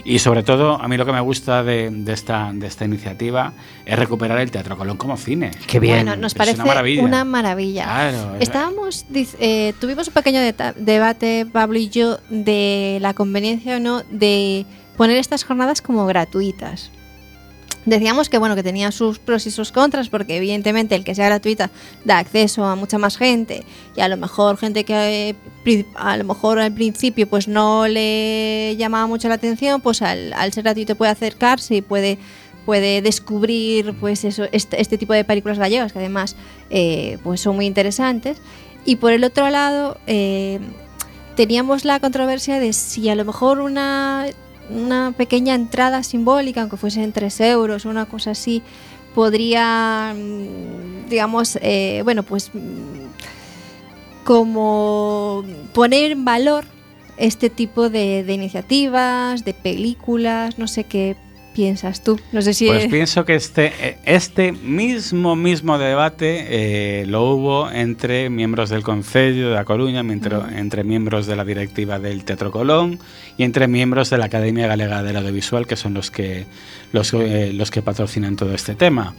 Y 0.04 0.18
sobre 0.18 0.42
todo, 0.42 0.80
a 0.80 0.86
mí 0.88 0.96
lo 0.96 1.06
que 1.06 1.12
me 1.12 1.20
gusta 1.20 1.62
de, 1.64 1.90
de 1.90 2.12
esta, 2.12 2.50
de 2.52 2.66
esta 2.66 2.84
iniciativa 2.84 3.52
es 3.86 3.98
recuperar 3.98 4.38
el 4.38 4.50
Teatro 4.50 4.76
Colón 4.76 4.96
como 4.98 5.16
cine. 5.16 5.52
Qué 5.66 5.80
bien. 5.80 6.04
Bueno, 6.04 6.16
nos 6.16 6.32
Es 6.32 6.36
una 6.36 6.44
parece 6.44 6.62
maravilla. 6.64 7.02
una 7.02 7.24
maravilla. 7.24 7.84
Claro. 7.84 8.36
Estábamos, 8.40 9.06
eh, 9.40 9.72
tuvimos 9.80 10.08
un 10.08 10.14
pequeño 10.14 10.40
debate, 10.76 11.46
Pablo 11.50 11.78
y 11.78 11.88
yo, 11.88 12.18
de 12.28 12.98
la 13.00 13.14
conveniencia 13.14 13.76
o 13.76 13.80
no 13.80 14.02
de 14.10 14.66
poner 14.96 15.16
estas 15.16 15.44
jornadas 15.44 15.80
como 15.82 16.06
gratuitas. 16.06 16.90
Decíamos 17.86 18.28
que 18.28 18.38
bueno 18.38 18.54
que 18.56 18.62
tenía 18.62 18.92
sus 18.92 19.18
pros 19.18 19.46
y 19.46 19.50
sus 19.50 19.72
contras 19.72 20.08
porque 20.08 20.36
evidentemente 20.36 20.94
el 20.94 21.04
que 21.04 21.14
sea 21.14 21.26
gratuita 21.26 21.70
da 22.04 22.18
acceso 22.18 22.64
a 22.64 22.74
mucha 22.76 22.98
más 22.98 23.16
gente 23.16 23.64
y 23.96 24.00
a 24.00 24.08
lo 24.08 24.16
mejor 24.16 24.56
gente 24.58 24.84
que 24.84 25.36
eh, 25.64 25.86
a 25.94 26.16
lo 26.16 26.24
mejor 26.24 26.58
al 26.58 26.74
principio 26.74 27.28
pues 27.28 27.46
no 27.46 27.86
le 27.86 28.74
llamaba 28.76 29.06
mucho 29.06 29.28
la 29.28 29.34
atención 29.36 29.80
pues 29.80 30.02
al, 30.02 30.32
al 30.32 30.52
ser 30.52 30.64
gratuito 30.64 30.96
puede 30.96 31.12
acercarse 31.12 31.76
y 31.76 31.80
puede 31.80 32.18
puede 32.66 33.00
descubrir 33.00 33.94
pues 33.98 34.24
eso 34.24 34.44
este, 34.52 34.82
este 34.82 34.98
tipo 34.98 35.14
de 35.14 35.24
películas 35.24 35.58
gallegas 35.58 35.92
que 35.92 36.00
además 36.00 36.36
eh, 36.68 37.16
pues 37.22 37.40
son 37.40 37.56
muy 37.56 37.64
interesantes. 37.64 38.36
Y 38.84 38.96
por 38.96 39.12
el 39.12 39.24
otro 39.24 39.48
lado 39.48 39.98
eh, 40.06 40.60
teníamos 41.36 41.84
la 41.84 42.00
controversia 42.00 42.58
de 42.58 42.72
si 42.72 43.08
a 43.08 43.14
lo 43.14 43.24
mejor 43.24 43.60
una, 43.60 44.26
una 44.70 45.12
pequeña 45.16 45.54
entrada 45.54 46.02
simbólica, 46.02 46.60
aunque 46.60 46.76
fuesen 46.76 47.12
3 47.12 47.40
euros 47.40 47.86
o 47.86 47.90
una 47.90 48.06
cosa 48.06 48.32
así, 48.32 48.62
podría, 49.14 50.14
mm, 50.14 51.08
digamos, 51.08 51.58
eh, 51.62 52.02
bueno, 52.04 52.22
pues 52.22 52.50
mm, 52.52 53.06
como 54.24 55.44
poner 55.72 56.12
en 56.12 56.24
valor 56.24 56.64
este 57.16 57.48
tipo 57.48 57.88
de, 57.88 58.24
de 58.24 58.34
iniciativas, 58.34 59.44
de 59.44 59.54
películas, 59.54 60.58
no 60.58 60.66
sé 60.66 60.84
qué 60.84 61.16
piensas 61.56 62.04
tú. 62.04 62.20
No 62.32 62.42
sé 62.42 62.52
si... 62.52 62.66
Pues 62.66 62.86
pienso 62.88 63.24
que 63.24 63.34
este, 63.34 63.72
eh, 63.80 63.96
este 64.04 64.52
mismo, 64.52 65.34
mismo 65.34 65.78
debate 65.78 66.46
eh, 66.50 67.06
lo 67.06 67.24
hubo 67.30 67.70
entre 67.70 68.28
miembros 68.30 68.68
del 68.68 68.82
Concello 68.82 69.48
de 69.48 69.54
La 69.54 69.64
Coruña, 69.64 70.00
entre, 70.00 70.36
entre 70.58 70.84
miembros 70.84 71.26
de 71.26 71.34
la 71.34 71.44
directiva 71.46 71.98
del 71.98 72.24
Teatro 72.24 72.50
Colón 72.50 72.98
y 73.38 73.44
entre 73.44 73.66
miembros 73.68 74.10
de 74.10 74.18
la 74.18 74.26
Academia 74.26 74.66
Galega 74.66 75.02
del 75.02 75.16
Audiovisual, 75.16 75.66
que 75.66 75.76
son 75.76 75.94
los 75.94 76.10
que, 76.10 76.44
los, 76.92 77.12
eh, 77.14 77.52
los 77.54 77.70
que 77.70 77.80
patrocinan 77.80 78.36
todo 78.36 78.54
este 78.54 78.74
tema. 78.74 79.14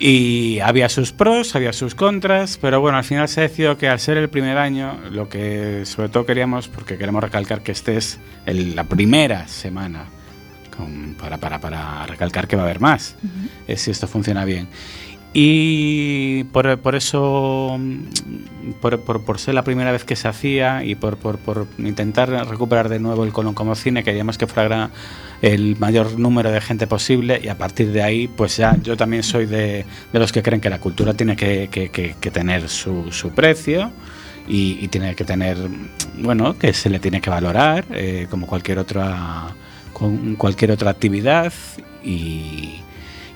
Y 0.00 0.60
había 0.60 0.88
sus 0.88 1.10
pros, 1.12 1.56
había 1.56 1.72
sus 1.72 1.94
contras, 1.96 2.56
pero 2.60 2.80
bueno, 2.80 2.98
al 2.98 3.04
final 3.04 3.28
se 3.28 3.40
decidió 3.40 3.76
que 3.76 3.88
al 3.88 3.98
ser 3.98 4.16
el 4.16 4.28
primer 4.28 4.56
año, 4.56 4.96
lo 5.10 5.28
que 5.28 5.82
sobre 5.86 6.08
todo 6.08 6.24
queríamos, 6.24 6.68
porque 6.68 6.96
queremos 6.96 7.22
recalcar 7.22 7.62
que 7.62 7.72
este 7.72 7.96
es 7.96 8.18
el- 8.46 8.76
la 8.76 8.84
primera 8.84 9.48
semana, 9.48 10.04
con- 10.78 11.14
para, 11.20 11.36
para, 11.36 11.60
para 11.60 12.06
recalcar 12.06 12.48
que 12.48 12.56
va 12.56 12.62
a 12.62 12.64
haber 12.64 12.80
más, 12.80 13.16
eh, 13.66 13.76
si 13.76 13.90
esto 13.90 14.06
funciona 14.06 14.46
bien. 14.46 14.68
Y 15.34 16.44
por, 16.44 16.78
por 16.78 16.94
eso, 16.94 17.76
mm, 17.78 18.72
por, 18.80 19.00
por- 19.00 19.22
por 19.24 19.38
ser 19.38 19.54
la 19.54 19.62
primera 19.62 19.92
vez 19.92 20.04
que 20.04 20.16
se 20.16 20.26
hacía 20.26 20.82
y 20.84 20.94
por, 20.94 21.18
por- 21.18 21.36
por 21.38 21.66
intentar 21.78 22.30
recuperar 22.48 22.88
de 22.88 22.98
nuevo 22.98 23.24
el 23.24 23.32
Colón 23.32 23.52
como 23.54 23.74
cine, 23.74 24.02
queríamos 24.02 24.38
que 24.38 24.46
fuera 24.46 24.90
el 25.42 25.76
mayor 25.78 26.18
número 26.18 26.50
de 26.50 26.60
gente 26.60 26.86
posible 26.86 27.40
y 27.44 27.48
a 27.48 27.58
partir 27.58 27.92
de 27.92 28.02
ahí, 28.02 28.26
pues 28.26 28.56
ya 28.56 28.76
yo 28.82 28.96
también 28.96 29.22
soy 29.22 29.44
de, 29.46 29.84
de 30.12 30.18
los 30.18 30.32
que 30.32 30.42
creen 30.42 30.60
que 30.60 30.70
la 30.70 30.80
cultura 30.80 31.12
tiene 31.14 31.36
que, 31.36 31.68
que- 31.70 31.90
que- 31.90 32.16
que 32.18 32.30
tener 32.30 32.68
su, 32.68 33.12
su 33.12 33.30
precio 33.30 33.92
y, 34.48 34.78
y 34.80 34.88
tiene 34.88 35.14
que 35.14 35.24
tener, 35.24 35.58
bueno, 36.20 36.56
que 36.58 36.72
se 36.72 36.88
le 36.88 36.98
tiene 37.00 37.20
que 37.20 37.28
valorar 37.28 37.84
eh, 37.92 38.26
como 38.30 38.46
cualquier 38.46 38.78
otra, 38.78 39.48
con 39.98 40.36
cualquier 40.36 40.70
otra 40.72 40.90
actividad 40.90 41.52
y, 42.04 42.80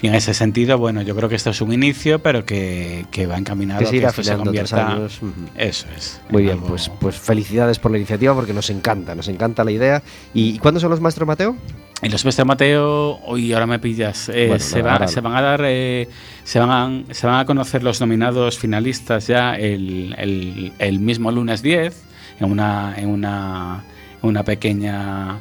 y 0.01 0.07
en 0.07 0.15
ese 0.15 0.35
sentido, 0.35 0.79
bueno, 0.79 1.03
yo 1.03 1.15
creo 1.17 1.29
que 1.29 1.35
esto 1.35 1.51
es 1.51 1.61
un 1.61 1.73
inicio, 1.73 2.21
pero 2.21 2.45
que, 2.45 3.07
que 3.11 3.27
va 3.27 3.37
encaminado 3.39 3.81
Que 3.81 3.87
a 3.87 3.91
que 3.91 3.97
esto 4.07 4.23
se 4.23 4.37
convierta. 4.37 4.93
años. 4.93 5.21
Eso 5.57 5.87
es. 5.97 6.21
Muy 6.31 6.43
en 6.43 6.47
bien, 6.47 6.59
algo- 6.59 6.69
pues, 6.69 6.91
pues 7.01 7.17
felicidades 7.17 7.79
por 7.79 7.91
la 7.91 7.99
iniciativa 7.99 8.35
porque 8.35 8.53
nos 8.53 8.71
encanta, 8.71 9.15
nos 9.15 9.29
encanta 9.29 9.65
la 9.65 9.71
idea. 9.73 10.03
¿Y 10.35 10.59
cuándo 10.59 10.81
son 10.81 10.91
los 10.91 11.01
maestros 11.01 11.27
Mateo? 11.27 11.57
En 12.01 12.11
los 12.11 12.25
Mestre 12.25 12.45
Mateo, 12.45 13.21
hoy 13.27 13.53
ahora 13.53 13.67
me 13.69 13.79
pillas, 13.79 14.29
eh, 14.29 14.47
Bueno, 14.49 14.59
se, 14.65 14.83
va- 14.83 15.07
se 15.07 15.21
van 15.21 15.37
a 15.37 15.41
dar, 15.41 15.61
eh, 15.65 16.09
se, 16.43 16.59
van 16.59 16.71
a, 17.09 17.15
se 17.15 17.29
van 17.29 17.39
a 17.39 17.45
conocer 17.47 17.85
los 17.85 18.01
nominados 18.01 18.59
finalistas 18.59 19.29
ya 19.29 19.55
el, 19.55 20.13
el- 20.19 20.73
el 20.81 20.99
mismo 20.99 21.31
lunes 21.31 21.63
10 21.63 22.03
en 22.41 22.51
una, 22.51 22.95
en 22.97 23.09
una, 23.09 23.85
en 24.21 24.29
una 24.29 24.43
pequeña 24.43 25.39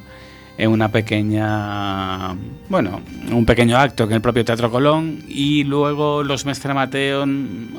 en 0.61 0.69
una 0.69 0.89
pequeña 0.89 2.35
bueno 2.69 3.01
un 3.31 3.45
pequeño 3.47 3.77
acto 3.77 4.03
en 4.03 4.11
el 4.11 4.21
propio 4.21 4.45
Teatro 4.45 4.69
Colón 4.69 5.23
y 5.27 5.63
luego 5.63 6.21
los 6.21 6.45
Mestre 6.45 6.75
Mateo 6.75 7.25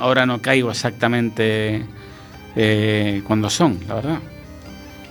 ahora 0.01 0.27
no 0.27 0.43
caigo 0.43 0.73
exactamente 0.73 1.87
eh, 2.57 3.23
cuando 3.25 3.49
son, 3.49 3.79
la 3.87 3.95
verdad. 3.95 4.19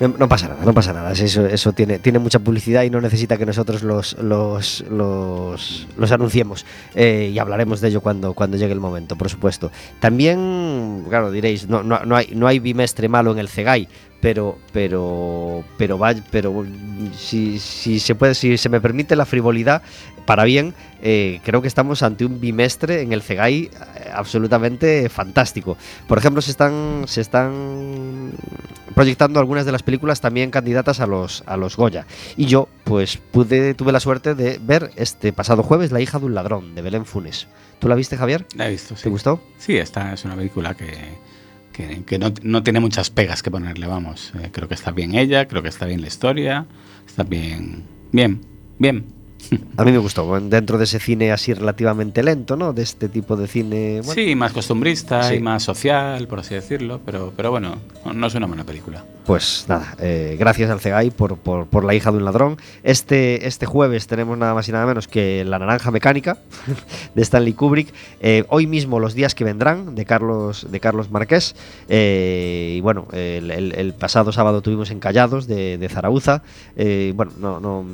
No, 0.02 0.08
no 0.08 0.28
pasa 0.28 0.48
nada, 0.48 0.66
no 0.66 0.74
pasa 0.74 0.94
nada. 0.94 1.12
Eso, 1.12 1.46
eso 1.46 1.74
tiene, 1.74 2.00
tiene 2.00 2.20
mucha 2.20 2.40
publicidad 2.40 2.84
y 2.84 2.90
no 2.90 3.00
necesita 3.00 3.38
que 3.38 3.46
nosotros 3.46 3.84
los, 3.84 4.18
los, 4.18 4.84
los, 4.90 5.88
los 5.96 6.12
anunciemos. 6.12 6.66
Eh, 6.96 7.32
y 7.34 7.40
hablaremos 7.40 7.82
de 7.82 7.90
ello 7.90 8.02
cuando, 8.02 8.34
cuando 8.34 8.58
llegue 8.58 8.74
el 8.74 8.80
momento, 8.80 9.16
por 9.16 9.30
supuesto. 9.30 9.72
También, 10.00 11.06
claro, 11.08 11.32
diréis, 11.32 11.70
no, 11.70 11.84
no, 11.84 12.04
no, 12.04 12.16
hay, 12.16 12.30
no 12.34 12.48
hay 12.48 12.60
bimestre 12.60 13.10
malo 13.10 13.32
en 13.32 13.40
el 13.40 13.48
CEGAI, 13.48 13.88
pero, 14.22 14.58
pero, 14.72 15.64
pero, 15.78 15.98
vaya, 15.98 16.24
pero 16.32 16.66
si, 17.18 17.60
si 17.60 18.00
se 18.00 18.16
puede, 18.16 18.36
si 18.36 18.58
se 18.58 18.70
me 18.70 18.80
permite 18.80 19.16
la 19.16 19.26
frivolidad, 19.26 19.82
para 20.26 20.44
bien, 20.44 20.74
eh, 21.02 21.42
creo 21.44 21.62
que 21.62 21.68
estamos 21.68 22.04
ante 22.04 22.26
un 22.26 22.40
bimestre 22.40 23.02
en 23.02 23.12
el 23.12 23.22
CEGAI 23.22 23.64
eh, 23.64 23.70
absolutamente 24.14 25.10
fantástico. 25.10 25.78
Por 26.08 26.20
ejemplo, 26.20 26.42
se 26.42 26.52
están, 26.52 27.04
se 27.08 27.22
están 27.22 28.32
proyectando 28.94 29.40
algunas 29.40 29.66
de 29.66 29.72
las 29.72 29.84
películas 29.84 30.22
también 30.22 30.52
candidatas 30.52 31.00
a 31.00 31.08
los, 31.08 31.44
a 31.48 31.58
los 31.58 31.76
Goya. 31.76 32.06
Y 32.38 32.46
yo, 32.46 32.70
pues, 32.84 33.18
pude, 33.18 33.74
tuve 33.74 33.92
la 33.92 34.00
suerte 34.00 34.36
de 34.36 34.60
ver 34.62 34.92
este 34.96 35.34
pasado 35.34 35.64
jueves 35.64 35.92
La 35.92 36.00
hija 36.00 36.20
de 36.20 36.26
un 36.26 36.36
ladrón, 36.36 36.76
de 36.76 36.82
Belén 36.82 37.06
Funes. 37.06 37.48
¿Tú 37.80 37.88
la 37.88 37.96
viste, 37.96 38.16
Javier? 38.16 38.46
La 38.56 38.68
he 38.68 38.72
visto, 38.72 38.96
sí. 38.96 39.04
¿Te 39.04 39.10
gustó? 39.10 39.42
Sí, 39.58 39.78
esta 39.78 40.14
es 40.14 40.24
una 40.24 40.36
película 40.36 40.76
que, 40.76 41.18
que, 41.72 42.20
no, 42.20 42.34
no 42.44 42.64
tiene 42.64 42.80
muchas 42.80 43.10
pegas 43.10 43.42
que 43.44 43.52
ponerle, 43.52 43.88
vamos. 43.88 44.34
Eh, 44.42 44.50
creo 44.52 44.68
que 44.68 44.76
está 44.76 44.92
bien 44.92 45.16
ella, 45.16 45.48
creo 45.48 45.62
que 45.62 45.70
está 45.70 45.86
bien 45.86 46.02
la 46.02 46.08
historia, 46.08 46.66
está 47.08 47.24
bien, 47.24 47.84
bien, 48.12 48.42
bien. 48.78 49.21
A 49.78 49.84
mí 49.84 49.92
me 49.92 49.98
gustó, 49.98 50.40
dentro 50.40 50.78
de 50.78 50.86
ese 50.86 51.00
cine 51.00 51.32
así 51.32 51.54
relativamente 51.54 52.24
lento, 52.24 52.56
¿no? 52.56 52.72
De 52.74 52.84
este 52.84 53.10
tipo 53.10 53.36
de 53.36 53.48
cine... 53.48 54.02
bueno, 54.06 54.14
Sí, 54.14 54.36
más 54.36 54.54
costumbrista 54.54 55.24
Sí. 55.24 55.36
y 55.36 55.40
más 55.40 55.64
social, 55.64 56.28
por 56.28 56.40
así 56.40 56.54
decirlo, 56.56 57.02
pero, 57.06 57.34
pero 57.36 57.52
bueno, 57.52 57.76
no 58.14 58.28
es 58.28 58.36
una 58.36 58.48
buena 58.48 58.64
película. 58.64 59.04
Pues 59.26 59.66
nada, 59.68 59.96
eh, 60.00 60.36
gracias 60.40 60.70
al 60.72 60.80
CEGAI 60.80 61.12
por, 61.12 61.38
por, 61.38 61.68
por 61.68 61.84
La 61.84 61.94
hija 61.94 62.12
de 62.12 62.18
un 62.18 62.26
ladrón. 62.26 62.58
Este, 62.84 63.46
este 63.48 63.66
jueves 63.66 64.08
tenemos 64.08 64.38
nada 64.38 64.54
más 64.54 64.68
y 64.68 64.72
nada 64.72 64.86
menos 64.86 65.08
que 65.08 65.46
La 65.46 65.60
naranja 65.60 65.92
mecánica 65.92 66.38
de 67.16 67.22
Stanley 67.22 67.54
Kubrick. 67.54 67.94
Eh, 68.20 68.46
hoy 68.50 68.66
mismo 68.68 69.00
Los 69.00 69.14
días 69.14 69.36
que 69.36 69.44
vendrán 69.44 69.94
de 69.96 70.06
Carlos, 70.06 70.68
de 70.72 70.80
Carlos 70.80 71.12
Marqués. 71.12 71.56
Eh, 71.88 72.76
y 72.78 72.82
bueno, 72.82 73.08
el, 73.14 73.52
el- 73.52 73.74
el 73.76 73.94
pasado 73.94 74.32
sábado 74.32 74.62
tuvimos 74.62 74.90
Encallados 74.92 75.46
de, 75.48 75.78
de 75.78 75.90
Zarauza. 75.90 76.42
Bueno, 76.76 77.32
no, 77.38 77.60
no, 77.60 77.86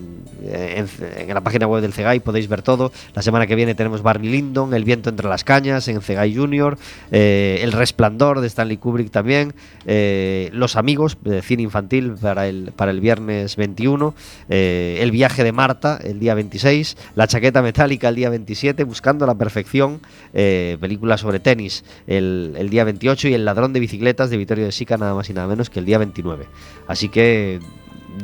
en, 0.44 0.88
en 1.18 1.28
la 1.38 1.42
página 1.42 1.68
web 1.68 1.82
del 1.84 1.94
CEGAI 1.94 2.20
podéis 2.20 2.48
ver 2.48 2.64
todo. 2.64 2.92
La 3.14 3.22
semana 3.22 3.46
que 3.46 3.54
viene 3.54 3.76
tenemos 3.76 4.02
Barney 4.02 4.30
Lyndon, 4.32 4.74
El 4.74 4.84
viento 4.84 5.10
entre 5.12 5.30
las 5.30 5.44
cañas 5.44 5.88
en 5.88 6.02
CEGAI 6.02 6.36
Junior. 6.36 6.80
eh, 7.12 7.60
el 7.62 7.72
resplandor 7.74 8.42
de 8.42 8.48
Stanley 8.48 8.78
Kubrick 8.78 9.12
también. 9.12 9.54
eh, 9.86 10.50
Los 10.52 10.76
amigos 10.76 11.16
de 11.24 11.44
cine 11.44 11.62
infantil 11.62 12.16
para 12.20 12.48
el, 12.48 12.72
para 12.76 12.90
el 12.90 13.02
viernes 13.02 13.56
21. 13.56 14.16
eh, 14.50 14.98
el 15.02 15.12
viaje 15.12 15.44
de 15.44 15.52
Marta 15.52 16.00
el 16.04 16.20
día 16.20 16.34
26. 16.34 16.98
La 17.16 17.28
chaqueta 17.28 17.62
metálica 17.62 18.10
el 18.10 18.16
día 18.16 18.30
27. 18.32 18.84
Buscando 18.84 19.28
la 19.28 19.36
perfección. 19.36 20.00
eh, 20.34 20.78
película 20.82 21.18
sobre 21.18 21.40
tenis 21.40 21.84
el, 22.08 22.56
el 22.58 22.70
día 22.70 22.84
28. 22.84 23.28
Y 23.28 23.34
El 23.36 23.46
ladrón 23.46 23.74
de 23.74 23.80
bicicletas 23.80 24.32
de 24.32 24.38
Vittorio 24.38 24.66
de 24.66 24.72
Sica 24.72 24.98
nada 24.98 25.14
más 25.14 25.30
y 25.30 25.34
nada 25.34 25.48
menos 25.48 25.70
que 25.70 25.78
el 25.80 25.86
día 25.86 26.00
29. 26.00 26.48
Así 26.88 27.10
que 27.10 27.60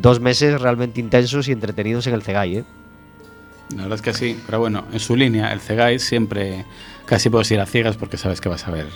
dos 0.01 0.19
meses 0.19 0.59
realmente 0.59 0.99
intensos 0.99 1.47
y 1.47 1.51
entretenidos 1.51 2.07
en 2.07 2.15
el 2.15 2.23
CEGAI. 2.23 2.57
¿eh? 2.57 2.63
La 3.75 3.83
verdad 3.83 3.95
es 3.95 4.01
que 4.01 4.13
sí, 4.13 4.39
pero 4.45 4.59
bueno, 4.59 4.85
en 4.91 4.99
su 4.99 5.15
línea, 5.15 5.51
el 5.53 5.59
Cegai 5.59 5.99
siempre 5.99 6.65
casi 7.05 7.29
puedes 7.29 7.49
ir 7.51 7.59
a 7.59 7.65
ciegas 7.65 7.97
porque 7.97 8.17
sabes 8.17 8.39
que 8.41 8.49
vas 8.49 8.67
a 8.67 8.71
ver 8.71 8.87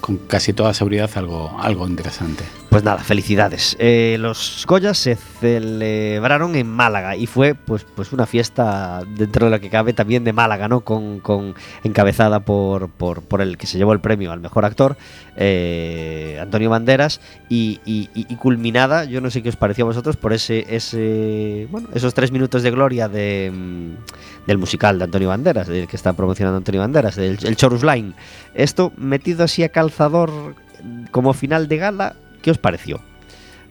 con 0.00 0.16
casi 0.16 0.52
toda 0.52 0.74
seguridad 0.74 1.08
algo, 1.14 1.56
algo 1.60 1.86
interesante. 1.86 2.42
Pues 2.70 2.82
nada, 2.82 2.98
felicidades. 2.98 3.76
Eh, 3.78 4.16
los 4.18 4.64
Goyas 4.66 4.98
se 4.98 5.14
celebraron 5.16 6.56
en 6.56 6.68
Málaga 6.68 7.14
y 7.16 7.26
fue 7.28 7.54
pues, 7.54 7.84
pues 7.94 8.12
una 8.12 8.26
fiesta 8.26 9.02
dentro 9.06 9.46
de 9.46 9.52
lo 9.52 9.60
que 9.60 9.70
cabe 9.70 9.92
también 9.92 10.24
de 10.24 10.32
Málaga, 10.32 10.66
¿no? 10.66 10.80
Con, 10.80 11.20
con- 11.20 11.54
encabezada 11.84 12.40
por, 12.40 12.88
por, 12.88 13.22
por 13.22 13.40
el 13.42 13.56
que 13.56 13.68
se 13.68 13.78
llevó 13.78 13.92
el 13.92 14.00
premio 14.00 14.32
al 14.32 14.40
mejor 14.40 14.64
actor, 14.64 14.96
eh, 15.36 16.38
Antonio 16.40 16.70
Banderas, 16.70 17.20
y, 17.48 17.78
culminada, 18.36 19.04
yo 19.04 19.20
no 19.20 19.30
sé 19.30 19.42
qué 19.42 19.48
os 19.48 19.56
pareció 19.56 19.84
a 19.84 19.88
vosotros, 19.88 20.16
por 20.16 20.32
ese, 20.32 20.66
ese 20.68 21.68
bueno, 21.70 21.88
esos 21.94 22.14
tres 22.14 22.32
minutos 22.32 22.62
de 22.62 22.70
gloria 22.70 23.08
de, 23.08 23.50
mm, 23.52 24.46
del 24.46 24.58
musical 24.58 24.98
de 24.98 25.04
Antonio 25.04 25.28
Banderas, 25.28 25.68
del 25.68 25.86
que 25.86 25.96
está 25.96 26.12
promocionando 26.12 26.58
Antonio 26.58 26.80
Banderas, 26.80 27.16
del 27.16 27.38
el 27.42 27.56
Chorus 27.56 27.84
Line. 27.84 28.12
Esto 28.54 28.92
metido 28.96 29.44
así 29.44 29.62
a 29.62 29.68
calzador 29.68 30.54
como 31.10 31.32
final 31.34 31.68
de 31.68 31.76
gala, 31.76 32.16
¿qué 32.42 32.50
os 32.50 32.58
pareció? 32.58 33.00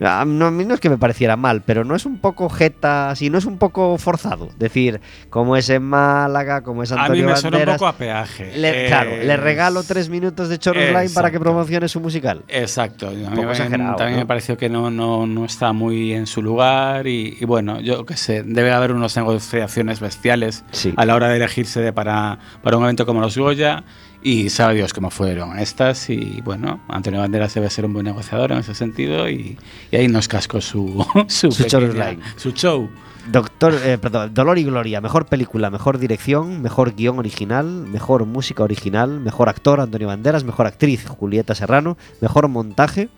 A 0.04 0.24
no, 0.24 0.46
a 0.46 0.50
mí 0.50 0.64
no 0.64 0.74
es 0.74 0.80
que 0.80 0.90
me 0.90 0.98
pareciera 0.98 1.36
mal, 1.36 1.62
pero 1.62 1.84
no 1.84 1.94
es 1.94 2.06
un 2.06 2.18
poco 2.18 2.48
jeta, 2.48 3.10
así 3.10 3.30
no 3.30 3.38
es 3.38 3.44
un 3.44 3.58
poco 3.58 3.96
forzado. 3.98 4.48
Decir, 4.58 5.00
como 5.30 5.56
es 5.56 5.68
en 5.70 5.82
Málaga, 5.82 6.62
como 6.62 6.82
es 6.82 6.92
A 6.92 6.96
mí 6.96 7.00
Antonio 7.02 7.26
me 7.26 7.36
suena 7.36 7.58
un 7.58 7.64
poco 7.66 7.86
a 7.86 7.92
peaje. 7.92 8.52
le- 8.56 8.84
Eh, 8.84 8.88
claro, 8.88 9.10
le 9.16 9.36
regalo 9.36 9.82
tres 9.82 10.08
minutos 10.08 10.48
de 10.48 10.58
Chorus 10.58 10.82
Line 10.88 11.10
para 11.14 11.30
que 11.30 11.38
promocione 11.38 11.88
su 11.88 12.00
musical. 12.00 12.42
Exacto, 12.48 13.08
a 13.08 13.10
mí 13.12 13.24
poco 13.26 13.42
me- 13.42 13.50
exagerado, 13.52 13.96
también 13.96 14.16
¿no? 14.18 14.22
me 14.22 14.26
pareció 14.26 14.56
que 14.56 14.68
no, 14.68 14.90
no, 14.90 15.26
no 15.26 15.44
está 15.44 15.72
muy 15.72 16.12
en 16.12 16.26
su 16.26 16.42
lugar 16.42 17.06
y, 17.06 17.36
y 17.40 17.44
bueno, 17.44 17.80
yo 17.80 18.04
qué 18.06 18.16
sé, 18.16 18.42
debe 18.42 18.72
haber 18.72 18.92
unas 18.92 19.16
negociaciones 19.16 20.00
bestiales 20.00 20.64
Sí. 20.70 20.92
a 20.96 21.04
la 21.04 21.14
hora 21.14 21.28
de 21.28 21.36
elegirse 21.36 21.80
de 21.80 21.92
para, 21.92 22.38
para 22.62 22.76
un 22.76 22.84
evento 22.84 23.06
como 23.06 23.20
los 23.20 23.36
Goya 23.36 23.84
y 24.22 24.50
sabe 24.50 24.74
Dios 24.74 24.92
cómo 24.92 25.10
fueron 25.10 25.58
estas 25.58 26.08
y 26.10 26.40
bueno, 26.44 26.80
Antonio 26.88 27.20
Banderas 27.20 27.54
debe 27.54 27.68
ser 27.70 27.84
un 27.86 27.92
buen 27.92 28.04
negociador 28.06 28.52
en 28.52 28.58
ese 28.58 28.74
sentido 28.74 29.28
y, 29.28 29.58
y 29.90 29.96
ahí 29.96 30.08
nos 30.08 30.28
cascó 30.28 30.60
su, 30.60 31.04
su, 31.28 31.50
Su 31.50 31.64
pequeña- 31.64 32.16
show. 32.54 32.88
Doctor, 33.30 33.74
eh, 33.84 33.98
perdón, 33.98 34.34
Dolor 34.34 34.58
y 34.58 34.64
Gloria, 34.64 35.00
mejor 35.00 35.26
película, 35.26 35.70
mejor 35.70 35.98
dirección, 35.98 36.60
mejor 36.60 36.94
guion 36.96 37.20
original, 37.20 37.66
mejor 37.66 38.24
música 38.26 38.64
original, 38.64 39.20
mejor 39.20 39.48
actor 39.48 39.80
Antonio 39.80 40.08
Banderas, 40.08 40.42
mejor 40.42 40.66
actriz 40.66 41.06
Julieta 41.06 41.54
Serrano, 41.54 41.96
mejor 42.20 42.48
montaje 42.48 43.08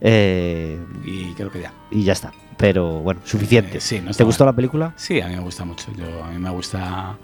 eh, 0.00 0.78
Y 1.04 1.32
creo 1.34 1.50
que 1.50 1.60
ya. 1.60 1.72
y 1.90 2.02
ya 2.04 2.12
está. 2.14 2.32
Pero 2.56 3.00
bueno, 3.00 3.20
suficiente. 3.24 3.78
Eh, 3.78 3.80
sí, 3.80 4.00
no 4.00 4.10
está 4.10 4.18
¿Te 4.18 4.24
mal. 4.24 4.28
gustó 4.28 4.44
la 4.46 4.52
película? 4.54 4.94
Sí, 4.96 5.20
a 5.20 5.28
mí 5.28 5.34
me 5.36 5.42
gusta 5.42 5.64
mucho. 5.64 5.92
Yo, 5.96 6.24
a 6.24 6.28
mí 6.30 6.38
me 6.38 6.50
gusta, 6.50 7.16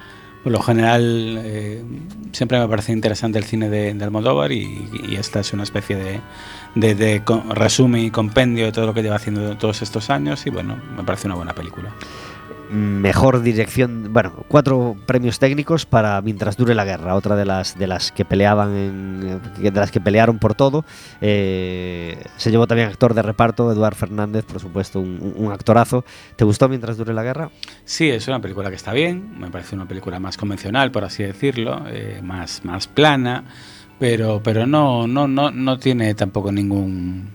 por 0.43 0.53
lo 0.53 0.62
general, 0.62 1.41
eh, 1.43 1.82
siempre 2.32 2.59
me 2.59 2.68
parece 2.68 2.93
interesante 2.93 3.39
el 3.39 3.45
cine 3.45 3.68
de, 3.68 3.93
de 3.95 4.05
Almodóvar 4.05 4.53
y, 4.53 4.89
esta 5.18 5.41
es 5.41 5.53
una 5.53 5.64
especie 5.64 5.97
de, 6.74 7.22
resumen 7.51 8.05
y 8.05 8.11
compendio 8.11 8.66
de 8.66 8.72
todo 8.72 8.86
lo 8.86 8.95
que 8.95 9.03
lleva 9.03 9.16
haciendo 9.16 9.57
todos 9.57 9.82
estos 9.82 10.11
años 10.11 10.47
y 10.47 10.51
bueno, 10.51 10.78
me 10.97 11.03
parece 11.03 11.26
una 11.26 11.36
buena 11.36 11.55
película. 11.55 11.93
Mejor 12.70 13.42
dirección, 13.42 14.12
bueno, 14.12 14.44
cuatro 14.48 14.96
premios 15.06 15.38
técnicos 15.38 15.86
para 15.86 16.20
Mientras 16.20 16.56
dure 16.56 16.74
la 16.74 16.84
guerra, 16.84 17.14
otra 17.14 17.34
de 17.36 17.44
las 17.44 17.78
de 17.78 17.86
las 17.86 18.12
que 18.12 18.24
peleaban 18.24 18.76
en, 18.76 19.40
de 19.60 19.70
las 19.70 19.90
que 19.90 20.00
pelearon 20.00 20.38
por 20.38 20.54
todo. 20.54 20.84
Eh, 21.20 22.22
se 22.36 22.50
llevó 22.50 22.66
también 22.66 22.88
actor 22.88 23.14
de 23.14 23.22
reparto, 23.22 23.72
Eduard 23.72 23.94
Fernández, 23.94 24.44
por 24.44 24.60
supuesto, 24.60 25.00
un, 25.00 25.34
un 25.36 25.52
actorazo. 25.52 26.04
¿Te 26.36 26.44
gustó 26.44 26.68
Mientras 26.68 26.96
dure 26.96 27.14
la 27.14 27.22
guerra? 27.22 27.50
Sí, 27.84 28.10
es 28.10 28.28
una 28.28 28.40
película 28.40 28.68
que 28.68 28.76
está 28.76 28.92
bien, 28.92 29.38
me 29.38 29.50
parece 29.50 29.74
una 29.74 29.86
película 29.86 30.20
más 30.20 30.36
convencional, 30.36 30.90
por 30.90 31.04
así 31.04 31.22
decirlo, 31.22 31.84
eh, 31.88 32.20
más, 32.22 32.64
más 32.64 32.86
plana, 32.86 33.44
pero, 33.98 34.42
pero 34.42 34.66
no, 34.66 35.06
no, 35.06 35.26
no, 35.26 35.50
no 35.50 35.78
tiene 35.78 36.14
tampoco 36.14 36.52
ningún 36.52 37.30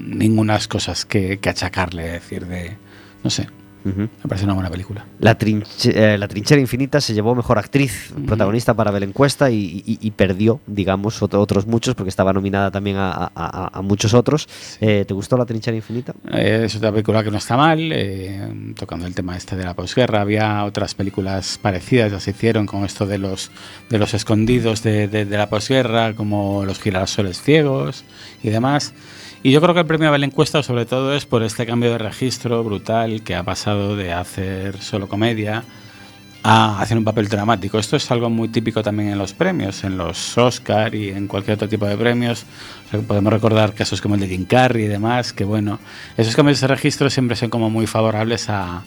ningunas 0.00 0.66
cosas 0.66 1.04
que, 1.04 1.38
que 1.38 1.48
achacarle, 1.48 2.02
decir 2.08 2.46
de, 2.46 2.76
no 3.22 3.30
sé, 3.30 3.48
Ujú. 3.84 4.00
me 4.00 4.08
parece 4.28 4.44
una 4.44 4.54
buena 4.54 4.70
película. 4.70 5.04
La, 5.20 5.38
trinche- 5.38 5.92
eh, 5.94 6.18
la 6.18 6.28
trinchera 6.28 6.60
infinita 6.60 7.00
se 7.00 7.14
llevó 7.14 7.34
mejor 7.34 7.58
actriz 7.58 8.10
Ujú. 8.12 8.26
protagonista 8.26 8.74
para 8.74 8.90
Belén 8.90 9.12
Cuesta 9.12 9.50
y, 9.50 9.82
y- 9.86 9.98
y 10.00 10.10
perdió, 10.10 10.60
digamos, 10.66 11.20
ot- 11.22 11.34
otros 11.38 11.66
muchos, 11.66 11.94
porque 11.94 12.10
estaba 12.10 12.32
nominada 12.32 12.70
también 12.70 12.96
a, 12.96 13.12
a- 13.12 13.30
a- 13.34 13.70
a 13.72 13.82
muchos 13.82 14.14
otros. 14.14 14.48
Eh, 14.80 15.04
¿Te 15.06 15.14
gustó 15.14 15.36
la 15.36 15.46
trinchera 15.46 15.76
infinita? 15.76 16.14
Eh, 16.32 16.62
es 16.64 16.76
otra 16.76 16.90
película 16.90 17.22
que 17.24 17.30
no 17.30 17.38
está 17.38 17.56
mal, 17.56 17.78
eh, 17.92 18.72
tocando 18.76 19.06
el 19.06 19.14
tema 19.14 19.36
este 19.36 19.56
de 19.56 19.64
la 19.64 19.74
posguerra. 19.74 20.20
Había 20.20 20.64
otras 20.64 20.94
películas 20.94 21.58
parecidas, 21.60 22.12
ya 22.12 22.20
se 22.20 22.30
hicieron 22.32 22.66
con 22.66 22.84
esto 22.84 23.06
de 23.06 23.18
los, 23.18 23.50
de 23.90 23.98
los 23.98 24.12
escondidos 24.14 24.82
de, 24.82 25.08
de- 25.08 25.24
de 25.24 25.36
la 25.36 25.48
posguerra, 25.48 26.14
como 26.14 26.64
Los 26.64 26.80
girasoles 26.80 27.40
ciegos 27.42 28.04
y 28.42 28.50
demás. 28.50 28.92
Y 29.42 29.52
yo 29.52 29.60
creo 29.60 29.72
que 29.72 29.80
el 29.80 29.86
premio 29.86 30.10
Belén 30.10 30.30
Cuesta 30.30 30.62
sobre 30.62 30.84
todo 30.84 31.14
es 31.14 31.24
por 31.24 31.44
este 31.44 31.64
cambio 31.64 31.92
de 31.92 31.98
registro 31.98 32.64
brutal 32.64 33.22
que 33.22 33.36
ha 33.36 33.44
pasado 33.44 33.94
de 33.94 34.12
hacer 34.12 34.80
solo 34.82 35.08
comedia 35.08 35.62
a 36.42 36.80
hacer 36.80 36.98
un 36.98 37.04
papel 37.04 37.28
dramático. 37.28 37.78
Esto 37.78 37.96
es 37.96 38.10
algo 38.10 38.30
muy 38.30 38.48
típico 38.48 38.82
también 38.82 39.10
en 39.10 39.18
los 39.18 39.32
premios, 39.32 39.84
en 39.84 39.96
los 39.96 40.36
Oscar 40.36 40.94
y 40.94 41.10
en 41.10 41.28
cualquier 41.28 41.54
otro 41.54 41.68
tipo 41.68 41.86
de 41.86 41.96
premios. 41.96 42.44
O 42.86 42.90
sea, 42.90 43.00
podemos 43.00 43.32
recordar 43.32 43.74
casos 43.74 44.00
como 44.00 44.16
el 44.16 44.20
de 44.22 44.28
Jim 44.28 44.44
Carrey 44.44 44.84
y 44.84 44.88
demás, 44.88 45.32
que 45.32 45.44
bueno, 45.44 45.78
esos 46.16 46.34
cambios 46.34 46.60
de 46.60 46.66
registro 46.66 47.08
siempre 47.08 47.36
son 47.36 47.48
como 47.48 47.70
muy 47.70 47.86
favorables 47.86 48.48
a, 48.48 48.82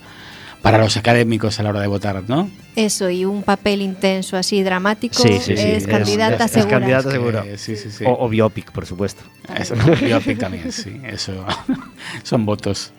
para 0.62 0.78
los 0.78 0.96
académicos 0.98 1.60
a 1.60 1.64
la 1.64 1.70
hora 1.72 1.82
de 1.82 1.88
votar, 1.88 2.24
¿no? 2.28 2.50
Eso, 2.76 3.10
y 3.10 3.26
un 3.26 3.42
papel 3.44 3.82
intenso 3.82 4.38
así 4.38 4.62
dramático 4.64 5.16
Sí, 5.22 5.40
sí, 5.40 5.58
sí, 5.58 5.64
es 5.72 5.88
candidata 5.88 6.46
es- 6.46 6.56
es 6.58 6.64
segura. 6.64 6.80
candidata 6.80 7.44
Que- 7.44 7.58
sí, 7.58 7.76
sí. 7.76 8.04
O, 8.06 8.26
o 8.26 8.30
biopic, 8.30 8.72
por 8.72 8.86
supuesto. 8.86 9.24
Eso, 9.58 9.74
biopic 10.00 10.38
también, 10.38 10.72
sí. 10.72 11.02
Eso 11.04 11.46
son 12.24 12.46
votos. 12.46 12.94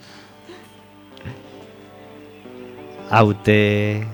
Aute 3.11 4.07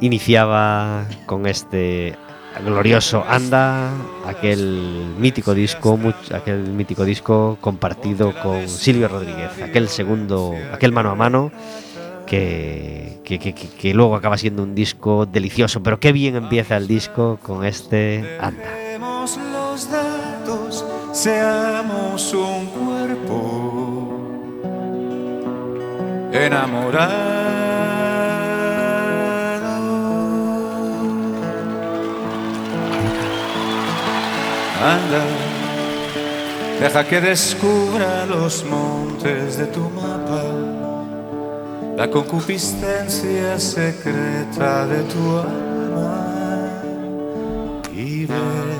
iniciaba 0.00 1.06
con 1.26 1.46
este 1.46 2.16
glorioso 2.64 3.22
Anda, 3.28 3.90
aquel 4.26 5.14
mítico 5.18 5.54
disco, 5.54 5.96
much- 5.98 6.32
aquel 6.34 6.60
mítico 6.60 7.04
disco 7.04 7.58
compartido 7.60 8.32
con 8.42 8.66
Silvio 8.68 9.08
Rodríguez, 9.08 9.50
aquel 9.62 9.88
segundo, 9.88 10.54
aquel 10.72 10.90
mano 10.92 11.10
a 11.10 11.14
mano 11.14 11.52
que, 12.26 13.92
luego 13.94 14.16
acaba 14.16 14.36
siendo 14.36 14.62
un 14.62 14.74
disco 14.74 15.26
delicioso, 15.26 15.82
pero 15.82 16.00
qué 16.00 16.12
bien 16.12 16.36
empieza 16.36 16.76
el 16.76 16.86
disco 16.86 17.38
con 17.42 17.64
este 17.64 18.38
Anda. 18.40 18.64
Los 20.46 20.84
seamos 21.12 22.32
un 22.32 22.66
cuerpo 22.66 24.08
enamorado. 26.32 27.36
Anda, 34.86 35.24
deja 36.80 37.04
que 37.04 37.20
descubra 37.20 38.26
los 38.26 38.64
montes 38.64 39.56
de 39.56 39.66
tu 39.66 39.80
mapa, 39.90 40.05
la 41.96 42.10
concupiscencia 42.10 43.58
secreta 43.58 44.86
de 44.86 45.02
tu 45.04 45.38
alma. 45.38 46.72
Y 47.92 48.26
ven 48.26 48.76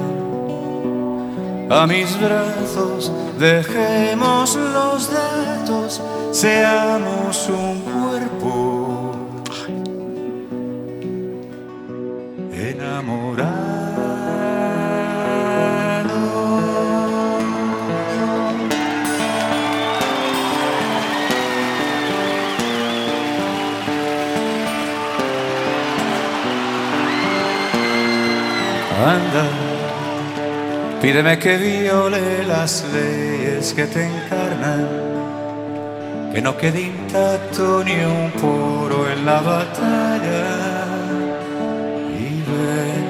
a 1.71 1.87
mis 1.87 2.21
brazos, 2.21 3.11
dejemos 3.39 4.55
los 4.55 5.11
datos, 5.11 6.03
seamos 6.31 7.49
un 7.49 7.81
cuerpo. 7.81 9.13
Enamorado. 12.53 13.66
Anda, 29.07 29.47
pídeme 31.01 31.39
que 31.39 31.57
viole 31.59 32.43
las 32.45 32.85
leyes 32.93 33.73
que 33.73 33.87
te 33.87 34.05
encarnan, 34.05 34.89
que 36.33 36.43
no 36.43 36.57
quede 36.57 36.81
intacto 36.83 37.85
ni 37.85 37.93
un 37.93 38.33
poro 38.33 39.09
en 39.09 39.25
la 39.25 39.41
batalla. 39.41 40.45
Y 42.19 42.43
ven 42.49 43.07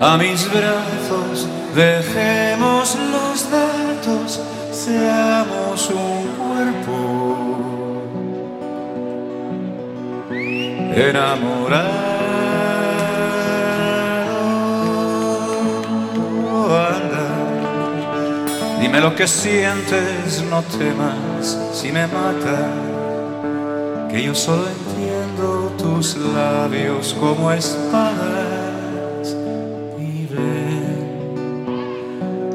a 0.00 0.16
mis 0.16 0.50
brazos, 0.52 1.46
dejemos 1.76 2.98
los 3.12 3.48
datos, 3.48 4.40
seamos 4.72 5.88
un 5.88 6.26
cuerpo 6.42 7.38
enamorado. 10.96 12.21
Dime 18.92 19.00
lo 19.00 19.16
que 19.16 19.26
sientes, 19.26 20.44
no 20.50 20.62
temas 20.62 21.58
si 21.72 21.90
me 21.90 22.06
mata, 22.06 22.68
que 24.10 24.22
yo 24.22 24.34
solo 24.34 24.66
entiendo 24.68 25.72
tus 25.78 26.14
labios 26.16 27.16
como 27.18 27.50
espadas. 27.52 29.34
Y 29.98 30.28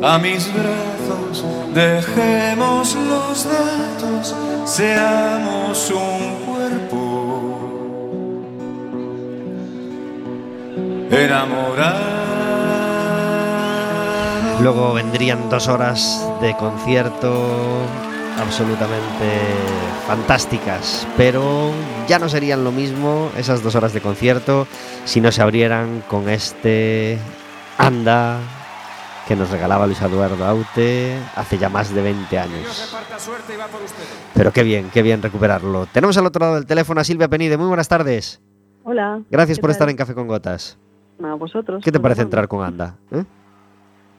a 0.03 0.19
mis 0.19 0.47
brazos, 0.53 1.43
dejemos 1.73 2.95
los 2.95 3.45
datos, 3.45 4.35
seamos 4.65 5.89
un 5.89 6.35
cuerpo 6.45 7.69
enamorado. 11.09 12.16
Luego 14.61 14.93
vendrían 14.93 15.49
dos 15.49 15.67
horas 15.67 16.27
de 16.41 16.55
concierto 16.57 17.47
absolutamente 18.39 19.29
fantásticas, 20.07 21.07
pero 21.15 21.71
ya 22.07 22.17
no 22.17 22.27
serían 22.27 22.63
lo 22.63 22.71
mismo 22.71 23.29
esas 23.37 23.61
dos 23.61 23.75
horas 23.75 23.93
de 23.93 24.01
concierto 24.01 24.67
si 25.05 25.21
no 25.21 25.31
se 25.31 25.41
abrieran 25.41 26.03
con 26.09 26.27
este 26.27 27.19
Anda 27.77 28.39
que 29.27 29.35
nos 29.35 29.51
regalaba 29.51 29.85
Luis 29.85 30.01
Eduardo 30.01 30.43
Aute 30.45 31.17
hace 31.35 31.57
ya 31.57 31.69
más 31.69 31.93
de 31.93 32.01
20 32.01 32.39
años. 32.39 32.95
Pero 34.33 34.51
qué 34.53 34.63
bien, 34.63 34.89
qué 34.91 35.01
bien 35.01 35.21
recuperarlo. 35.21 35.85
Tenemos 35.85 36.17
al 36.17 36.25
otro 36.25 36.39
lado 36.39 36.55
del 36.55 36.65
teléfono 36.65 37.01
a 37.01 37.03
Silvia 37.03 37.27
Penide. 37.27 37.57
Muy 37.57 37.67
buenas 37.67 37.89
tardes. 37.89 38.41
Hola. 38.83 39.21
Gracias 39.29 39.57
¿qué 39.57 39.61
por 39.61 39.69
tal? 39.69 39.73
estar 39.73 39.89
en 39.89 39.97
Café 39.97 40.15
con 40.15 40.27
Gotas. 40.27 40.77
A 41.23 41.33
vosotros. 41.35 41.83
¿Qué 41.83 41.91
te 41.91 41.99
parece 41.99 42.21
entrar 42.21 42.47
con 42.47 42.63
Anda? 42.63 42.95
¿Eh? 43.11 43.23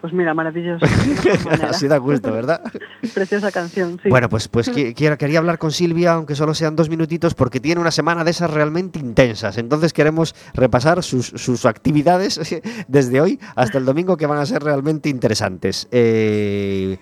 Pues 0.00 0.12
mira, 0.12 0.32
maravilloso. 0.32 0.86
Así 1.68 1.88
da 1.88 1.98
gusto, 1.98 2.32
¿verdad? 2.32 2.62
Preciosa 3.14 3.50
canción, 3.50 3.98
sí. 4.00 4.08
Bueno, 4.08 4.28
pues, 4.28 4.46
pues 4.46 4.70
quería 4.70 5.38
hablar 5.38 5.58
con 5.58 5.72
Silvia, 5.72 6.12
aunque 6.12 6.36
solo 6.36 6.54
sean 6.54 6.76
dos 6.76 6.88
minutitos, 6.88 7.34
porque 7.34 7.58
tiene 7.58 7.80
una 7.80 7.90
semana 7.90 8.22
de 8.22 8.30
esas 8.30 8.50
realmente 8.50 9.00
intensas. 9.00 9.58
Entonces 9.58 9.92
queremos 9.92 10.36
repasar 10.54 11.02
sus, 11.02 11.26
sus 11.26 11.66
actividades 11.66 12.40
desde 12.88 13.20
hoy 13.20 13.40
hasta 13.56 13.78
el 13.78 13.84
domingo 13.84 14.16
que 14.16 14.26
van 14.26 14.38
a 14.38 14.46
ser 14.46 14.62
realmente 14.62 15.08
interesantes. 15.08 15.88
Eh, 15.90 16.98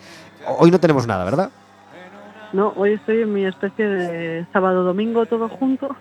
hoy 0.59 0.71
no 0.71 0.81
tenemos 0.81 1.07
nada, 1.07 1.25
¿verdad? 1.25 1.51
No, 2.57 2.73
hoy 2.75 2.95
estoy 2.95 3.21
en 3.21 3.35
mi 3.35 3.45
especie 3.45 3.87
de 3.87 4.47
sábado-domingo 4.51 5.27
todo 5.27 5.47
junto, 5.47 5.95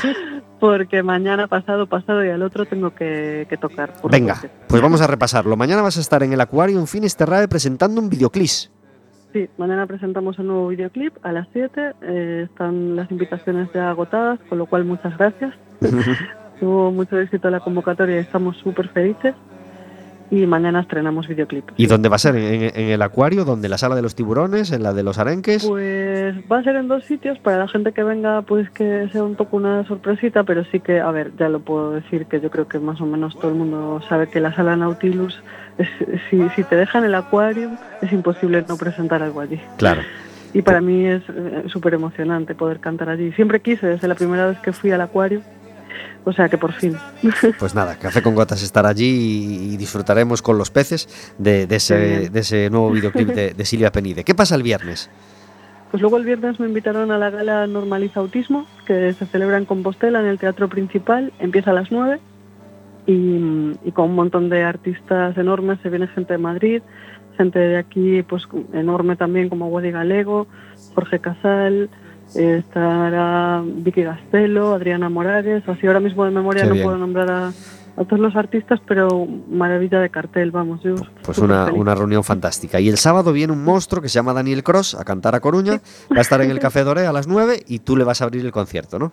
porque 0.60 1.02
mañana, 1.02 1.46
pasado, 1.46 1.86
pasado 1.86 2.22
y 2.22 2.28
al 2.28 2.42
otro 2.42 2.66
tengo 2.66 2.94
que, 2.94 3.46
que 3.48 3.56
tocar. 3.56 3.94
Venga, 4.10 4.34
suerte. 4.34 4.54
pues 4.68 4.82
vamos 4.82 5.00
a 5.00 5.06
repasarlo. 5.06 5.56
Mañana 5.56 5.80
vas 5.80 5.96
a 5.96 6.00
estar 6.02 6.22
en 6.22 6.34
el 6.34 6.40
Acuario 6.42 6.78
en 6.78 6.86
Finisterrae 6.86 7.48
presentando 7.48 7.98
un 7.98 8.10
videoclip. 8.10 8.50
Sí, 9.32 9.48
mañana 9.56 9.86
presentamos 9.86 10.38
un 10.38 10.48
nuevo 10.48 10.68
videoclip 10.68 11.14
a 11.22 11.32
las 11.32 11.48
7. 11.54 11.94
eh, 12.02 12.42
están 12.44 12.94
las 12.94 13.10
invitaciones 13.10 13.70
ya 13.72 13.88
agotadas, 13.88 14.38
con 14.50 14.58
lo 14.58 14.66
cual 14.66 14.84
muchas 14.84 15.16
gracias. 15.16 15.54
Tuvo 16.60 16.92
mucho 16.92 17.18
éxito 17.18 17.48
la 17.48 17.60
convocatoria 17.60 18.16
y 18.16 18.18
estamos 18.18 18.58
súper 18.58 18.90
felices. 18.90 19.34
Y 20.32 20.46
mañana 20.46 20.80
estrenamos 20.80 21.28
videoclip. 21.28 21.72
¿Y 21.76 21.86
dónde 21.86 22.08
va 22.08 22.16
a 22.16 22.18
ser? 22.18 22.34
¿En, 22.36 22.62
en 22.74 22.88
el 22.88 23.02
Acuario? 23.02 23.44
¿Donde? 23.44 23.66
¿En 23.66 23.70
la 23.70 23.76
sala 23.76 23.94
de 23.94 24.00
los 24.00 24.14
tiburones? 24.14 24.72
¿En 24.72 24.82
la 24.82 24.94
de 24.94 25.02
los 25.02 25.18
arenques? 25.18 25.66
Pues 25.66 26.34
va 26.50 26.58
a 26.58 26.62
ser 26.62 26.76
en 26.76 26.88
dos 26.88 27.04
sitios, 27.04 27.38
para 27.38 27.58
la 27.58 27.68
gente 27.68 27.92
que 27.92 28.02
venga 28.02 28.40
pues 28.40 28.70
que 28.70 29.10
sea 29.12 29.22
un 29.24 29.34
poco 29.34 29.58
una 29.58 29.86
sorpresita, 29.86 30.44
pero 30.44 30.64
sí 30.64 30.80
que, 30.80 31.00
a 31.00 31.10
ver, 31.10 31.32
ya 31.38 31.50
lo 31.50 31.60
puedo 31.60 31.92
decir, 31.92 32.24
que 32.24 32.40
yo 32.40 32.50
creo 32.50 32.66
que 32.66 32.78
más 32.78 32.98
o 33.02 33.04
menos 33.04 33.38
todo 33.38 33.50
el 33.50 33.58
mundo 33.58 34.00
sabe 34.08 34.28
que 34.28 34.40
la 34.40 34.54
sala 34.54 34.74
Nautilus, 34.74 35.38
es, 35.76 35.88
si, 36.30 36.48
si 36.56 36.64
te 36.64 36.76
dejan 36.76 37.04
el 37.04 37.14
acuario, 37.14 37.70
es 38.00 38.10
imposible 38.10 38.64
no 38.66 38.78
presentar 38.78 39.22
algo 39.22 39.40
allí. 39.42 39.60
Claro. 39.76 40.00
Y 40.54 40.62
para 40.62 40.80
mí 40.80 41.04
es 41.04 41.22
eh, 41.28 41.64
súper 41.66 41.92
emocionante 41.92 42.54
poder 42.54 42.80
cantar 42.80 43.10
allí. 43.10 43.32
Siempre 43.32 43.60
quise, 43.60 43.86
desde 43.86 44.08
la 44.08 44.14
primera 44.14 44.46
vez 44.46 44.58
que 44.60 44.72
fui 44.72 44.92
al 44.92 45.02
acuario, 45.02 45.42
o 46.24 46.32
sea 46.32 46.48
que 46.48 46.58
por 46.58 46.72
fin. 46.72 46.96
Pues 47.58 47.74
nada, 47.74 47.96
Café 47.98 48.22
con 48.22 48.34
Gotas 48.34 48.62
estará 48.62 48.90
allí 48.90 49.72
y, 49.72 49.76
disfrutaremos 49.76 50.42
con 50.42 50.58
los 50.58 50.70
peces 50.70 51.08
de, 51.38 51.66
de 51.66 51.76
ese, 51.76 52.30
de 52.30 52.40
ese 52.40 52.70
nuevo 52.70 52.90
videoclip 52.90 53.28
de, 53.28 53.54
de 53.54 53.64
Silvia 53.64 53.92
Penide. 53.92 54.24
¿Qué 54.24 54.34
pasa 54.34 54.54
el 54.54 54.62
viernes? 54.62 55.10
Pues 55.90 56.00
luego 56.00 56.16
el 56.16 56.24
viernes 56.24 56.58
me 56.58 56.66
invitaron 56.66 57.10
a 57.10 57.18
la 57.18 57.30
gala 57.30 57.66
Normaliza 57.66 58.20
Autismo, 58.20 58.66
que 58.86 59.12
se 59.12 59.26
celebra 59.26 59.58
en 59.58 59.66
Compostela, 59.66 60.20
en 60.20 60.26
el 60.26 60.38
Teatro 60.38 60.68
Principal. 60.68 61.32
Empieza 61.38 61.70
a 61.70 61.74
las 61.74 61.92
9 61.92 62.18
y, 63.06 63.76
y 63.84 63.92
con 63.92 64.10
un 64.10 64.14
montón 64.14 64.48
de 64.48 64.62
artistas 64.62 65.36
enormes. 65.36 65.80
Se 65.82 65.90
viene 65.90 66.06
gente 66.08 66.32
de 66.32 66.38
Madrid, 66.38 66.82
gente 67.36 67.58
de 67.58 67.76
aquí 67.76 68.22
pues 68.22 68.48
enorme 68.72 69.16
también 69.16 69.48
como 69.48 69.68
Wadi 69.68 69.90
Galego, 69.90 70.46
Jorge 70.94 71.18
Casal, 71.18 71.90
estará 72.34 73.62
Vicky 73.64 74.02
Gastelo, 74.02 74.74
Adriana 74.74 75.08
Morales. 75.08 75.62
Así 75.68 75.86
ahora 75.86 76.00
mismo 76.00 76.24
de 76.24 76.30
memoria 76.30 76.62
Qué 76.62 76.68
no 76.68 76.74
bien. 76.74 76.84
puedo 76.86 76.98
nombrar 76.98 77.30
a, 77.30 77.48
a 77.48 78.04
todos 78.04 78.20
los 78.20 78.34
artistas, 78.36 78.80
pero 78.86 79.26
maravilla 79.50 80.00
de 80.00 80.10
cartel, 80.10 80.50
vamos. 80.50 80.82
Yo 80.82 80.94
Pues 81.24 81.38
una, 81.38 81.72
una 81.72 81.94
reunión 81.94 82.24
fantástica. 82.24 82.80
Y 82.80 82.88
el 82.88 82.96
sábado 82.98 83.32
viene 83.32 83.52
un 83.52 83.64
monstruo 83.64 84.00
que 84.02 84.08
se 84.08 84.14
llama 84.14 84.32
Daniel 84.32 84.62
Cross 84.62 84.94
a 84.94 85.04
cantar 85.04 85.34
a 85.34 85.40
Coruña. 85.40 85.80
Va 86.10 86.18
a 86.18 86.20
estar 86.20 86.40
en 86.40 86.50
el 86.50 86.58
Café 86.58 86.84
Doré 86.84 87.06
a 87.06 87.12
las 87.12 87.26
9 87.28 87.62
y 87.66 87.80
tú 87.80 87.96
le 87.96 88.04
vas 88.04 88.22
a 88.22 88.24
abrir 88.24 88.44
el 88.44 88.52
concierto, 88.52 88.98
¿no? 88.98 89.12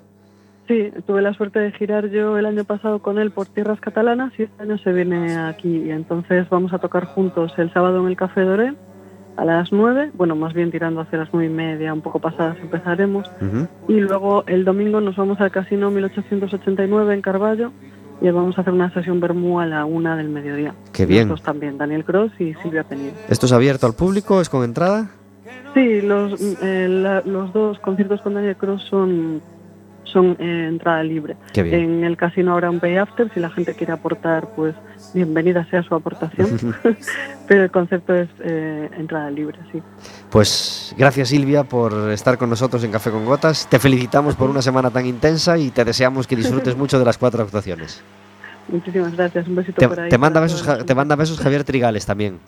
Sí, 0.68 0.92
tuve 1.08 1.24
la 1.24 1.34
suerte 1.34 1.58
de 1.58 1.72
girar 1.72 2.10
yo 2.12 2.38
el 2.38 2.46
año 2.46 2.64
pasado 2.64 3.00
con 3.00 3.18
él 3.18 3.32
por 3.32 3.48
tierras 3.48 3.80
catalanas 3.82 4.32
y 4.38 4.44
este 4.44 4.62
año 4.64 4.78
se 4.78 4.94
viene 4.94 5.36
aquí. 5.36 5.86
Y 5.86 5.90
entonces 5.90 6.48
vamos 6.48 6.74
a 6.74 6.78
tocar 6.78 7.06
juntos 7.06 7.52
el 7.58 7.74
sábado 7.74 8.00
en 8.02 8.08
el 8.08 8.16
Café 8.16 8.42
Doré 8.42 8.76
a 9.40 9.46
las 9.46 9.72
9, 9.72 10.12
bueno, 10.16 10.36
más 10.36 10.54
bien 10.54 10.72
tirando 10.72 11.02
hacia 11.02 11.20
las 11.20 11.30
9 11.32 11.48
y 11.48 11.54
media, 11.54 11.94
un 11.94 12.02
poco 12.02 12.20
pasadas 12.20 12.58
empezaremos. 12.62 13.30
Ujú. 13.42 13.68
Y 13.88 14.00
luego 14.02 14.44
el 14.48 14.66
domingo 14.66 15.00
nos 15.02 15.16
vamos 15.16 15.40
al 15.40 15.52
Casino 15.52 15.90
1889 15.92 17.14
en 17.14 17.22
Carballo 17.22 17.72
y 18.22 18.30
vamos 18.30 18.58
a 18.58 18.62
hacer 18.62 18.74
una 18.74 18.94
sesión 18.94 19.20
Bermú 19.20 19.60
a 19.60 19.66
la 19.66 19.86
una 19.86 20.16
del 20.18 20.30
mediodía. 20.30 20.74
Qué 20.92 21.06
bien. 21.06 21.28
Nosotros 21.30 21.46
también, 21.46 21.78
Daniel 21.78 22.04
Cross 22.04 22.34
y 22.40 22.54
Silvia 22.56 22.84
Penil. 22.84 23.12
¿Esto 23.30 23.46
es 23.46 23.52
abierto 23.54 23.88
al 23.88 23.94
público? 23.94 24.42
¿Es 24.42 24.50
con 24.50 24.64
entrada? 24.64 25.08
Sí, 25.74 26.02
los, 26.02 26.34
eh, 26.62 26.88
la- 26.90 27.22
los 27.26 27.54
dos 27.54 27.80
conciertos 27.80 28.22
con 28.22 28.34
Daniel 28.34 28.56
Cross 28.58 28.84
son, 28.90 29.42
son 30.12 30.36
eh, 30.40 30.68
entrada 30.68 31.04
libre. 31.04 31.36
En 31.54 32.04
el 32.04 32.18
casino 32.18 32.54
habrá 32.54 32.70
un 32.70 32.80
pay 32.80 32.98
after, 32.98 33.32
si 33.34 33.40
la 33.40 33.50
gente 33.50 33.74
quiere 33.74 33.94
aportar, 33.94 34.50
pues 34.56 34.76
bienvenida 35.14 35.66
sea 35.70 35.84
su 35.84 35.96
aportación. 35.96 36.76
Pero 37.48 37.64
el 37.64 37.72
concepto 37.72 38.14
es 38.14 38.30
eh, 38.40 38.90
entrada 38.98 39.30
libre, 39.32 39.58
sí. 39.72 39.82
Pues 40.30 40.94
gracias 40.98 41.30
Silvia 41.30 41.64
por 41.64 41.94
estar 42.12 42.38
con 42.38 42.50
nosotros 42.50 42.84
en 42.84 42.92
Café 42.92 43.12
con 43.12 43.26
Gotas. 43.26 43.68
Te 43.70 43.80
felicitamos 43.80 44.36
por 44.36 44.50
una 44.50 44.62
semana 44.62 44.90
tan 44.90 45.06
intensa 45.06 45.58
y 45.58 45.72
te 45.72 45.86
deseamos 45.86 46.28
que 46.28 46.36
disfrutes 46.36 46.76
mucho 46.78 47.00
de 47.00 47.06
las 47.06 47.18
cuatro 47.18 47.44
actuaciones. 47.44 48.04
Muchísimas 48.68 49.16
gracias, 49.16 49.48
un 49.48 49.56
besito 49.56 49.80
Te, 49.80 49.88
por 49.88 50.00
ahí. 50.00 50.10
te 50.10 50.18
manda 50.18 50.40
besos, 50.40 50.86
te 50.86 50.96
manda 50.96 51.16
besos 51.16 51.40
Javier 51.40 51.64
Trigales 51.64 52.06
también. 52.06 52.40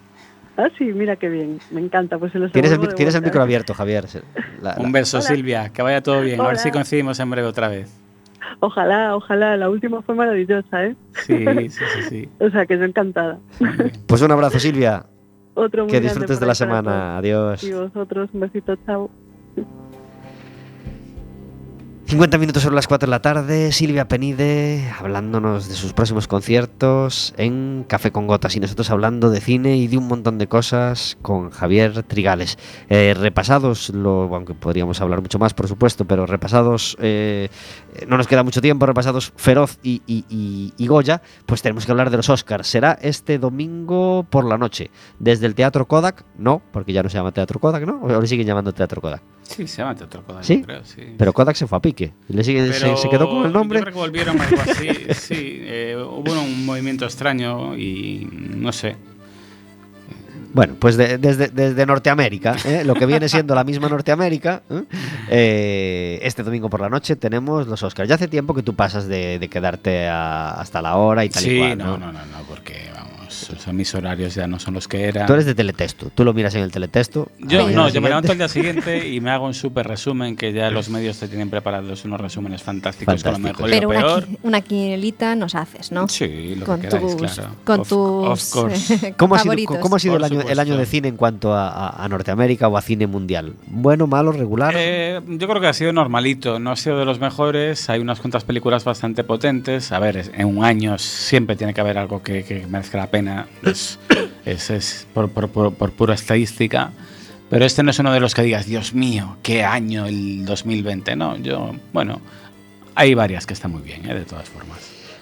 Ah, 0.58 0.68
sí, 0.78 0.86
mira 0.86 1.16
qué 1.16 1.30
bien, 1.30 1.60
me 1.72 1.82
encanta. 1.82 2.18
Pues 2.18 2.32
se 2.34 2.40
los 2.40 2.52
Tienes 2.52 2.72
el, 2.72 2.94
tienes 2.96 3.16
el 3.16 3.22
micro 3.22 3.42
abierto, 3.42 3.74
Javier. 3.74 4.08
Se- 4.08 4.22
la- 4.62 4.76
la- 4.76 4.82
Un 4.84 4.92
beso, 4.92 5.18
Hola. 5.18 5.26
Silvia, 5.28 5.70
que 5.70 5.82
vaya 5.82 6.02
todo 6.02 6.22
bien. 6.22 6.40
A 6.42 6.48
ver 6.48 6.58
si 6.58 6.72
coincidimos 6.72 7.20
en 7.20 7.30
breve 7.30 7.48
otra 7.48 7.68
vez. 7.70 7.92
Ojalá, 8.60 9.16
ojalá, 9.16 9.56
la 9.58 9.70
última 9.70 10.02
fue 10.02 10.14
maravillosa, 10.14 10.86
¿eh? 10.86 10.96
Sí, 11.26 11.46
sí, 11.70 11.70
sí, 11.70 12.02
sí. 12.10 12.30
O 12.40 12.50
sea, 12.50 12.66
que 12.66 12.78
yo 12.78 12.84
encantada. 12.84 13.40
Pues 14.08 14.22
un 14.22 14.32
abrazo 14.32 14.60
Silvia. 14.60 15.06
Otro 15.54 15.84
muy 15.84 15.92
Que 15.92 16.00
disfrutes 16.02 16.40
de 16.40 16.46
la 16.46 16.56
semana. 16.56 17.18
Adiós. 17.18 17.64
Y 17.64 17.72
vosotros, 17.74 18.30
un 18.34 18.42
besito, 18.42 18.76
chao. 18.86 19.10
50 22.12 22.38
minutos 22.40 22.64
sobre 22.64 22.76
las 22.76 22.88
4 22.88 23.08
de 23.08 23.10
la 23.10 23.22
tarde, 23.22 23.72
Silvia 23.72 24.10
Penide 24.10 24.92
hablándonos 25.00 25.70
de 25.70 25.76
sus 25.76 25.94
próximos 25.94 26.28
conciertos 26.28 27.34
en 27.38 27.86
Café 27.88 28.12
con 28.12 28.28
Gotas 28.28 28.54
y 28.58 28.60
nosotros 28.60 28.90
hablando 28.90 29.30
de 29.30 29.40
cine 29.40 29.78
y 29.78 29.88
de 29.88 29.98
un 29.98 30.10
montón 30.10 30.38
de 30.38 30.48
cosas 30.48 31.18
con 31.22 31.52
Javier 31.52 32.04
Trigales. 32.04 32.58
Eh, 32.90 33.14
repasados, 33.18 33.92
lo, 33.92 34.24
aunque 34.36 34.54
podríamos 34.54 35.00
hablar 35.00 35.22
mucho 35.22 35.40
más 35.40 35.54
por 35.54 35.70
supuesto, 35.70 36.04
pero 36.04 36.26
repasados, 36.26 36.98
eh, 37.00 37.48
no 38.08 38.18
nos 38.18 38.28
queda 38.28 38.44
mucho 38.44 38.62
tiempo, 38.62 38.86
repasados 38.86 39.34
Feroz 39.36 39.78
y, 39.84 40.02
y- 40.08 40.26
y- 40.30 40.74
y 40.78 40.88
Goya, 40.88 41.22
pues 41.46 41.62
tenemos 41.62 41.86
que 41.86 41.92
hablar 41.92 42.10
de 42.10 42.18
los 42.18 42.30
Oscars. 42.30 42.68
Será 42.68 42.98
este 43.02 43.38
domingo 43.40 44.26
por 44.30 44.46
la 44.46 44.58
noche, 44.58 44.90
desde 45.20 45.46
el 45.46 45.56
Teatro 45.56 45.88
Kodak, 45.88 46.24
no, 46.38 46.62
porque 46.72 46.94
ya 46.94 47.04
no 47.04 47.10
se 47.10 47.18
llama 47.18 47.32
Teatro 47.32 47.60
Kodak, 47.60 47.86
¿no? 47.86 48.02
O 48.02 48.22
le 48.22 48.28
siguen 48.28 48.48
llamando 48.48 48.74
Teatro 48.74 49.02
Kodak. 49.02 49.22
Sí, 49.44 49.68
se 49.68 49.78
llama 49.82 49.96
Teatro 49.96 50.24
Kodak, 50.24 50.44
¿Sí? 50.44 50.62
creo, 50.62 50.86
sí. 50.86 51.16
Pero 51.18 51.34
Kodak 51.34 51.56
se 51.56 51.68
fue 51.68 51.78
a 51.78 51.82
pique. 51.82 52.14
Le 52.30 52.44
sigue, 52.44 52.72
se, 52.74 53.10
quedó 53.10 53.30
con 53.30 53.46
el 53.46 53.52
nombre. 53.52 53.80
Yo 53.80 53.84
creo 53.86 53.94
que 53.94 54.00
volvieron 54.00 54.40
algo 54.40 54.62
así. 54.62 54.88
sí, 55.14 55.60
eh, 55.64 55.96
hubo 55.98 56.32
un 56.42 56.66
movimiento 56.66 57.06
extraño 57.06 57.76
y 57.78 58.28
no 58.32 58.72
sé. 58.72 58.96
Bueno, 60.54 60.76
pues 60.80 60.98
de- 60.98 61.18
desde, 61.18 61.48
desde 61.50 61.86
Norteamérica, 61.86 62.56
¿eh? 62.66 62.84
lo 62.84 62.94
que 62.94 63.06
viene 63.06 63.30
siendo 63.30 63.56
la 63.56 63.64
misma 63.64 63.88
Norteamérica, 63.90 64.62
¿eh? 64.70 64.84
Eh, 65.30 66.20
este 66.24 66.44
domingo 66.44 66.70
por 66.70 66.82
la 66.82 66.90
noche 66.90 67.16
tenemos 67.16 67.68
los 67.68 67.82
Oscars. 67.84 68.10
Ya 68.10 68.16
hace 68.16 68.28
tiempo 68.28 68.54
que 68.54 68.64
tú 68.64 68.74
pasas 68.76 69.08
de, 69.08 69.40
de 69.40 69.48
quedarte 69.48 70.08
a- 70.08 70.52
hasta 70.60 70.82
la 70.82 70.96
hora 70.98 71.24
y 71.26 71.30
tal 71.30 71.44
y 71.44 71.46
Sí, 71.50 71.58
cual, 71.58 71.78
no, 71.78 71.98
no, 71.98 72.12
no, 72.12 72.20
no, 72.26 72.44
porque 72.50 72.90
vamos, 72.94 73.11
o 73.50 73.56
sea, 73.60 73.74
mis 73.74 73.94
horarios 73.96 74.36
ya 74.36 74.48
no 74.48 74.60
son 74.60 74.74
los 74.76 74.88
que 74.88 75.06
eran. 75.06 75.26
Tú 75.28 75.34
eres 75.34 75.46
de 75.46 75.56
teletexto, 75.56 76.12
tú 76.14 76.24
lo 76.24 76.34
miras 76.34 76.54
en 76.56 76.62
el 76.62 76.72
teletexto. 76.72 77.30
Yo 77.40 77.70
no, 77.70 77.90
yo 77.90 78.02
me 78.02 78.10
levanto 78.10 78.32
al 78.32 78.38
día 78.38 78.48
siguiente 78.48 79.08
y 79.10 79.20
me 79.22 79.32
hago 79.32 79.46
un 79.46 79.54
súper 79.54 79.88
resumen 79.88 80.36
que 80.36 80.54
ya 80.54 80.70
los 80.72 80.90
medios 80.90 81.18
te 81.20 81.28
tienen 81.28 81.50
preparados 81.50 82.06
unos 82.06 82.20
resúmenes 82.22 82.62
fantásticos, 82.64 83.24
con 83.24 83.34
lo 83.34 83.40
mejor 83.40 83.70
y 83.70 83.72
Pero 83.72 83.92
lo 83.92 83.98
una, 83.98 84.06
peor. 84.08 84.28
qui- 84.28 84.38
una 84.44 84.62
quinelita 84.62 85.36
nos 85.36 85.56
haces, 85.56 85.92
¿no? 85.92 86.08
Sí, 86.08 86.56
lo 86.56 86.66
con 86.66 86.82
que 86.82 86.88
queráis, 86.90 87.18
tus, 87.18 87.32
claro. 87.34 87.56
con 87.64 87.80
Of- 87.82 87.90
tus 87.90 88.00
of 88.28 88.52
course. 88.54 89.14
¿Cómo 89.18 89.36
ha 89.36 89.40
sido, 89.40 89.50
favoritos. 89.52 89.78
cómo 89.80 89.96
ha 89.96 90.00
sido 90.00 90.16
el, 90.18 90.24
año, 90.24 90.42
el 90.42 90.60
año 90.60 90.78
de 90.78 90.86
cine 90.86 91.08
en 91.08 91.18
cuanto 91.18 91.54
a, 91.54 91.70
a- 91.70 92.04
a 92.04 92.08
Norteamérica 92.10 92.68
o 92.68 92.78
a 92.78 92.82
cine 92.82 93.08
mundial? 93.08 93.54
¿Bueno, 93.68 94.08
malo, 94.08 94.32
regular? 94.32 94.74
Eh, 94.78 95.20
yo 95.28 95.48
creo 95.48 95.62
que 95.62 95.68
ha 95.68 95.74
sido 95.74 95.94
normalito, 95.94 96.60
no 96.60 96.72
ha 96.72 96.76
sido 96.76 96.98
de 97.00 97.06
los 97.06 97.20
mejores. 97.20 97.90
Hay 97.90 98.00
unas 98.00 98.20
cuantas 98.20 98.44
películas 98.44 98.84
bastante 98.84 99.24
potentes. 99.24 99.92
A 99.92 100.00
ver, 100.00 100.32
en 100.34 100.48
un 100.48 100.64
año 100.66 100.98
siempre 100.98 101.56
tiene 101.56 101.74
que 101.74 101.82
haber 101.82 101.98
algo 101.98 102.22
que, 102.22 102.44
que 102.44 102.66
merezca 102.68 102.98
la 102.98 103.08
pena. 103.08 103.31
Es, 103.64 104.00
es, 104.46 104.70
es 104.70 105.08
por, 105.14 105.30
por- 105.30 105.50
por- 105.50 105.74
por 105.74 105.92
pura 105.92 106.14
estadística. 106.16 106.92
Pero 107.50 107.66
este 107.66 107.84
no 107.84 107.92
es 107.92 108.00
uno 108.00 108.14
de 108.14 108.20
los 108.22 108.34
que 108.34 108.44
digas, 108.44 108.66
Dios 108.66 108.94
mío, 108.94 109.38
qué 109.44 109.64
año 109.66 110.06
el 110.06 110.46
2020. 110.46 111.16
No, 111.18 111.36
yo, 111.38 111.76
bueno, 111.92 112.22
hay 112.96 113.14
varias 113.14 113.46
que 113.46 113.54
están 113.54 113.72
muy 113.72 113.82
bien, 113.82 114.10
eh, 114.10 114.14
de 114.14 114.24
todas 114.26 114.48
formas. 114.48 114.80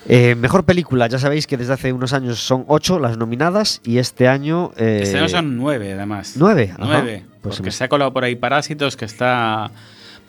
Eh, 0.07 0.35
mejor 0.35 0.63
película, 0.63 1.07
ya 1.07 1.19
sabéis 1.19 1.45
que 1.47 1.57
desde 1.57 1.73
hace 1.73 1.91
unos 1.91 2.13
años 2.13 2.39
son 2.39 2.65
ocho 2.67 2.99
las 2.99 3.17
nominadas 3.17 3.81
y 3.83 3.97
este 3.97 4.27
año... 4.27 4.71
eh, 4.77 5.01
Este 5.03 5.17
año 5.17 5.27
son 5.29 5.57
nueve, 5.57 5.93
además. 5.93 6.33
¿Nueve? 6.37 6.71
Ajá. 6.77 6.85
Nueve. 7.01 7.25
Pues 7.41 7.57
porque 7.57 7.71
se 7.71 7.79
se 7.79 7.83
ha 7.85 7.89
colado 7.89 8.13
por 8.13 8.23
ahí 8.23 8.35
Parásitos, 8.35 8.95
que 8.95 9.05
está 9.05 9.71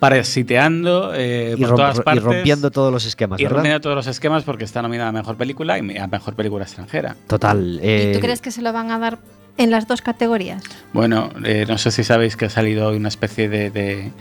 parasiteando 0.01 1.13
eh, 1.15 1.55
y, 1.57 1.61
por 1.65 1.75
todas 1.75 1.97
y 1.99 2.01
partes. 2.01 2.23
rompiendo 2.23 2.71
todos 2.71 2.91
los 2.91 3.05
esquemas, 3.05 3.39
Y 3.39 3.43
¿verdad? 3.43 3.57
rompiendo 3.57 3.81
todos 3.81 3.95
los 3.95 4.07
esquemas 4.07 4.43
porque 4.43 4.63
está 4.65 4.81
nominada 4.81 5.09
a 5.09 5.11
Mejor 5.13 5.37
Película 5.37 5.77
y 5.79 5.97
a 5.97 6.07
Mejor 6.07 6.35
Película 6.35 6.63
Extranjera. 6.63 7.15
Total. 7.27 7.79
¿Y 7.81 7.87
eh, 7.87 8.11
tú 8.13 8.19
crees 8.19 8.41
que 8.41 8.51
se 8.51 8.61
lo 8.61 8.73
van 8.73 8.91
a 8.91 8.99
dar 8.99 9.19
en 9.57 9.71
las 9.71 9.87
dos 9.87 10.01
categorías? 10.01 10.63
Bueno, 10.93 11.29
eh, 11.45 11.65
no 11.67 11.77
sé 11.77 11.91
si 11.91 12.03
sabéis 12.03 12.35
que 12.35 12.45
ha 12.45 12.49
salido 12.49 12.87
hoy 12.89 12.97
una 12.97 13.09
especie 13.09 13.47
de, 13.47 13.69
de, 13.71 14.11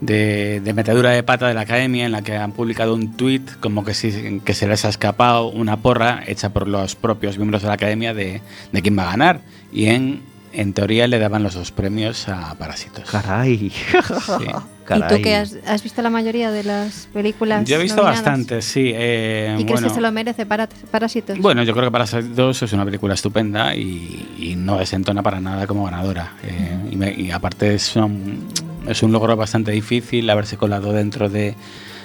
de- 0.00 0.60
de 0.64 0.72
metedura 0.74 1.10
de 1.10 1.22
pata 1.22 1.48
de 1.48 1.54
la 1.54 1.62
academia 1.62 2.06
en 2.06 2.12
la 2.12 2.22
que 2.22 2.36
han 2.36 2.52
publicado 2.52 2.94
un 2.94 3.16
tuit 3.16 3.50
como 3.60 3.84
que, 3.84 3.94
si, 3.94 4.40
que 4.44 4.54
se 4.54 4.66
les 4.68 4.84
ha 4.84 4.88
escapado 4.90 5.48
una 5.48 5.76
porra 5.78 6.22
hecha 6.26 6.50
por 6.50 6.68
los 6.68 6.94
propios 6.94 7.36
miembros 7.36 7.62
de 7.62 7.68
la 7.68 7.74
academia 7.74 8.14
de, 8.14 8.40
de 8.72 8.82
quién 8.82 8.96
va 8.98 9.04
a 9.08 9.10
ganar. 9.10 9.40
Y 9.72 9.86
en, 9.86 10.22
en 10.56 10.72
teoría 10.72 11.06
le 11.06 11.18
daban 11.18 11.42
los 11.42 11.54
dos 11.54 11.70
premios 11.70 12.28
a 12.28 12.54
Parásitos. 12.56 13.08
Caray. 13.10 13.70
Sí. 13.70 14.46
Caray. 14.84 15.02
¿Y 15.14 15.16
tú 15.16 15.22
que 15.22 15.34
has, 15.36 15.56
has 15.66 15.82
visto 15.82 16.00
la 16.02 16.10
mayoría 16.10 16.50
de 16.50 16.62
las 16.64 17.08
películas? 17.12 17.64
Yo 17.68 17.76
he 17.76 17.82
visto 17.82 17.96
nominadas? 17.96 18.22
bastante, 18.24 18.62
sí. 18.62 18.92
eh, 18.94 19.56
¿Y 19.58 19.64
crees 19.64 19.72
bueno, 19.80 19.88
que 19.88 19.94
se 19.94 20.00
lo 20.00 20.12
merece 20.12 20.46
para 20.46 20.68
Parásitos? 20.90 21.38
Bueno, 21.38 21.62
yo 21.64 21.72
creo 21.72 21.86
que 21.86 21.90
Parásitos 21.90 22.62
es 22.62 22.72
una 22.72 22.84
película 22.84 23.14
estupenda 23.14 23.74
y, 23.74 24.34
y 24.38 24.54
no 24.56 24.78
desentona 24.78 25.22
para 25.22 25.40
nada 25.40 25.66
como 25.66 25.84
ganadora. 25.84 26.34
Eh, 26.44 26.76
y, 26.92 26.96
me- 26.96 27.12
y 27.14 27.30
aparte 27.32 27.74
es 27.74 27.96
un, 27.96 28.46
es 28.86 29.02
un 29.02 29.12
logro 29.12 29.36
bastante 29.36 29.72
difícil 29.72 30.28
haberse 30.30 30.56
colado 30.56 30.92
dentro 30.92 31.28
de, 31.28 31.54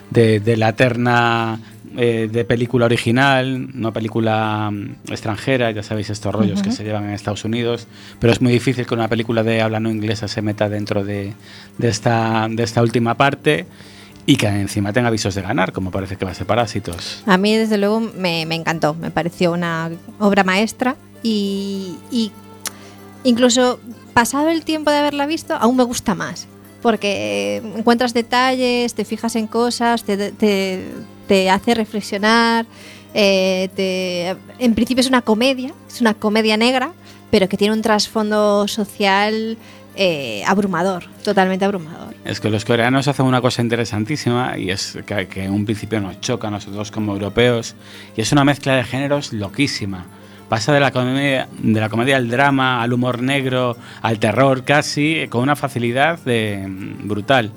de- 0.09 0.39
de 0.39 0.57
la 0.57 0.73
terna 0.73 1.59
eh, 1.97 2.29
de 2.31 2.45
película 2.45 2.85
original, 2.85 3.67
no 3.73 3.91
película 3.93 4.69
mm, 4.71 5.11
extranjera, 5.11 5.71
ya 5.71 5.83
sabéis 5.83 6.09
estos 6.09 6.33
rollos 6.33 6.61
que 6.61 6.69
Ujú. 6.69 6.77
se 6.77 6.83
llevan 6.83 7.03
en 7.05 7.11
Estados 7.11 7.43
Unidos, 7.45 7.87
pero 8.19 8.31
es 8.33 8.41
muy 8.41 8.51
difícil 8.51 8.85
que 8.85 8.93
una 8.93 9.07
película 9.07 9.43
de 9.43 9.61
habla 9.61 9.79
no 9.79 9.89
inglesa 9.89 10.27
se 10.27 10.41
meta 10.41 10.69
dentro 10.69 11.03
de, 11.03 11.33
de 11.77 11.87
esta, 11.87 12.47
de 12.49 12.63
esta 12.63 12.81
última 12.81 13.15
parte 13.15 13.65
y 14.25 14.35
que 14.37 14.47
encima 14.47 14.93
tenga 14.93 15.07
avisos 15.07 15.33
de 15.35 15.41
ganar, 15.41 15.71
como 15.73 15.91
parece 15.91 16.15
que 16.15 16.25
va 16.25 16.31
a 16.31 16.35
ser 16.35 16.45
Parásitos. 16.47 17.23
A 17.25 17.37
mí, 17.37 17.55
desde 17.55 17.77
luego, 17.77 17.99
me, 17.99 18.45
me 18.45 18.55
encantó. 18.55 18.93
Me 18.93 19.09
pareció 19.11 19.51
una 19.51 19.89
obra 20.19 20.43
maestra 20.43 20.95
y, 21.23 21.95
y 22.11 22.31
incluso 23.23 23.79
pasado 24.13 24.49
el 24.49 24.63
tiempo 24.63 24.91
de 24.91 24.97
haberla 24.97 25.25
visto, 25.25 25.55
aún 25.55 25.75
me 25.75 25.83
gusta 25.83 26.15
más. 26.15 26.47
Porque 26.81 27.61
encuentras 27.77 28.13
detalles, 28.13 28.93
te 28.95 29.05
fijas 29.05 29.35
en 29.35 29.45
cosas, 29.47 30.03
te, 30.03 30.31
te- 30.31 30.83
te 31.31 31.49
hace 31.49 31.73
reflexionar. 31.73 32.65
eh, 33.13 33.69
te- 33.75 34.35
en 34.63 34.73
principio 34.75 34.99
es 35.01 35.07
una 35.07 35.21
comedia, 35.21 35.73
es 35.87 36.01
una 36.01 36.13
comedia 36.13 36.57
negra, 36.57 36.91
pero 37.29 37.47
que 37.47 37.55
tiene 37.55 37.73
un 37.73 37.81
trasfondo 37.81 38.67
social 38.67 39.57
eh, 39.95 40.43
abrumador, 40.45 41.05
totalmente 41.23 41.63
abrumador. 41.65 42.13
Es 42.25 42.39
que 42.41 42.49
los 42.49 42.63
coreanos 42.65 43.07
hacen 43.09 43.25
una 43.25 43.39
cosa 43.41 43.61
interesantísima 43.61 44.57
y 44.57 44.71
es 44.71 44.97
que, 45.05 45.27
que 45.27 45.43
en 45.45 45.51
un 45.53 45.63
principio 45.65 45.99
nos 46.01 46.19
choca 46.21 46.47
a 46.49 46.51
nosotros 46.51 46.91
como 46.91 47.13
europeos 47.13 47.75
y 48.17 48.21
es 48.21 48.31
una 48.33 48.43
mezcla 48.43 48.75
de 48.75 48.83
géneros 48.83 49.31
loquísima. 49.33 50.05
Pasa 50.49 50.73
de 50.73 50.81
la 50.81 50.91
comedia, 50.91 51.47
de 51.61 51.79
la 51.79 51.87
comedia 51.89 52.17
al 52.17 52.29
drama, 52.29 52.81
al 52.81 52.91
humor 52.91 53.21
negro, 53.21 53.77
al 54.01 54.19
terror 54.19 54.63
casi, 54.65 55.15
eh, 55.19 55.29
con 55.29 55.41
una 55.43 55.55
facilidad 55.55 56.19
de- 56.19 56.65
brutal. 57.03 57.51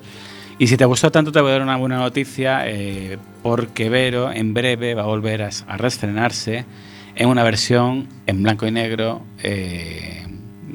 Y 0.59 0.67
si 0.69 0.77
te 0.77 0.85
gustó 0.85 1.11
tanto 1.11 1.33
te 1.33 1.41
voy 1.41 1.51
a 1.51 1.53
dar 1.55 1.63
una 1.63 1.77
buena 1.77 1.97
noticia 1.99 2.63
eh, 2.69 3.19
porque 3.43 3.89
Vero 3.91 4.31
en 4.31 4.55
breve 4.55 4.95
va 4.95 5.03
a 5.03 5.07
volver 5.07 5.43
a, 5.43 5.51
a 5.67 5.77
reestrenarse 5.77 6.65
en 7.17 7.29
una 7.29 7.43
versión 7.43 8.09
en 8.27 8.43
blanco 8.43 8.67
y 8.67 8.71
negro 8.71 9.23
eh, 9.43 10.27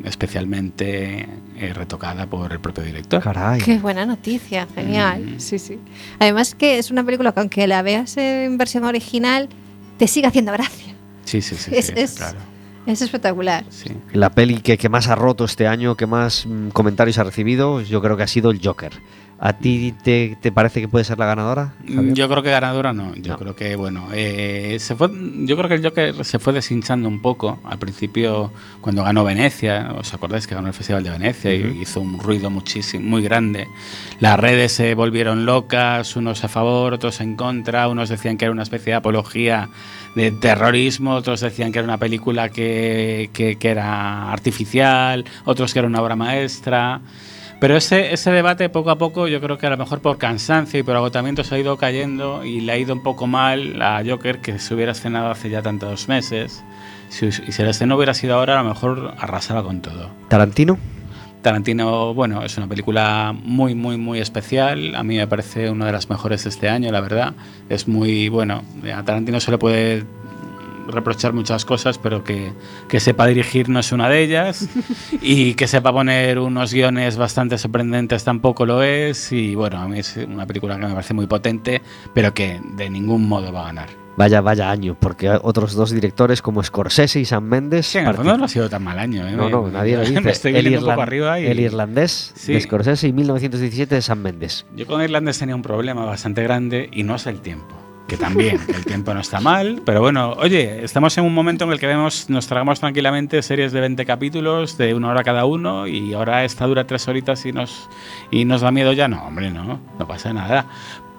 especialmente 0.04 1.28
eh, 1.58 1.74
retocada 1.74 2.26
por 2.26 2.52
el 2.52 2.60
propio 2.60 2.84
director. 2.84 3.22
Caray. 3.24 3.62
Qué 3.62 3.78
buena 3.80 4.06
noticia, 4.06 4.68
genial. 4.76 5.22
Mm. 5.36 5.40
Sí, 5.40 5.60
sí. 5.60 5.80
Además 6.20 6.56
que 6.56 6.78
es 6.78 6.92
una 6.92 7.04
película 7.04 7.32
que 7.32 7.40
aunque 7.40 7.68
la 7.68 7.82
veas 7.82 8.18
en 8.18 8.58
versión 8.58 8.84
original, 8.84 9.50
te 9.98 10.08
sigue 10.08 10.28
haciendo 10.28 10.52
gracia. 10.52 10.94
Sí, 11.26 11.42
sí, 11.42 11.56
sí, 11.56 11.72
Es- 11.74 11.88
sí, 11.88 11.94
es- 11.96 12.16
claro. 12.16 12.38
Es 12.86 13.02
espectacular. 13.02 13.66
Sí. 13.70 13.90
La 14.14 14.32
peli 14.32 14.62
que, 14.62 14.78
que 14.78 14.90
más 14.90 15.08
ha 15.10 15.16
roto 15.16 15.46
este 15.46 15.68
año, 15.68 15.96
que 15.96 16.08
más 16.08 16.46
mm, 16.48 16.70
comentarios 16.70 17.18
ha 17.20 17.24
recibido, 17.24 17.82
yo 17.82 18.02
creo 18.02 18.18
que 18.18 18.24
ha 18.24 18.28
sido 18.28 18.50
el 18.52 18.60
Joker. 18.64 18.94
¿A 19.42 19.54
ti 19.54 19.94
te, 20.04 20.38
te 20.42 20.52
parece 20.52 20.82
que 20.82 20.90
puede 20.90 21.06
ser 21.06 21.18
la 21.18 21.26
ganadora? 21.26 21.74
Javier? 21.88 22.14
Yo 22.14 22.28
creo 22.28 22.44
que 22.44 22.50
ganadora 22.52 22.92
no. 22.92 23.16
Yo 23.16 23.34
No. 23.34 23.38
creo 23.40 23.56
que, 23.56 23.78
bueno, 23.78 24.10
eh, 24.14 24.76
se 24.82 24.98
fue, 24.98 25.10
yo 25.46 25.56
creo 25.56 25.70
que 25.70 25.76
el 25.76 25.84
Joker 25.84 26.26
se 26.26 26.40
fue 26.40 26.52
deshinchando 26.52 27.08
un 27.08 27.22
poco. 27.22 27.58
Al 27.64 27.80
principio, 27.80 28.52
cuando 28.82 29.02
ganó 29.04 29.24
Venecia, 29.24 29.94
¿os 29.98 30.14
acordáis 30.14 30.46
que 30.46 30.56
ganó 30.56 30.68
el 30.68 30.74
Festival 30.74 31.04
de 31.06 31.12
Venecia 31.12 31.54
y 31.54 31.80
hizo 31.82 32.02
un 32.02 32.20
ruido 32.20 32.50
muchísimo, 32.50 33.10
muy 33.10 33.22
grande? 33.24 33.68
Las 34.20 34.38
redes 34.38 34.74
se 34.74 34.94
volvieron 34.94 35.46
locas, 35.46 36.18
unos 36.18 36.44
a 36.44 36.50
favor, 36.50 36.94
otros 36.94 37.22
en 37.22 37.38
contra. 37.38 37.88
Unos 37.88 38.10
decían 38.10 38.36
que 38.38 38.44
era 38.44 38.52
una 38.52 38.64
especie 38.64 38.92
de 38.92 38.98
apología 38.98 39.70
de 40.16 40.32
terrorismo, 40.32 41.14
otros 41.16 41.40
decían 41.40 41.72
que 41.72 41.80
era 41.80 41.86
una 41.88 41.98
película 41.98 42.50
que, 42.50 43.30
que- 43.32 43.56
que 43.56 43.70
era 43.70 44.34
artificial, 44.34 45.24
otros 45.46 45.72
que 45.72 45.80
era 45.80 45.88
una 45.88 46.02
obra 46.02 46.18
maestra. 46.18 47.00
Pero 47.60 47.76
ese, 47.76 48.14
ese 48.14 48.32
debate 48.32 48.70
poco 48.70 48.90
a 48.90 48.98
poco 48.98 49.28
yo 49.28 49.42
creo 49.42 49.58
que 49.58 49.68
a 49.68 49.70
lo 49.70 49.78
mejor 49.78 50.02
por 50.02 50.18
cansancio 50.18 50.80
y 50.80 50.84
por 50.84 50.96
agotamiento 50.96 51.44
se 51.44 51.56
ha 51.56 51.60
ido 51.60 51.76
cayendo 51.78 52.46
y 52.46 52.62
le 52.62 52.72
ha 52.72 52.78
ido 52.78 52.94
un 52.94 53.04
poco 53.04 53.28
mal 53.28 53.82
a 53.82 54.02
Joker 54.06 54.40
que 54.40 54.60
se 54.60 54.74
hubiera 54.74 54.94
estrenado 54.94 55.30
hace 55.30 55.50
ya 55.50 55.62
tantos 55.62 56.08
meses. 56.08 56.64
Si, 57.10 57.26
y 57.26 57.32
si 57.32 57.62
el 57.62 57.68
estreno 57.68 57.98
hubiera 57.98 58.14
sido 58.14 58.36
ahora 58.36 58.58
a 58.58 58.64
lo 58.64 58.70
mejor 58.70 59.14
arrasaba 59.18 59.64
con 59.64 59.82
todo. 59.82 60.10
¿Tarantino? 60.30 60.78
Tarantino, 61.42 62.14
bueno, 62.14 62.44
es 62.44 62.58
una 62.58 62.68
película 62.68 63.34
muy, 63.34 63.74
muy, 63.74 63.98
muy 63.98 64.20
especial. 64.20 64.96
A 64.96 65.04
mí 65.04 65.16
me 65.16 65.28
parece 65.28 65.70
una 65.70 65.86
de 65.86 65.94
las 65.94 66.10
mejores 66.10 66.44
de 66.44 66.50
este 66.50 66.70
año, 66.70 66.92
la 66.92 67.00
verdad. 67.00 67.34
Es 67.70 67.88
muy, 67.88 68.28
bueno, 68.28 68.62
a 68.94 69.04
Tarantino 69.04 69.40
se 69.40 69.52
le 69.52 69.58
puede 69.58 70.04
reprochar 70.92 71.34
muchas 71.34 71.66
cosas, 71.66 71.98
pero 71.98 72.24
que, 72.24 72.52
que 72.88 73.00
sepa 73.00 73.28
dirigir 73.28 73.70
no 73.70 73.80
es 73.80 73.92
una 73.92 74.10
de 74.10 74.22
ellas. 74.24 74.68
y 75.22 75.54
que 75.54 75.68
sepa 75.68 75.92
poner 75.92 76.40
unos 76.40 76.74
guiones 76.74 77.18
bastante 77.18 77.58
sorprendentes 77.58 78.24
tampoco 78.24 78.66
lo 78.66 78.84
es. 78.84 79.32
Y 79.32 79.56
bueno, 79.56 79.78
a 79.80 79.88
mí 79.88 80.00
es 80.00 80.18
una 80.18 80.46
película 80.46 80.78
que 80.78 80.86
me 80.86 80.92
parece 80.94 81.14
muy 81.14 81.28
potente, 81.28 81.82
pero 82.14 82.34
que 82.34 82.60
de 82.76 82.90
ningún 82.90 83.28
modo 83.28 83.52
va 83.52 83.62
a 83.62 83.66
ganar. 83.66 83.90
Vaya, 84.18 84.42
vaya 84.42 84.70
año, 84.70 84.98
porque 85.00 85.30
otros 85.30 85.76
dos 85.76 85.92
directores 85.92 86.42
como 86.42 86.62
Scorsese 86.62 87.22
y 87.22 87.26
Sam 87.26 87.46
Mendes. 87.46 87.86
Sí, 87.88 88.00
en 88.00 88.08
el 88.08 88.16
fondo 88.16 88.38
no 88.38 88.44
ha 88.44 88.48
sido 88.50 88.70
tan 88.70 88.84
mal 88.84 89.00
año. 89.00 89.26
¿eh? 89.26 89.32
No, 89.32 89.50
no, 89.50 89.70
nadie 89.70 89.96
lo 89.96 90.02
dice. 90.06 90.20
Me 90.20 90.32
estoy 90.32 90.54
el, 90.56 90.64
viniendo 90.66 90.88
un 90.88 90.92
poco 90.92 91.04
arriba 91.04 91.40
y... 91.40 91.46
el 91.46 91.58
irlandés 91.58 92.34
Sí. 92.36 92.52
de 92.52 92.60
Scorsese 92.60 93.08
y 93.08 93.14
1917 93.14 93.96
de 93.96 94.02
Sam 94.02 94.20
Mendes. 94.20 94.66
Yo 94.76 94.86
con 94.88 95.02
Irlandés 95.02 95.40
tenía 95.40 95.56
un 95.56 95.62
problema 95.62 96.04
bastante 96.04 96.44
grande 96.44 96.90
y 96.92 97.04
no 97.04 97.16
es 97.16 97.28
el 97.28 97.40
tiempo. 97.40 97.78
Que 98.10 98.18
también, 98.18 98.60
el 98.68 98.86
tiempo 98.86 99.14
no 99.14 99.20
está 99.20 99.40
mal, 99.40 99.84
pero 99.86 100.02
bueno, 100.02 100.34
oye, 100.38 100.84
estamos 100.84 101.16
en 101.20 101.26
un 101.26 101.34
momento 101.34 101.66
en 101.66 101.72
el 101.72 101.80
que 101.80 101.86
vemos, 101.86 102.28
nos 102.28 102.48
tragamos 102.48 102.80
tranquilamente 102.80 103.44
series 103.44 103.72
de 103.72 103.82
20 103.82 104.04
capítulos, 104.04 104.80
de 104.80 104.96
una 104.96 105.10
hora 105.10 105.24
cada 105.24 105.46
uno, 105.46 105.86
y 105.86 106.14
ahora 106.14 106.44
esta 106.44 106.66
dura 106.66 106.88
tres 106.88 107.08
horitas 107.08 107.46
y 107.46 107.52
nos, 107.52 107.88
y 108.32 108.46
nos 108.46 108.62
da 108.62 108.72
miedo 108.72 108.94
ya. 108.94 109.08
No, 109.08 109.24
hombre, 109.28 109.52
no, 109.52 109.80
no 110.00 110.08
pasa 110.08 110.34
nada. 110.34 110.66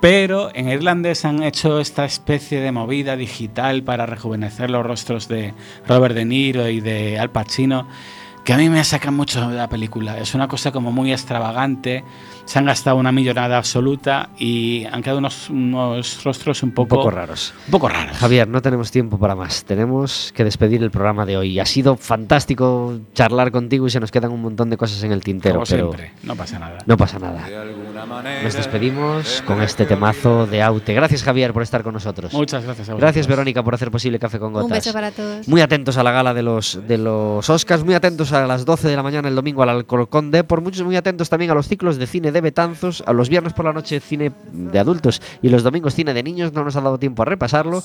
Pero 0.00 0.50
en 0.52 0.68
Irlandés 0.68 1.24
han 1.24 1.44
hecho 1.44 1.78
esta 1.78 2.04
especie 2.04 2.60
de 2.60 2.72
movida 2.72 3.14
digital 3.16 3.84
para 3.84 4.06
rejuvenecer 4.06 4.68
los 4.68 4.84
rostros 4.84 5.28
de 5.28 5.54
Robert 5.86 6.16
De 6.16 6.24
Niro 6.24 6.68
y 6.68 6.80
de 6.80 7.20
Al 7.20 7.30
Pacino, 7.30 7.86
que 8.44 8.52
a 8.52 8.56
mí 8.56 8.68
me 8.68 8.82
saca 8.84 9.10
mucho 9.10 9.48
de 9.48 9.56
la 9.56 9.68
película. 9.68 10.18
Es 10.18 10.34
una 10.34 10.48
cosa 10.48 10.72
como 10.72 10.90
muy 10.92 11.12
extravagante. 11.12 12.04
Se 12.46 12.58
han 12.58 12.64
gastado 12.64 12.96
una 12.96 13.12
millonada 13.12 13.58
absoluta 13.58 14.30
y 14.38 14.84
han 14.90 15.02
quedado 15.02 15.18
unos, 15.18 15.50
unos 15.50 16.24
rostros 16.24 16.62
un 16.62 16.70
Un 16.70 16.74
poco, 16.74 16.96
poco 16.96 17.10
raros. 17.10 17.54
un 17.66 17.70
poco 17.70 17.88
raros. 17.88 18.16
Javier, 18.16 18.48
no 18.48 18.60
tenemos 18.62 18.90
tiempo 18.90 19.18
para 19.18 19.34
más. 19.36 19.64
Tenemos 19.64 20.32
que 20.34 20.42
despedir 20.42 20.82
el 20.82 20.90
programa 20.90 21.26
de 21.26 21.36
hoy. 21.36 21.60
Ha 21.60 21.66
sido 21.66 21.96
fantástico 21.96 22.98
charlar 23.14 23.52
contigo 23.52 23.86
y 23.86 23.90
se 23.90 24.00
nos 24.00 24.10
quedan 24.10 24.32
un 24.32 24.42
montón 24.42 24.70
de 24.70 24.76
cosas 24.76 25.02
en 25.04 25.12
el 25.12 25.22
tintero, 25.22 25.56
como 25.56 25.66
pero 25.66 25.92
siempre, 25.92 26.12
no 26.22 26.34
pasa 26.34 26.58
nada. 26.58 26.78
no 26.86 26.96
pasa 26.96 27.18
nada. 27.18 27.46
De. 28.00 28.44
Nos 28.44 28.54
despedimos 28.54 29.42
con 29.46 29.60
este 29.60 29.84
temazo 29.84 30.46
de 30.46 30.62
Aute. 30.62 30.94
Gracias, 30.94 31.22
Javier, 31.22 31.52
por 31.52 31.62
estar 31.62 31.82
con 31.82 31.92
nosotros. 31.92 32.32
Muchas 32.32 32.64
gracias 32.64 32.88
a 32.88 32.92
vosotros. 32.92 33.00
Gracias, 33.00 33.26
Verónica, 33.26 33.62
por 33.62 33.74
hacer 33.74 33.90
posible 33.90 34.18
Café 34.18 34.38
con 34.38 34.54
Gotas. 34.54 34.70
Un 34.70 34.72
beso 34.72 34.92
para 34.94 35.10
todos. 35.10 35.46
Muy 35.46 35.60
atentos 35.60 35.98
a 35.98 36.02
la 36.02 36.10
gala 36.10 36.32
de 36.32 36.42
los, 36.42 36.80
de 36.88 36.96
los 36.96 37.50
Oscars, 37.50 37.84
muy 37.84 37.92
atentos 37.92 38.32
a 38.32 38.46
las 38.46 38.64
12 38.64 38.88
de 38.88 38.96
la 38.96 39.02
mañana 39.02 39.28
el 39.28 39.34
domingo 39.34 39.62
al 39.62 39.68
Alcorcón 39.68 40.30
Depor, 40.30 40.62
muchos 40.62 40.82
muy 40.82 40.96
atentos 40.96 41.28
también 41.28 41.50
a 41.50 41.54
los 41.54 41.68
ciclos 41.68 41.98
de 41.98 42.06
cine 42.06 42.32
de 42.32 42.40
Betanzos, 42.40 43.04
a 43.06 43.12
los 43.12 43.28
viernes 43.28 43.52
por 43.52 43.66
la 43.66 43.74
noche 43.74 44.00
cine 44.00 44.32
de 44.50 44.78
adultos 44.78 45.20
y 45.42 45.50
los 45.50 45.62
domingos 45.62 45.94
cine 45.94 46.14
de 46.14 46.22
niños, 46.22 46.54
no 46.54 46.64
nos 46.64 46.76
ha 46.76 46.80
dado 46.80 46.98
tiempo 46.98 47.20
a 47.20 47.26
repasarlo. 47.26 47.82